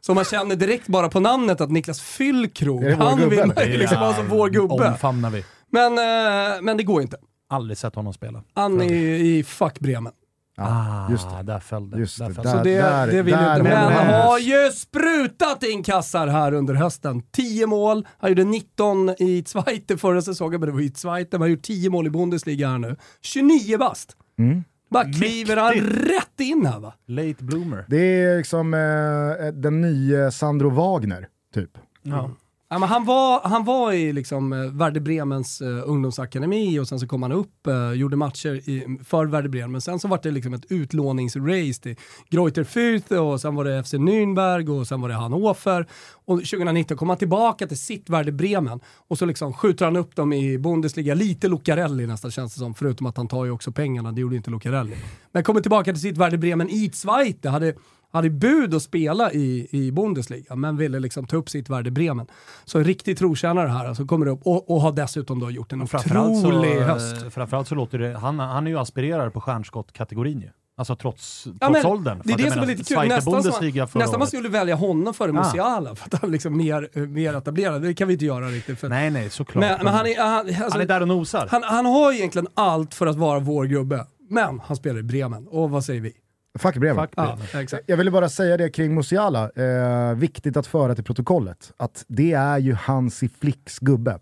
som 0.00 0.14
man 0.14 0.24
känner 0.24 0.56
direkt 0.56 0.86
bara 0.86 1.08
på 1.08 1.20
namnet 1.20 1.60
att 1.60 1.70
Niklas 1.70 2.00
Fyllkrog, 2.00 2.84
han 2.84 3.28
vill 3.30 3.38
man 3.46 3.56
ju 3.66 3.76
liksom 3.78 3.98
ha 3.98 4.14
som 4.14 4.28
vår 4.28 4.48
gubbe. 4.50 4.88
omfamnar 4.88 5.30
vi. 5.30 5.44
Men, 5.70 5.92
eh, 5.98 6.62
men 6.62 6.76
det 6.76 6.82
går 6.82 7.02
inte. 7.02 7.16
Aldrig 7.50 7.78
sett 7.78 7.94
honom 7.94 8.12
spela. 8.12 8.42
Han 8.54 8.80
är 8.80 8.92
i 8.94 9.44
fuck 9.44 9.78
Bremen. 9.80 10.12
Ah, 10.60 11.10
just 11.10 11.30
det. 11.30 11.42
där 11.42 11.60
föll 11.60 11.90
det. 11.90 11.98
Just 11.98 12.18
där 12.18 12.28
det, 12.28 12.34
föll 12.34 12.44
där- 12.44 12.52
Så 12.58 12.62
det, 12.64 12.74
där- 12.76 13.06
det 13.06 13.22
vill 13.22 13.34
där 13.34 13.50
inte. 13.58 13.62
Men 13.62 13.92
han 13.92 14.06
har 14.28 14.38
ju 14.38 14.70
sprutat 14.72 15.62
in 15.62 15.82
kassar 15.82 16.26
här 16.26 16.52
under 16.54 16.74
hösten. 16.74 17.22
10 17.32 17.66
mål, 17.66 18.06
han 18.18 18.30
gjorde 18.30 18.44
19 18.44 19.08
i 19.18 19.44
Zweite 19.46 19.96
förra 19.96 20.22
säsongen, 20.22 20.60
men 20.60 20.66
det 20.68 20.72
var 20.72 20.80
ju 20.80 20.90
Zweite. 20.90 21.28
Han 21.36 21.40
har 21.40 21.48
gjort 21.48 21.62
10 21.62 21.90
mål 21.90 22.06
i 22.06 22.10
Bundesliga 22.10 22.68
här 22.68 22.78
nu. 22.78 22.96
29 23.22 23.78
bast. 23.78 24.16
Mm. 24.38 24.64
Bara 24.88 25.12
kliver 25.12 25.56
han 25.56 25.74
rätt 25.74 26.40
in 26.40 26.66
här 26.66 26.80
va. 26.80 26.94
Late 27.06 27.44
bloomer. 27.44 27.84
Det 27.88 28.22
är 28.22 28.36
liksom 28.36 28.74
eh, 28.74 29.46
den 29.52 29.80
nya 29.80 30.30
Sandro 30.30 30.70
Wagner, 30.70 31.28
typ. 31.54 31.70
Ja. 32.02 32.30
Ja, 32.70 32.78
men 32.78 32.88
han, 32.88 33.04
var, 33.04 33.40
han 33.48 33.64
var 33.64 33.92
i 33.92 34.12
liksom, 34.12 34.52
eh, 34.52 34.58
Werder 34.58 35.00
Bremens 35.00 35.60
eh, 35.60 35.88
ungdomsakademi 35.88 36.78
och 36.78 36.88
sen 36.88 37.00
så 37.00 37.06
kom 37.06 37.22
han 37.22 37.32
upp, 37.32 37.66
eh, 37.66 37.92
gjorde 37.92 38.16
matcher 38.16 38.54
i, 38.54 38.98
för 39.04 39.26
Werder 39.26 39.48
Bremen. 39.48 39.72
Men 39.72 39.80
sen 39.80 39.98
så 39.98 40.08
var 40.08 40.20
det 40.22 40.30
liksom 40.30 40.54
ett 40.54 40.72
utlåningsrace 40.72 41.82
till 41.82 41.96
Greuther 42.30 42.64
Fürth 42.64 43.16
och 43.16 43.40
sen 43.40 43.54
var 43.54 43.64
det 43.64 43.84
FC 43.84 43.94
Nürnberg 43.94 44.80
och 44.80 44.86
sen 44.86 45.00
var 45.00 45.08
det 45.08 45.14
Hannover. 45.14 45.86
Och 46.24 46.38
2019 46.38 46.96
kom 46.96 47.08
han 47.08 47.18
tillbaka 47.18 47.66
till 47.66 47.78
sitt 47.78 48.10
Werder 48.10 48.32
Bremen 48.32 48.80
och 49.08 49.18
så 49.18 49.26
liksom 49.26 49.52
skjuter 49.52 49.84
han 49.84 49.96
upp 49.96 50.16
dem 50.16 50.32
i 50.32 50.58
Bundesliga, 50.58 51.14
lite 51.14 51.48
Lucarelli 51.48 52.06
nästan 52.06 52.30
känns 52.30 52.54
det 52.54 52.58
som, 52.58 52.74
förutom 52.74 53.06
att 53.06 53.16
han 53.16 53.28
tar 53.28 53.44
ju 53.44 53.50
också 53.50 53.72
pengarna, 53.72 54.12
det 54.12 54.20
gjorde 54.20 54.36
inte 54.36 54.50
Lucarelli. 54.50 54.96
Men 55.32 55.44
kommer 55.44 55.60
tillbaka 55.60 55.92
till 55.92 56.02
sitt 56.02 56.18
Werder 56.18 56.38
Bremen 56.38 56.68
i 56.68 56.90
Zweite, 56.90 57.48
hade 57.48 57.74
hade 58.12 58.30
bud 58.30 58.74
att 58.74 58.82
spela 58.82 59.32
i, 59.32 59.68
i 59.70 59.92
Bundesliga, 59.92 60.56
men 60.56 60.76
ville 60.76 61.00
liksom 61.00 61.26
ta 61.26 61.36
upp 61.36 61.48
sitt 61.48 61.68
värde 61.68 61.90
Bremen. 61.90 62.26
Så 62.64 62.78
en 62.78 62.84
riktig 62.84 63.18
trotjänare 63.18 63.68
här, 63.68 63.86
alltså 63.86 64.06
kommer 64.06 64.26
upp 64.26 64.40
och, 64.42 64.70
och 64.70 64.80
har 64.80 64.92
dessutom 64.92 65.40
då 65.40 65.50
gjort 65.50 65.72
en 65.72 65.82
otrolig 65.82 66.80
höst. 66.80 67.22
eh, 67.24 67.30
framförallt 67.30 67.68
så 67.68 67.74
låter 67.74 67.98
det, 67.98 68.18
han, 68.18 68.38
han 68.38 68.66
är 68.66 68.70
ju 68.70 68.78
aspirerare 68.78 69.30
på 69.30 69.40
stjärnskottkategorin 69.40 70.40
ju. 70.40 70.48
Alltså 70.76 70.96
trots, 70.96 71.42
trots 71.44 71.58
Ja, 71.60 71.70
men 71.70 71.86
åldern. 71.86 72.20
Det 72.24 72.32
är 72.32 72.36
det 72.36 72.50
som 72.50 72.62
är 72.62 72.66
lite 72.66 72.84
kul. 72.84 73.08
Nästan, 73.08 73.42
som, 73.42 73.70
nästan 73.94 74.18
man 74.18 74.28
skulle 74.28 74.48
välja 74.48 74.74
honom 74.74 75.14
före 75.14 75.30
Ah. 75.30 75.32
Musiala, 75.32 75.94
för 75.94 76.06
att 76.06 76.22
han 76.22 76.30
liksom 76.30 76.56
mer, 76.56 77.06
mer 77.06 77.34
etablerad. 77.34 77.82
Det 77.82 77.94
kan 77.94 78.08
vi 78.08 78.14
inte 78.14 78.24
göra 78.24 78.46
riktigt. 78.48 78.78
För, 78.78 78.88
Nej, 78.88 79.10
nej, 79.10 79.30
såklart. 79.30 79.60
men, 79.64 79.84
men 79.84 79.94
han, 79.94 80.06
är, 80.06 80.20
han, 80.20 80.38
alltså, 80.38 80.62
han 80.70 80.80
är 80.80 80.86
där 80.86 81.00
och 81.00 81.08
nosar. 81.08 81.48
han, 81.50 81.62
han 81.62 81.86
har 81.86 82.12
egentligen 82.12 82.48
allt 82.54 82.94
för 82.94 83.06
att 83.06 83.16
vara 83.16 83.38
vår 83.38 83.64
gubbe. 83.64 84.06
Men 84.30 84.60
han 84.60 84.76
spelar 84.76 84.98
i 84.98 85.02
Bremen, 85.02 85.48
och 85.48 85.70
vad 85.70 85.84
säger 85.84 86.00
vi? 86.00 86.12
Fuck 86.58 86.76
Bremen. 86.76 87.04
Fuck 87.04 87.12
Ja, 87.16 87.60
exakt. 87.60 87.84
Jag 87.86 87.96
ville 87.96 88.10
bara 88.10 88.28
säga 88.28 88.56
det 88.56 88.70
kring 88.70 88.94
Musiala, 88.94 89.50
eh, 89.50 90.14
viktigt 90.14 90.56
att 90.56 90.66
föra 90.66 90.94
till 90.94 91.04
protokollet, 91.04 91.72
att 91.76 92.04
det 92.08 92.32
är 92.32 92.58
ju 92.58 92.74
Hansi 92.74 93.28
Flicks 93.28 93.78
gubbe. 93.78 94.18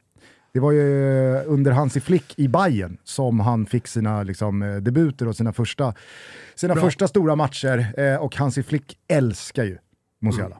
Det 0.52 0.60
var 0.60 0.72
ju 0.72 0.84
under 1.44 1.72
Hansi 1.72 2.00
Flick 2.00 2.38
i 2.38 2.48
Bayern 2.48 2.98
som 3.04 3.40
han 3.40 3.66
fick 3.66 3.86
sina 3.86 4.22
liksom, 4.22 4.62
eh, 4.62 4.76
debuter 4.76 5.28
och 5.28 5.36
sina 5.36 5.52
första, 5.52 5.94
sina 6.54 6.74
Bra. 6.74 6.84
första 6.84 7.08
stora 7.08 7.36
matcher 7.36 8.00
eh, 8.00 8.16
och 8.16 8.36
Hansi 8.36 8.62
Flick 8.62 8.98
älskar 9.08 9.64
ju 9.64 9.78
Musiala. 10.20 10.56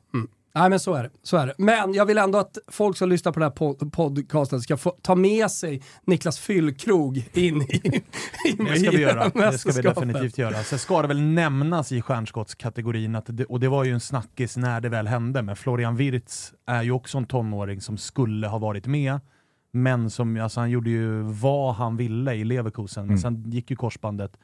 Nej 0.57 0.71
men 0.71 0.81
så 0.81 0.95
är, 0.95 1.03
det, 1.03 1.11
så 1.23 1.37
är 1.37 1.47
det. 1.47 1.55
Men 1.59 1.95
jag 1.95 2.07
vill 2.07 2.19
ändå 2.19 2.39
att 2.39 2.59
folk 2.69 2.97
som 2.97 3.09
lyssnar 3.09 3.33
på 3.33 3.41
den 3.41 3.51
här 3.51 3.57
pod- 3.57 3.91
podcasten 3.91 4.61
ska 4.61 4.77
få 4.77 4.91
ta 5.03 5.15
med 5.15 5.51
sig 5.51 5.83
Niklas 6.05 6.39
Fyllkrog 6.39 7.17
in 7.33 7.63
i, 7.63 8.03
in 8.49 8.65
Det 8.65 8.79
ska 8.79 8.91
vi 8.91 9.01
göra. 9.01 9.29
Det 9.29 9.59
ska 9.59 9.73
vi 9.73 9.83
definitivt 9.83 10.39
göra. 10.39 10.63
Sen 10.63 10.79
ska 10.79 11.03
det 11.03 11.09
väl 11.09 11.21
nämnas 11.21 11.93
i 11.93 12.03
stjärnskottskategorin, 12.03 13.15
att 13.15 13.25
det, 13.27 13.45
och 13.45 13.61
det 13.61 13.69
var 13.69 13.85
ju 13.85 13.93
en 13.93 14.01
snackis 14.01 14.57
när 14.57 14.81
det 14.81 14.89
väl 14.89 15.07
hände, 15.07 15.43
men 15.43 15.57
Florian 15.57 15.97
Wirtz 15.97 16.53
är 16.67 16.83
ju 16.83 16.91
också 16.91 17.19
en 17.19 17.27
tonåring 17.27 17.81
som 17.81 17.97
skulle 17.99 18.47
ha 18.47 18.59
varit 18.59 18.87
med, 18.87 19.21
men 19.73 20.11
som, 20.11 20.41
alltså 20.41 20.61
han 20.61 20.71
gjorde 20.71 20.91
ju 20.91 21.23
vad 21.23 21.75
han 21.75 21.97
ville 21.97 22.35
i 22.35 22.45
Leverkusen, 22.45 23.07
men 23.07 23.19
sen 23.19 23.51
gick 23.51 23.71
ju 23.71 23.77
korsbandet. 23.77 24.37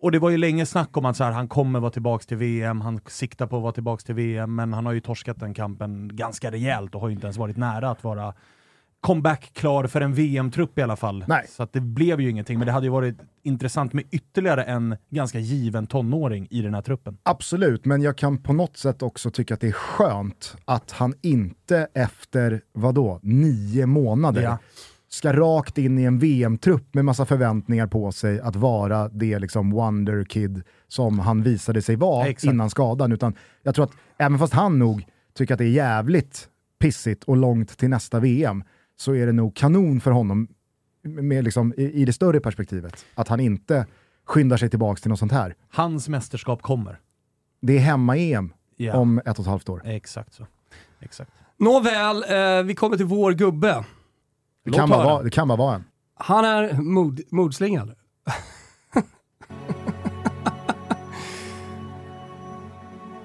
Och 0.00 0.12
det 0.12 0.18
var 0.18 0.30
ju 0.30 0.36
länge 0.36 0.66
snack 0.66 0.96
om 0.96 1.04
att 1.04 1.16
så 1.16 1.24
här, 1.24 1.32
han 1.32 1.48
kommer 1.48 1.80
vara 1.80 1.90
tillbaka 1.90 2.24
till 2.24 2.36
VM, 2.36 2.80
han 2.80 3.00
siktar 3.06 3.46
på 3.46 3.56
att 3.56 3.62
vara 3.62 3.72
tillbaka 3.72 4.02
till 4.02 4.14
VM, 4.14 4.54
men 4.54 4.72
han 4.72 4.86
har 4.86 4.92
ju 4.92 5.00
torskat 5.00 5.40
den 5.40 5.54
kampen 5.54 6.16
ganska 6.16 6.50
rejält 6.50 6.94
och 6.94 7.00
har 7.00 7.08
ju 7.08 7.14
inte 7.14 7.26
ens 7.26 7.36
varit 7.36 7.56
nära 7.56 7.90
att 7.90 8.04
vara 8.04 8.34
comeback-klar 9.00 9.86
för 9.86 10.00
en 10.00 10.14
VM-trupp 10.14 10.78
i 10.78 10.82
alla 10.82 10.96
fall. 10.96 11.24
Nej. 11.28 11.46
Så 11.48 11.62
att 11.62 11.72
det 11.72 11.80
blev 11.80 12.20
ju 12.20 12.30
ingenting, 12.30 12.58
men 12.58 12.66
det 12.66 12.72
hade 12.72 12.86
ju 12.86 12.90
varit 12.90 13.16
intressant 13.42 13.92
med 13.92 14.04
ytterligare 14.10 14.64
en 14.64 14.96
ganska 15.10 15.38
given 15.38 15.86
tonåring 15.86 16.46
i 16.50 16.62
den 16.62 16.74
här 16.74 16.82
truppen. 16.82 17.18
Absolut, 17.22 17.84
men 17.84 18.02
jag 18.02 18.16
kan 18.16 18.38
på 18.38 18.52
något 18.52 18.76
sätt 18.76 19.02
också 19.02 19.30
tycka 19.30 19.54
att 19.54 19.60
det 19.60 19.68
är 19.68 19.72
skönt 19.72 20.56
att 20.64 20.90
han 20.90 21.14
inte 21.22 21.88
efter, 21.94 22.60
vadå, 22.72 23.20
nio 23.22 23.86
månader 23.86 24.42
Ja. 24.42 24.58
Ska 25.12 25.32
rakt 25.32 25.78
in 25.78 25.98
i 25.98 26.04
en 26.04 26.18
VM-trupp 26.18 26.94
med 26.94 27.04
massa 27.04 27.26
förväntningar 27.26 27.86
på 27.86 28.12
sig 28.12 28.40
att 28.40 28.56
vara 28.56 29.08
det 29.08 29.38
liksom 29.38 29.70
wonder 29.70 30.24
kid 30.24 30.62
som 30.88 31.18
han 31.18 31.42
visade 31.42 31.82
sig 31.82 31.96
vara 31.96 32.26
Exakt. 32.28 32.52
innan 32.52 32.70
skadan. 32.70 33.12
Utan 33.12 33.34
jag 33.62 33.74
tror 33.74 33.84
att 33.84 33.92
även 34.18 34.38
fast 34.38 34.52
han 34.52 34.78
nog 34.78 35.06
tycker 35.34 35.54
att 35.54 35.58
det 35.58 35.64
är 35.64 35.68
jävligt 35.70 36.48
pissigt 36.78 37.24
och 37.24 37.36
långt 37.36 37.78
till 37.78 37.88
nästa 37.88 38.20
VM, 38.20 38.64
så 38.96 39.14
är 39.14 39.26
det 39.26 39.32
nog 39.32 39.54
kanon 39.56 40.00
för 40.00 40.10
honom 40.10 40.48
med 41.02 41.44
liksom, 41.44 41.74
i, 41.76 41.82
i 41.92 42.04
det 42.04 42.12
större 42.12 42.40
perspektivet. 42.40 43.04
Att 43.14 43.28
han 43.28 43.40
inte 43.40 43.86
skyndar 44.26 44.56
sig 44.56 44.70
tillbaka 44.70 45.00
till 45.00 45.10
något 45.10 45.18
sånt 45.18 45.32
här. 45.32 45.54
Hans 45.70 46.08
mästerskap 46.08 46.62
kommer. 46.62 47.00
Det 47.62 47.76
är 47.76 47.80
hemma-EM 47.80 48.52
Ja. 48.76 48.96
om 48.96 49.18
ett 49.18 49.28
och 49.28 49.38
ett 49.38 49.46
halvt 49.46 49.68
år. 49.68 49.82
Exakt 49.84 50.34
så. 50.34 50.46
Exakt. 51.00 51.30
Nåväl, 51.58 52.16
eh, 52.28 52.62
vi 52.66 52.74
kommer 52.74 52.96
till 52.96 53.06
vår 53.06 53.32
gubbe. 53.32 53.84
Det 54.64 54.70
kan, 54.70 54.88
bara 54.88 55.04
vara, 55.04 55.22
det 55.22 55.30
kan 55.30 55.48
bara 55.48 55.58
vara 55.58 55.74
en. 55.74 55.84
Han 56.14 56.44
är 56.44 56.72
mod, 56.72 57.20
modslingad. 57.30 57.94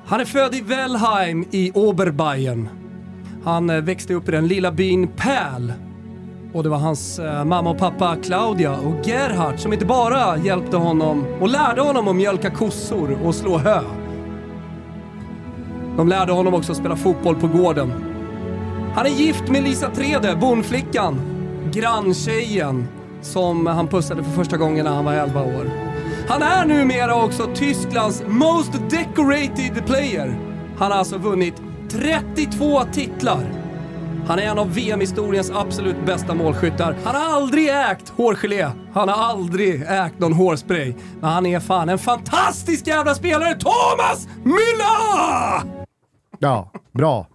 Han 0.06 0.19
är 0.19 0.26
född 0.26 0.56
i 0.56 0.62
Wellheim 0.62 1.45
i 1.52 1.71
Oberbayern. 1.71 2.69
Han 3.43 3.69
eh, 3.69 3.82
växte 3.82 4.13
upp 4.13 4.30
i 4.30 4.32
den 4.32 4.48
lilla 4.48 4.71
byn 4.71 5.08
Päl. 5.08 5.74
Och 6.54 6.63
det 6.63 6.69
var 6.69 6.78
hans 6.78 7.19
eh, 7.19 7.45
mamma 7.45 7.69
och 7.69 7.78
pappa 7.78 8.15
Claudia 8.24 8.78
och 8.80 9.08
Gerhard 9.08 9.60
som 9.60 9.74
inte 9.74 9.86
bara 9.86 10.38
hjälpte 10.38 10.78
honom 10.78 11.26
och 11.41 11.50
lärde 11.50 11.82
honom 11.82 12.08
att 12.08 12.15
mjölka 12.15 12.50
kossor 12.52 13.17
och 13.24 13.36
slå 13.36 13.58
hö. 13.58 13.82
De 15.98 16.08
lärde 16.08 16.32
honom 16.32 16.54
också 16.54 16.71
att 16.71 16.78
spela 16.78 16.95
fotboll 16.95 17.36
på 17.36 17.48
gården. 17.48 18.14
Han 18.95 19.05
är 19.05 19.10
gift 19.10 19.47
med 19.47 19.63
Lisa 19.63 19.89
Trede, 19.89 20.36
bondflickan, 20.36 21.21
granntjejen 21.73 22.88
som 23.21 23.67
han 23.67 23.88
pussade 23.88 24.23
för 24.23 24.31
första 24.31 24.58
gången 24.58 24.86
när 24.86 24.91
han 24.91 25.05
var 25.05 25.13
11 25.13 25.43
år. 25.43 25.69
Han 26.27 26.41
är 26.41 26.65
numera 26.65 27.23
också 27.23 27.49
Tysklands 27.55 28.23
most 28.27 28.71
decorated 28.89 29.86
player. 29.86 30.38
Han 30.77 30.91
har 30.91 30.99
alltså 30.99 31.17
vunnit 31.17 31.62
32 31.89 32.84
titlar. 32.91 33.51
Han 34.27 34.39
är 34.39 34.43
en 34.43 34.60
av 34.60 34.73
VM-historiens 34.73 35.51
absolut 35.51 36.05
bästa 36.05 36.34
målskyttar. 36.34 36.95
Han 37.03 37.15
har 37.15 37.36
aldrig 37.36 37.69
ägt 37.69 38.10
hårgelé. 38.10 38.69
Han 38.93 39.10
har 39.10 39.15
aldrig 39.15 39.81
ägt 39.81 40.19
någon 40.19 40.34
hårspray. 40.34 40.95
Men 41.21 41.29
han 41.29 41.45
är 41.45 41.60
fan 41.60 41.89
en 41.89 41.99
fantastisk 41.99 42.88
jävla 42.88 43.15
spelare, 43.15 43.53
Thomas 43.53 44.27
Müller! 44.43 45.86
Ja, 46.39 46.71
bra. 46.91 47.27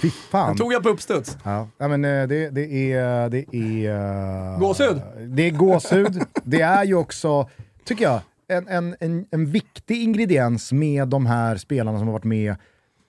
Fy 0.00 0.10
fan. 0.10 0.56
Tog 0.56 0.72
jag 0.72 0.82
på 0.82 0.88
uppstuds. 0.88 1.38
Ja, 1.44 1.68
ja, 1.78 1.88
men 1.88 2.04
eh, 2.04 2.28
det, 2.28 2.50
det 2.50 2.92
är... 2.92 3.28
Det 3.28 3.56
är 3.56 4.52
eh, 4.52 4.58
Gåshud. 4.58 5.00
Det 5.28 5.42
är 5.42 5.50
gåshud. 5.50 6.22
det 6.44 6.60
är 6.60 6.84
ju 6.84 6.94
också, 6.94 7.48
tycker 7.84 8.04
jag, 8.04 8.20
en, 8.48 8.68
en, 8.68 8.96
en, 9.00 9.26
en 9.30 9.46
viktig 9.46 10.02
ingrediens 10.02 10.72
med 10.72 11.08
de 11.08 11.26
här 11.26 11.56
spelarna 11.56 11.98
som 11.98 12.06
har 12.06 12.12
varit 12.12 12.24
med 12.24 12.56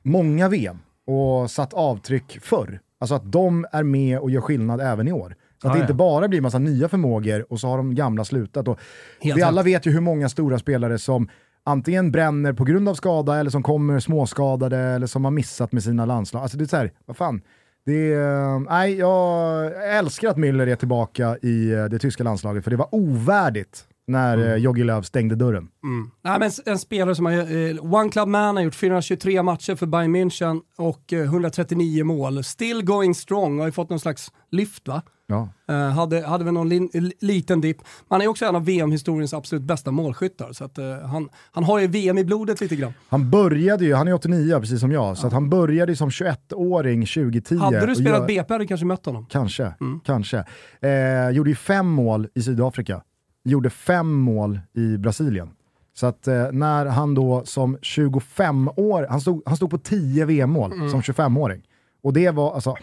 många 0.03 0.49
VM 0.49 0.79
och 1.07 1.51
satt 1.51 1.73
avtryck 1.73 2.39
förr. 2.41 2.79
Alltså 2.99 3.15
att 3.15 3.31
de 3.31 3.65
är 3.71 3.83
med 3.83 4.19
och 4.19 4.31
gör 4.31 4.41
skillnad 4.41 4.81
även 4.81 5.07
i 5.07 5.11
år. 5.11 5.35
Så 5.61 5.67
att 5.67 5.73
det 5.73 5.81
inte 5.81 5.93
bara 5.93 6.27
blir 6.27 6.41
massa 6.41 6.59
nya 6.59 6.89
förmågor 6.89 7.45
och 7.49 7.59
så 7.59 7.67
har 7.67 7.77
de 7.77 7.95
gamla 7.95 8.25
slutat. 8.25 8.67
Och 8.67 8.79
Helt 9.21 9.37
vi 9.37 9.41
alla 9.41 9.63
vet 9.63 9.85
ju 9.85 9.91
hur 9.91 10.01
många 10.01 10.29
stora 10.29 10.59
spelare 10.59 10.99
som 10.99 11.29
antingen 11.63 12.11
bränner 12.11 12.53
på 12.53 12.63
grund 12.63 12.89
av 12.89 12.93
skada 12.93 13.39
eller 13.39 13.49
som 13.49 13.63
kommer 13.63 13.99
småskadade 13.99 14.77
eller 14.77 15.07
som 15.07 15.23
har 15.23 15.31
missat 15.31 15.71
med 15.71 15.83
sina 15.83 16.05
landslag. 16.05 16.41
Alltså 16.41 16.57
det 16.57 16.63
är 16.63 16.67
så 16.67 16.77
här, 16.77 16.91
vad 17.05 17.17
fan. 17.17 17.41
Det 17.85 18.13
är, 18.13 18.59
nej, 18.59 18.93
jag 18.93 19.97
älskar 19.97 20.29
att 20.29 20.37
Müller 20.37 20.67
är 20.67 20.75
tillbaka 20.75 21.37
i 21.41 21.71
eh, 21.71 21.85
det 21.85 21.99
tyska 21.99 22.23
landslaget 22.23 22.63
för 22.63 22.71
det 22.71 22.77
var 22.77 22.95
ovärdigt 22.95 23.85
när 24.07 24.37
mm. 24.37 24.59
Jogi 24.59 24.83
Löw 24.83 25.01
stängde 25.01 25.35
dörren. 25.35 25.67
Mm. 25.83 26.11
Nej, 26.21 26.39
men 26.39 26.51
en 26.65 26.79
spelare 26.79 27.15
som 27.15 27.25
har, 27.25 27.33
eh, 27.33 27.93
One 27.93 28.09
Club 28.09 28.27
Man 28.27 28.55
har 28.55 28.63
gjort 28.63 28.75
423 28.75 29.43
matcher 29.43 29.75
för 29.75 29.85
Bayern 29.85 30.15
München 30.15 30.61
och 30.77 31.13
eh, 31.13 31.23
139 31.23 32.03
mål. 32.03 32.43
Still 32.43 32.85
going 32.85 33.15
strong, 33.15 33.59
har 33.59 33.65
ju 33.65 33.71
fått 33.71 33.89
någon 33.89 33.99
slags 33.99 34.31
lyft 34.51 34.87
va? 34.87 35.01
Ja. 35.29 35.49
Uh, 35.69 35.75
hade, 35.75 36.27
hade 36.27 36.43
väl 36.43 36.53
någon 36.53 36.69
li, 36.69 36.89
liten 37.19 37.61
dipp. 37.61 37.77
Han 38.09 38.21
är 38.21 38.27
också 38.27 38.45
en 38.45 38.55
av 38.55 38.65
VM-historiens 38.65 39.33
absolut 39.33 39.63
bästa 39.63 39.91
målskyttar, 39.91 40.53
så 40.53 40.63
att, 40.63 40.79
uh, 40.79 40.85
han, 41.05 41.29
han 41.51 41.63
har 41.63 41.79
ju 41.79 41.87
VM 41.87 42.17
i 42.17 42.23
blodet 42.23 42.61
lite 42.61 42.75
grann. 42.75 42.93
Han 43.09 43.29
började 43.29 43.85
ju, 43.85 43.93
han 43.93 44.07
är 44.07 44.13
89 44.13 44.59
precis 44.59 44.79
som 44.79 44.91
jag, 44.91 45.17
så 45.17 45.27
att 45.27 45.33
han 45.33 45.49
började 45.49 45.95
som 45.95 46.09
21-åring 46.09 47.05
2010. 47.05 47.57
Hade 47.57 47.85
du 47.85 47.95
spelat 47.95 48.19
jag, 48.19 48.27
BP 48.27 48.53
hade 48.53 48.63
du 48.63 48.67
kanske 48.67 48.85
mött 48.85 49.05
honom. 49.05 49.25
Kanske, 49.29 49.73
mm. 49.81 49.99
kanske. 50.05 50.45
Eh, 50.81 51.29
gjorde 51.29 51.49
ju 51.49 51.55
fem 51.55 51.87
mål 51.87 52.27
i 52.35 52.41
Sydafrika, 52.41 53.01
gjorde 53.43 53.69
fem 53.69 54.13
mål 54.13 54.59
i 54.73 54.97
Brasilien. 54.97 55.49
Så 55.93 56.07
att 56.07 56.27
eh, 56.27 56.51
när 56.51 56.85
han 56.85 57.15
då 57.15 57.41
som 57.45 57.77
25 57.81 58.69
år, 58.75 59.07
han 59.09 59.21
stod, 59.21 59.43
han 59.45 59.55
stod 59.55 59.69
på 59.69 59.77
10 59.77 60.25
VM-mål 60.25 60.73
mm. 60.73 60.89
som 60.89 61.01
25-åring. 61.01 61.61
Och 62.03 62.13
det 62.13 62.29
var, 62.29 62.53
alltså, 62.53 62.75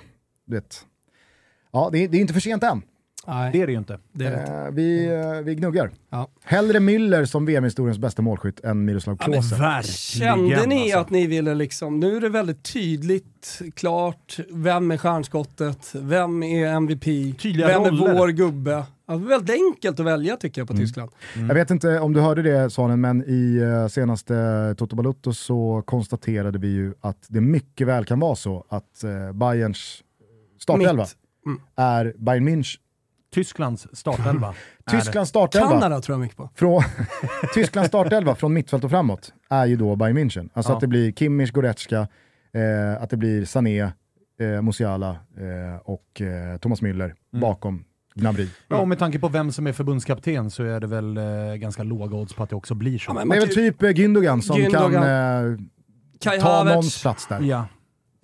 du 0.47 0.55
vet, 0.55 0.86
Ja, 1.77 1.89
det 1.93 2.05
är, 2.05 2.09
det 2.09 2.16
är 2.16 2.20
inte 2.20 2.33
för 2.33 2.41
sent 2.41 2.62
än. 2.62 2.83
Nej. 3.27 3.53
Det 3.53 3.62
är 3.62 3.66
det 3.66 3.72
ju 3.72 3.79
inte. 3.79 3.99
Det 4.12 4.24
det. 4.24 4.64
Eh, 4.66 4.70
vi, 4.70 5.07
eh, 5.07 5.45
vi 5.45 5.55
gnuggar. 5.55 5.91
Ja. 6.11 6.29
Hellre 6.45 6.79
Müller 6.79 7.24
som 7.24 7.47
VM-historiens 7.47 7.99
bästa 7.99 8.22
målskytt 8.22 8.61
än 8.61 8.85
Miroslav 8.85 9.16
Klose. 9.16 9.57
Ja, 9.59 9.83
Kände 9.83 10.66
ni 10.66 10.83
alltså. 10.83 10.99
att 10.99 11.11
ni 11.11 11.27
ville 11.27 11.55
liksom, 11.55 12.01
nu 12.01 12.16
är 12.16 12.20
det 12.20 12.29
väldigt 12.29 12.62
tydligt, 12.62 13.61
klart, 13.74 14.39
vem 14.51 14.91
är 14.91 14.97
stjärnskottet, 14.97 15.93
vem 15.95 16.43
är 16.43 16.66
MVP, 16.66 17.05
Tydliga 17.39 17.66
vem 17.66 17.85
roller. 17.85 18.14
är 18.14 18.18
vår 18.18 18.29
gubbe? 18.29 18.85
Alltså, 19.07 19.29
väldigt 19.29 19.57
enkelt 19.57 20.01
att 20.01 20.07
välja 20.07 20.37
tycker 20.37 20.61
jag 20.61 20.68
på 20.68 20.74
mm. 20.74 20.85
Tyskland. 20.85 21.11
Mm. 21.35 21.49
Jag 21.49 21.55
vet 21.55 21.70
inte 21.70 22.01
om 22.01 22.12
du 22.12 22.20
hörde 22.20 22.43
det 22.43 22.70
Svanen, 22.70 23.01
men 23.01 23.24
i 23.27 23.61
uh, 23.61 23.89
senaste 23.89 24.74
Toto 24.79 24.97
Balutto 24.97 25.33
så 25.33 25.83
konstaterade 25.87 26.59
vi 26.59 26.68
ju 26.68 26.95
att 27.01 27.27
det 27.29 27.41
mycket 27.41 27.87
väl 27.87 28.05
kan 28.05 28.20
vara 28.20 28.37
så 28.37 28.64
att 28.68 29.05
uh, 29.05 29.33
Bayerns 29.33 30.03
startelva 30.59 31.07
mm. 31.47 31.61
är 31.76 32.14
Bayern 32.18 32.49
München. 32.49 32.78
Tysklands 33.34 33.86
startelva. 33.92 34.55
Tysklands 34.90 35.30
startelva. 35.30 35.68
Kanada 35.68 36.01
tror 36.01 36.14
jag 36.14 36.20
mycket 36.20 36.36
på. 36.36 36.51
Från, 36.55 36.82
Tysklands 37.55 37.88
startelva 37.88 38.34
från 38.34 38.53
mittfält 38.53 38.84
och 38.84 38.90
framåt 38.90 39.32
är 39.51 39.66
ju 39.66 39.76
då 39.76 39.97
Bayern 39.97 40.18
München. 40.18 40.49
Alltså 40.53 40.72
ja. 40.72 40.76
att 40.76 40.80
det 40.80 40.86
blir 40.86 41.12
Kimmich, 41.12 41.51
Goretzka, 41.51 42.09
eh, 42.53 43.03
att 43.03 43.11
det 43.11 43.16
blir 43.16 43.44
Sané, 43.44 43.80
eh, 44.40 44.62
Musiala 44.62 45.11
eh, 45.11 45.80
och 45.84 46.20
eh, 46.20 46.59
Thomas 46.59 46.82
Müller 46.82 47.14
mm. 47.32 47.40
bakom 47.40 47.84
Gnabry. 48.14 48.49
Ja, 48.68 48.76
och 48.76 48.88
med 48.88 48.99
tanke 48.99 49.18
på 49.18 49.28
vem 49.28 49.53
som 49.53 49.66
är 49.66 49.72
förbundskapten 49.72 50.51
så 50.51 50.62
är 50.62 50.80
det 50.80 50.86
väl 50.86 51.16
eh, 51.16 51.55
ganska 51.55 51.82
låga 51.82 52.16
odds 52.16 52.34
på 52.34 52.42
att 52.42 52.51
det 52.51 52.57
också 52.57 52.74
blir 52.74 52.99
så. 52.99 53.11
Ja, 53.11 53.14
men 53.14 53.28
det 53.28 53.36
är 53.36 53.40
väl 53.40 53.55
typ 53.55 53.82
eh, 53.82 53.88
Gündogan 53.88 54.40
som 54.40 54.57
Gündogan. 54.57 55.59
kan 56.20 56.34
eh, 56.34 56.40
ta 56.40 56.64
någons 56.64 57.03
plats 57.03 57.26
där. 57.26 57.40
Ja. 57.40 57.66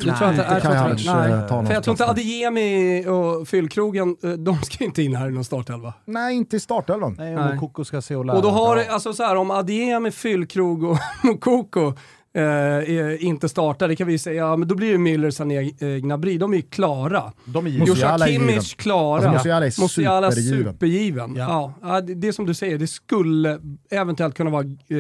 Jag 0.07 0.19
tror 0.19 0.31
inte, 0.31 0.43
jag 0.51 0.63
tror 0.63 0.91
inte, 0.91 1.15
nej. 1.15 1.67
För 1.67 1.75
jag 1.75 1.83
tror 1.85 1.95
inte 1.95 2.07
Adeyemi 2.07 3.07
och 3.07 3.49
Fyllkrogen, 3.49 4.17
eh, 4.23 4.31
de 4.31 4.63
ska 4.63 4.85
inte 4.85 5.03
in 5.03 5.17
här 5.17 5.29
i 5.29 5.33
någon 5.33 5.45
startelva. 5.45 5.95
Nej, 6.05 6.37
inte 6.37 6.57
i 6.57 6.61
startelvan. 6.61 7.17
Nej, 7.19 7.37
och 7.37 7.55
Mokoko 7.55 7.85
ska 7.85 8.03
se 8.03 8.17
och 8.17 8.25
lära. 8.25 8.37
Och 8.37 8.43
då 8.43 8.51
har, 8.51 8.77
alltså 8.91 9.13
så 9.13 9.23
här, 9.23 9.37
om 9.37 9.51
Adeyemi, 9.51 10.11
Fyllkrog 10.11 10.85
och 10.85 10.99
Mokoko 11.25 11.95
eh, 12.35 13.25
inte 13.25 13.49
startar, 13.49 13.89
det 13.89 13.97
kan 13.97 14.07
vi 14.07 14.19
säga, 14.19 14.47
ja, 14.47 14.57
men 14.57 14.69
då 14.69 14.75
blir 14.75 14.93
det 14.93 14.99
Müller, 14.99 15.31
Sané, 15.31 15.73
eh, 15.79 15.89
Gnabry, 15.89 16.39
de 16.39 16.53
är 16.53 16.57
ju 16.57 16.63
klara. 16.63 17.33
De 17.45 17.67
är 17.67 17.71
Joshua 17.71 18.19
Kimmich 18.19 18.75
klara. 18.77 19.15
Alltså, 19.15 19.31
Musiala 19.33 19.67
är 19.67 19.81
Musiala 19.81 20.33
supergiven. 20.33 20.73
supergiven. 20.73 21.35
Ja. 21.37 21.73
Ja, 21.83 22.01
det, 22.01 22.15
det 22.15 22.29
är 22.29 22.33
som 22.33 22.47
du 22.47 22.55
säger, 22.55 22.79
det 22.79 22.87
skulle 22.87 23.61
eventuellt 23.91 24.37
kunna 24.37 24.51
vara 24.51 24.65
eh, 24.65 24.97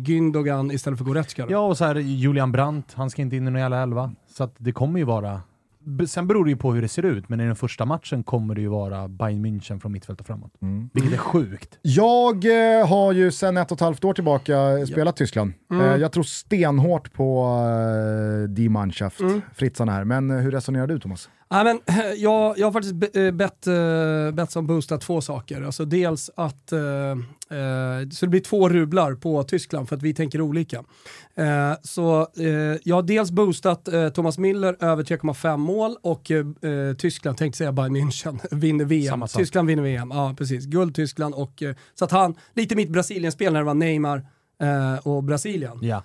Gündogan 0.00 0.72
istället 0.72 0.98
för 0.98 1.04
Goretzka. 1.04 1.46
Ja, 1.48 1.58
och 1.58 1.78
så 1.78 1.84
här 1.84 1.94
Julian 1.94 2.52
Brandt, 2.52 2.92
han 2.94 3.10
ska 3.10 3.22
inte 3.22 3.36
in 3.36 3.48
i 3.48 3.50
någon 3.50 3.60
jävla 3.60 3.82
elva. 3.82 4.12
Så 4.36 4.44
att 4.44 4.54
det 4.58 4.72
kommer 4.72 4.98
ju 4.98 5.04
vara 5.04 5.40
Sen 6.08 6.26
beror 6.26 6.44
det 6.44 6.50
ju 6.50 6.56
på 6.56 6.72
hur 6.72 6.82
det 6.82 6.88
ser 6.88 7.02
ut, 7.02 7.28
men 7.28 7.40
i 7.40 7.46
den 7.46 7.56
första 7.56 7.84
matchen 7.84 8.24
kommer 8.24 8.54
det 8.54 8.60
ju 8.60 8.68
vara 8.68 9.08
Bayern 9.08 9.46
München 9.46 9.80
från 9.80 9.92
mittfält 9.92 10.20
och 10.20 10.26
framåt. 10.26 10.52
Mm. 10.62 10.90
Vilket 10.92 11.12
är 11.12 11.18
sjukt. 11.18 11.78
Jag 11.82 12.44
eh, 12.44 12.88
har 12.88 13.12
ju 13.12 13.30
sedan 13.30 13.56
ett 13.56 13.72
och 13.72 13.76
ett 13.76 13.80
halvt 13.80 14.04
år 14.04 14.14
tillbaka 14.14 14.86
spelat 14.86 15.20
ja. 15.20 15.24
Tyskland. 15.24 15.52
Mm. 15.70 15.86
Eh, 15.86 15.96
jag 15.96 16.12
tror 16.12 16.22
stenhårt 16.22 17.12
på 17.12 17.58
eh, 18.44 18.48
Die 18.48 18.68
Mannschaft, 18.68 19.20
mm. 19.20 19.42
Fritzarna 19.54 19.92
här. 19.92 20.04
Men 20.04 20.30
eh, 20.30 20.36
hur 20.36 20.50
resonerar 20.50 20.86
du 20.86 20.98
Thomas? 20.98 21.28
Ja, 21.48 21.64
men, 21.64 21.80
jag, 22.16 22.58
jag 22.58 22.66
har 22.66 22.72
faktiskt 22.72 23.16
eh, 23.16 23.30
bett, 23.30 23.66
uh, 23.66 24.30
bett 24.34 24.50
som 24.50 24.66
boostat 24.66 25.00
två 25.00 25.20
saker. 25.20 25.62
Alltså 25.62 25.84
dels 25.84 26.30
att 26.36 26.72
uh, 26.72 27.22
så 28.10 28.26
det 28.26 28.30
blir 28.30 28.40
två 28.40 28.68
rublar 28.68 29.14
på 29.14 29.42
Tyskland 29.42 29.88
för 29.88 29.96
att 29.96 30.02
vi 30.02 30.14
tänker 30.14 30.40
olika. 30.40 30.84
så 31.82 32.26
jag 32.82 32.96
har 32.96 33.02
dels 33.02 33.30
boostat 33.30 33.88
Thomas 34.14 34.38
Miller 34.38 34.76
över 34.80 35.02
3,5 35.02 35.56
mål 35.56 35.96
och 36.02 36.30
Tyskland, 36.98 37.38
tänkte 37.38 37.58
säga 37.58 37.72
Bayern 37.72 37.96
München, 37.96 38.38
vinner 38.50 38.84
VM. 38.84 39.24
Tyskland 39.36 39.68
vinner 39.68 39.82
VM, 39.82 40.10
ja 40.14 40.34
precis. 40.38 40.64
Guld 40.64 40.94
Tyskland 40.94 41.34
och 41.34 41.62
så 41.94 42.04
att 42.04 42.10
han, 42.10 42.34
lite 42.54 42.76
mitt 42.76 42.90
Brasilien-spel 42.90 43.52
när 43.52 43.60
det 43.60 43.66
var 43.66 43.74
Neymar 43.74 44.26
och 45.02 45.24
Brasilien. 45.24 45.78
Ja. 45.82 46.02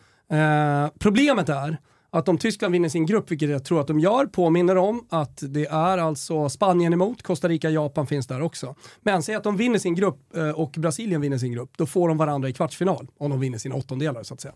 problemet 1.00 1.50
är 1.50 1.78
att 2.12 2.28
om 2.30 2.38
Tyskland 2.38 2.72
vinner 2.72 2.90
sin 2.90 3.06
grupp, 3.06 3.32
vilket 3.32 3.50
jag 3.50 3.64
tror 3.66 3.82
att 3.82 3.88
de 3.88 4.00
gör, 4.00 4.26
påminner 4.26 4.78
om 4.78 5.06
att 5.10 5.44
det 5.48 5.66
är 5.66 5.98
alltså 5.98 6.50
Spanien 6.50 6.94
emot, 6.94 7.24
Costa 7.24 7.48
Rica, 7.48 7.70
Japan 7.70 8.08
finns 8.08 8.28
där 8.28 8.42
också. 8.42 8.76
Men 9.02 9.24
säg 9.24 9.36
att 9.36 9.44
de 9.44 9.58
vinner 9.58 9.80
sin 9.80 9.96
grupp 9.96 10.36
eh, 10.36 10.50
och 10.50 10.72
Brasilien 10.78 11.22
vinner 11.22 11.38
sin 11.38 11.52
grupp, 11.52 11.72
då 11.78 11.86
får 11.86 12.08
de 12.08 12.18
varandra 12.18 12.50
i 12.50 12.54
kvartsfinal 12.54 13.08
om 13.18 13.32
de 13.32 13.40
vinner 13.40 13.58
sina 13.58 13.76
åttondelar 13.76 14.24
så 14.24 14.34
att 14.34 14.42
säga. 14.42 14.54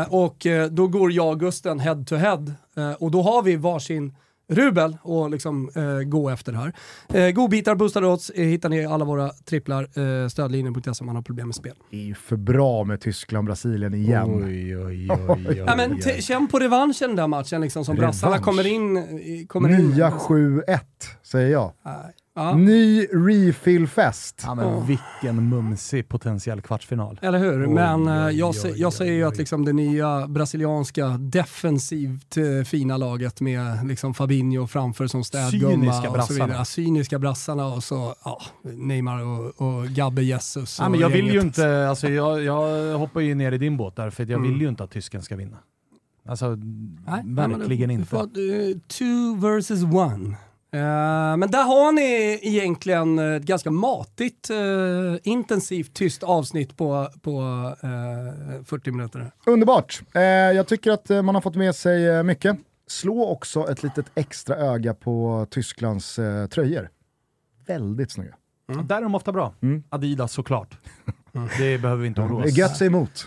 Eh, 0.00 0.14
och 0.14 0.46
eh, 0.46 0.66
då 0.70 0.86
går 0.86 1.12
jag 1.12 1.28
och 1.28 1.40
Gusten 1.40 1.80
head 1.80 2.04
to 2.06 2.14
head 2.14 2.54
eh, 2.76 2.92
och 2.92 3.10
då 3.10 3.22
har 3.22 3.42
vi 3.42 3.56
varsin 3.56 4.14
rubel 4.48 4.96
och 5.02 5.30
liksom 5.30 5.70
eh, 5.74 6.08
gå 6.08 6.30
efter 6.30 6.52
det 6.52 6.58
här. 6.58 6.72
Eh, 7.14 7.30
godbitar, 7.30 7.74
boostade 7.74 8.06
odds 8.06 8.30
eh, 8.30 8.44
hittar 8.44 8.68
ni 8.68 8.76
i 8.76 8.86
alla 8.86 9.04
våra 9.04 9.28
tripplar. 9.28 9.82
Eh, 10.22 10.28
Stödlinjen.se 10.28 10.90
om 11.00 11.06
man 11.06 11.16
har 11.16 11.22
problem 11.22 11.48
med 11.48 11.54
spel. 11.54 11.74
Det 11.90 11.96
är 11.96 12.04
ju 12.04 12.14
för 12.14 12.36
bra 12.36 12.84
med 12.84 13.00
Tyskland-Brasilien 13.00 13.94
igen. 13.94 14.44
Oj, 14.44 14.76
oj, 14.76 15.08
oj, 15.10 15.18
oj, 15.48 15.64
ja, 15.66 15.76
men 15.76 16.00
känn 16.20 16.48
på 16.48 16.58
revanschen 16.58 17.08
den 17.08 17.16
där 17.16 17.26
matchen 17.26 17.60
liksom, 17.60 17.84
som 17.84 17.96
brassarna 17.96 18.38
kommer 18.38 18.66
in. 18.66 19.46
Kommer 19.46 19.68
Nya 19.68 20.10
7-1 20.10 20.80
säger 21.22 21.52
jag. 21.52 21.72
Nej. 21.84 22.14
Ja. 22.36 22.56
Ny 22.56 23.06
refillfest. 23.06 24.42
Ja, 24.46 24.54
men 24.54 24.66
oh. 24.66 24.86
Vilken 24.86 25.48
mumsig 25.48 26.08
potentiell 26.08 26.60
kvartsfinal. 26.60 27.18
Eller 27.22 27.38
hur? 27.38 27.66
men 27.66 28.08
oj, 28.08 28.38
jag, 28.38 28.54
oj, 28.64 28.72
jag 28.76 28.92
säger 28.92 29.12
ju 29.12 29.24
att 29.24 29.36
liksom 29.36 29.64
det 29.64 29.72
nya 29.72 30.26
brasilianska 30.28 31.08
defensivt 31.08 32.36
eh, 32.36 32.64
fina 32.64 32.96
laget 32.96 33.40
med 33.40 33.86
liksom 33.86 34.14
Fabinho 34.14 34.66
framför 34.66 35.06
som 35.06 35.24
städgumma 35.24 36.10
och 36.10 36.24
så 36.24 36.32
vidare. 36.32 36.64
Cyniska 36.64 37.18
brassarna 37.18 37.66
och 37.66 37.84
så 37.84 38.14
ja, 38.24 38.40
Neymar 38.62 39.22
och, 39.24 39.68
och 39.68 39.86
Gabbe 39.86 40.22
Jesus. 40.22 40.78
Ja, 40.80 40.88
men 40.88 41.00
jag 41.00 41.08
vill 41.08 41.26
ju 41.26 41.40
inte, 41.40 41.88
alltså, 41.88 42.08
jag, 42.08 42.42
jag 42.42 42.98
hoppar 42.98 43.20
ju 43.20 43.34
ner 43.34 43.52
i 43.52 43.58
din 43.58 43.76
båt 43.76 43.96
där 43.96 44.10
för 44.10 44.22
jag 44.22 44.30
mm. 44.30 44.52
vill 44.52 44.60
ju 44.60 44.68
inte 44.68 44.84
att 44.84 44.90
tysken 44.90 45.22
ska 45.22 45.36
vinna. 45.36 45.56
Alltså, 46.28 46.58
Nej, 47.06 47.22
verkligen 47.24 47.90
inte. 47.90 48.06
För, 48.06 48.18
uh, 48.18 48.78
two 48.88 49.40
versus 49.40 49.82
one. 49.82 50.36
Uh, 50.76 51.36
men 51.36 51.50
där 51.50 51.62
har 51.64 51.92
ni 51.92 52.38
egentligen 52.42 53.18
ett 53.18 53.42
ganska 53.42 53.70
matigt, 53.70 54.50
uh, 54.50 55.16
intensivt, 55.22 55.94
tyst 55.94 56.22
avsnitt 56.22 56.76
på, 56.76 57.08
på 57.22 57.40
uh, 57.84 58.64
40 58.64 58.90
minuter. 58.90 59.30
Underbart! 59.46 60.02
jag 60.54 60.66
tycker 60.66 60.90
att 60.90 61.08
man 61.08 61.34
har 61.34 61.42
fått 61.42 61.56
med 61.56 61.74
sig 61.74 62.22
mycket. 62.22 62.56
Slå 62.88 63.26
också 63.26 63.70
ett 63.70 63.82
litet 63.82 64.06
extra 64.14 64.56
öga 64.56 64.94
på 64.94 65.46
Tysklands 65.50 66.14
tröjor. 66.50 66.90
Väldigt 67.66 68.12
snygga. 68.12 68.34
Mm. 68.72 68.86
Där 68.86 68.96
är 68.96 69.02
de 69.02 69.14
ofta 69.14 69.32
bra. 69.32 69.54
Mm. 69.62 69.82
Adidas 69.88 70.32
såklart. 70.32 70.78
Mm. 71.34 71.48
Det 71.58 71.78
behöver 71.78 72.02
vi 72.02 72.08
inte 72.08 72.20
oroa 72.20 72.44
oss. 72.44 72.56
Götze 72.56 72.86
emot. 72.86 73.26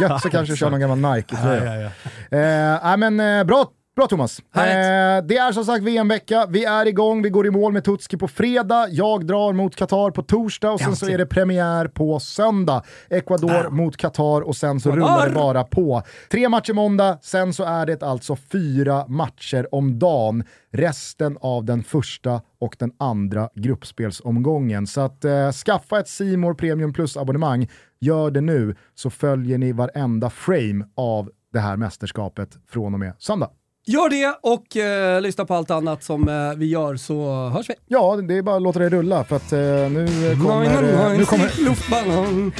Götze 0.00 0.30
kanske 0.30 0.56
kör 0.56 0.70
någon 0.70 0.80
gammal 0.80 0.98
Nike-tröja. 0.98 1.64
Ja, 1.64 1.90
ja, 1.90 1.90
ja. 2.30 2.92
eh, 2.92 2.96
men, 2.96 3.20
eh, 3.20 3.44
bra 3.44 3.66
Bra 3.96 4.06
Thomas. 4.06 4.38
Eh, 4.38 5.24
det 5.24 5.36
är 5.36 5.52
som 5.52 5.64
sagt 5.64 5.84
VM-vecka, 5.84 6.46
vi 6.48 6.64
är 6.64 6.86
igång, 6.86 7.22
vi 7.22 7.30
går 7.30 7.46
i 7.46 7.50
mål 7.50 7.72
med 7.72 7.84
Tutski 7.84 8.16
på 8.16 8.28
fredag, 8.28 8.88
jag 8.90 9.26
drar 9.26 9.52
mot 9.52 9.76
Qatar 9.76 10.10
på 10.10 10.22
torsdag 10.22 10.70
och 10.70 10.80
sen 10.80 10.88
Äntligen. 10.88 11.08
så 11.08 11.14
är 11.14 11.18
det 11.18 11.26
premiär 11.26 11.88
på 11.88 12.20
söndag. 12.20 12.82
Ecuador 13.10 13.66
ah. 13.66 13.70
mot 13.70 13.96
Qatar 13.96 14.40
och 14.40 14.56
sen 14.56 14.80
så 14.80 14.90
Qatar. 14.90 15.00
rullar 15.00 15.28
det 15.28 15.34
bara 15.34 15.64
på. 15.64 16.02
Tre 16.30 16.48
matcher 16.48 16.72
måndag, 16.72 17.18
sen 17.22 17.52
så 17.52 17.64
är 17.64 17.86
det 17.86 18.02
alltså 18.02 18.36
fyra 18.36 19.06
matcher 19.08 19.74
om 19.74 19.98
dagen 19.98 20.44
resten 20.70 21.38
av 21.40 21.64
den 21.64 21.82
första 21.82 22.40
och 22.60 22.76
den 22.78 22.92
andra 22.98 23.48
gruppspelsomgången. 23.54 24.86
Så 24.86 25.00
att 25.00 25.24
eh, 25.24 25.52
skaffa 25.52 26.00
ett 26.00 26.08
Simor 26.08 26.54
Premium 26.54 26.92
Plus-abonnemang, 26.92 27.70
gör 28.00 28.30
det 28.30 28.40
nu 28.40 28.76
så 28.94 29.10
följer 29.10 29.58
ni 29.58 29.72
varenda 29.72 30.30
frame 30.30 30.84
av 30.96 31.30
det 31.52 31.60
här 31.60 31.76
mästerskapet 31.76 32.58
från 32.68 32.94
och 32.94 33.00
med 33.00 33.12
söndag. 33.18 33.50
Gör 33.84 34.08
det 34.08 34.38
och 34.40 34.76
eh, 34.76 35.20
lyssna 35.20 35.44
på 35.44 35.54
allt 35.54 35.70
annat 35.70 36.04
som 36.04 36.28
eh, 36.28 36.58
vi 36.58 36.66
gör 36.66 36.96
så 36.96 37.48
hörs 37.48 37.70
vi. 37.70 37.74
Ja, 37.88 38.16
det 38.16 38.34
är 38.38 38.42
bara 38.42 38.56
att 38.56 38.62
låta 38.62 38.78
det 38.78 38.88
rulla 38.88 39.24
för 39.24 39.36
att 39.36 39.52
eh, 39.52 39.58
nu 39.58 40.06
kommer... 40.42 40.82
Nein, 40.82 41.18
nu 41.18 41.24
kommer... 41.24 41.64
luftballong. 41.64 42.52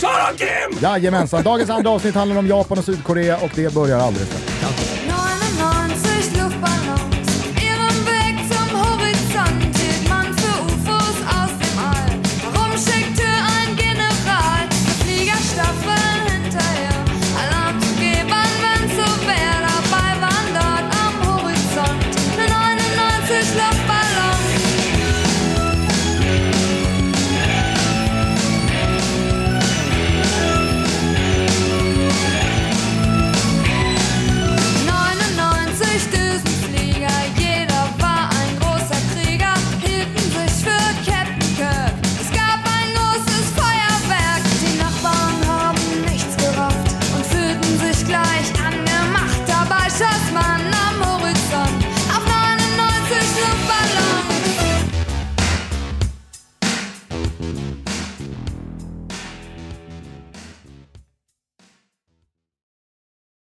Jajamensan, 0.80 1.42
dagens 1.42 1.70
andra 1.70 1.90
avsnitt 1.90 2.14
handlar 2.14 2.38
om 2.38 2.46
Japan 2.46 2.78
och 2.78 2.84
Sydkorea 2.84 3.36
och 3.36 3.50
det 3.54 3.74
börjar 3.74 3.98
alldeles 3.98 4.28
strax. 4.28 4.53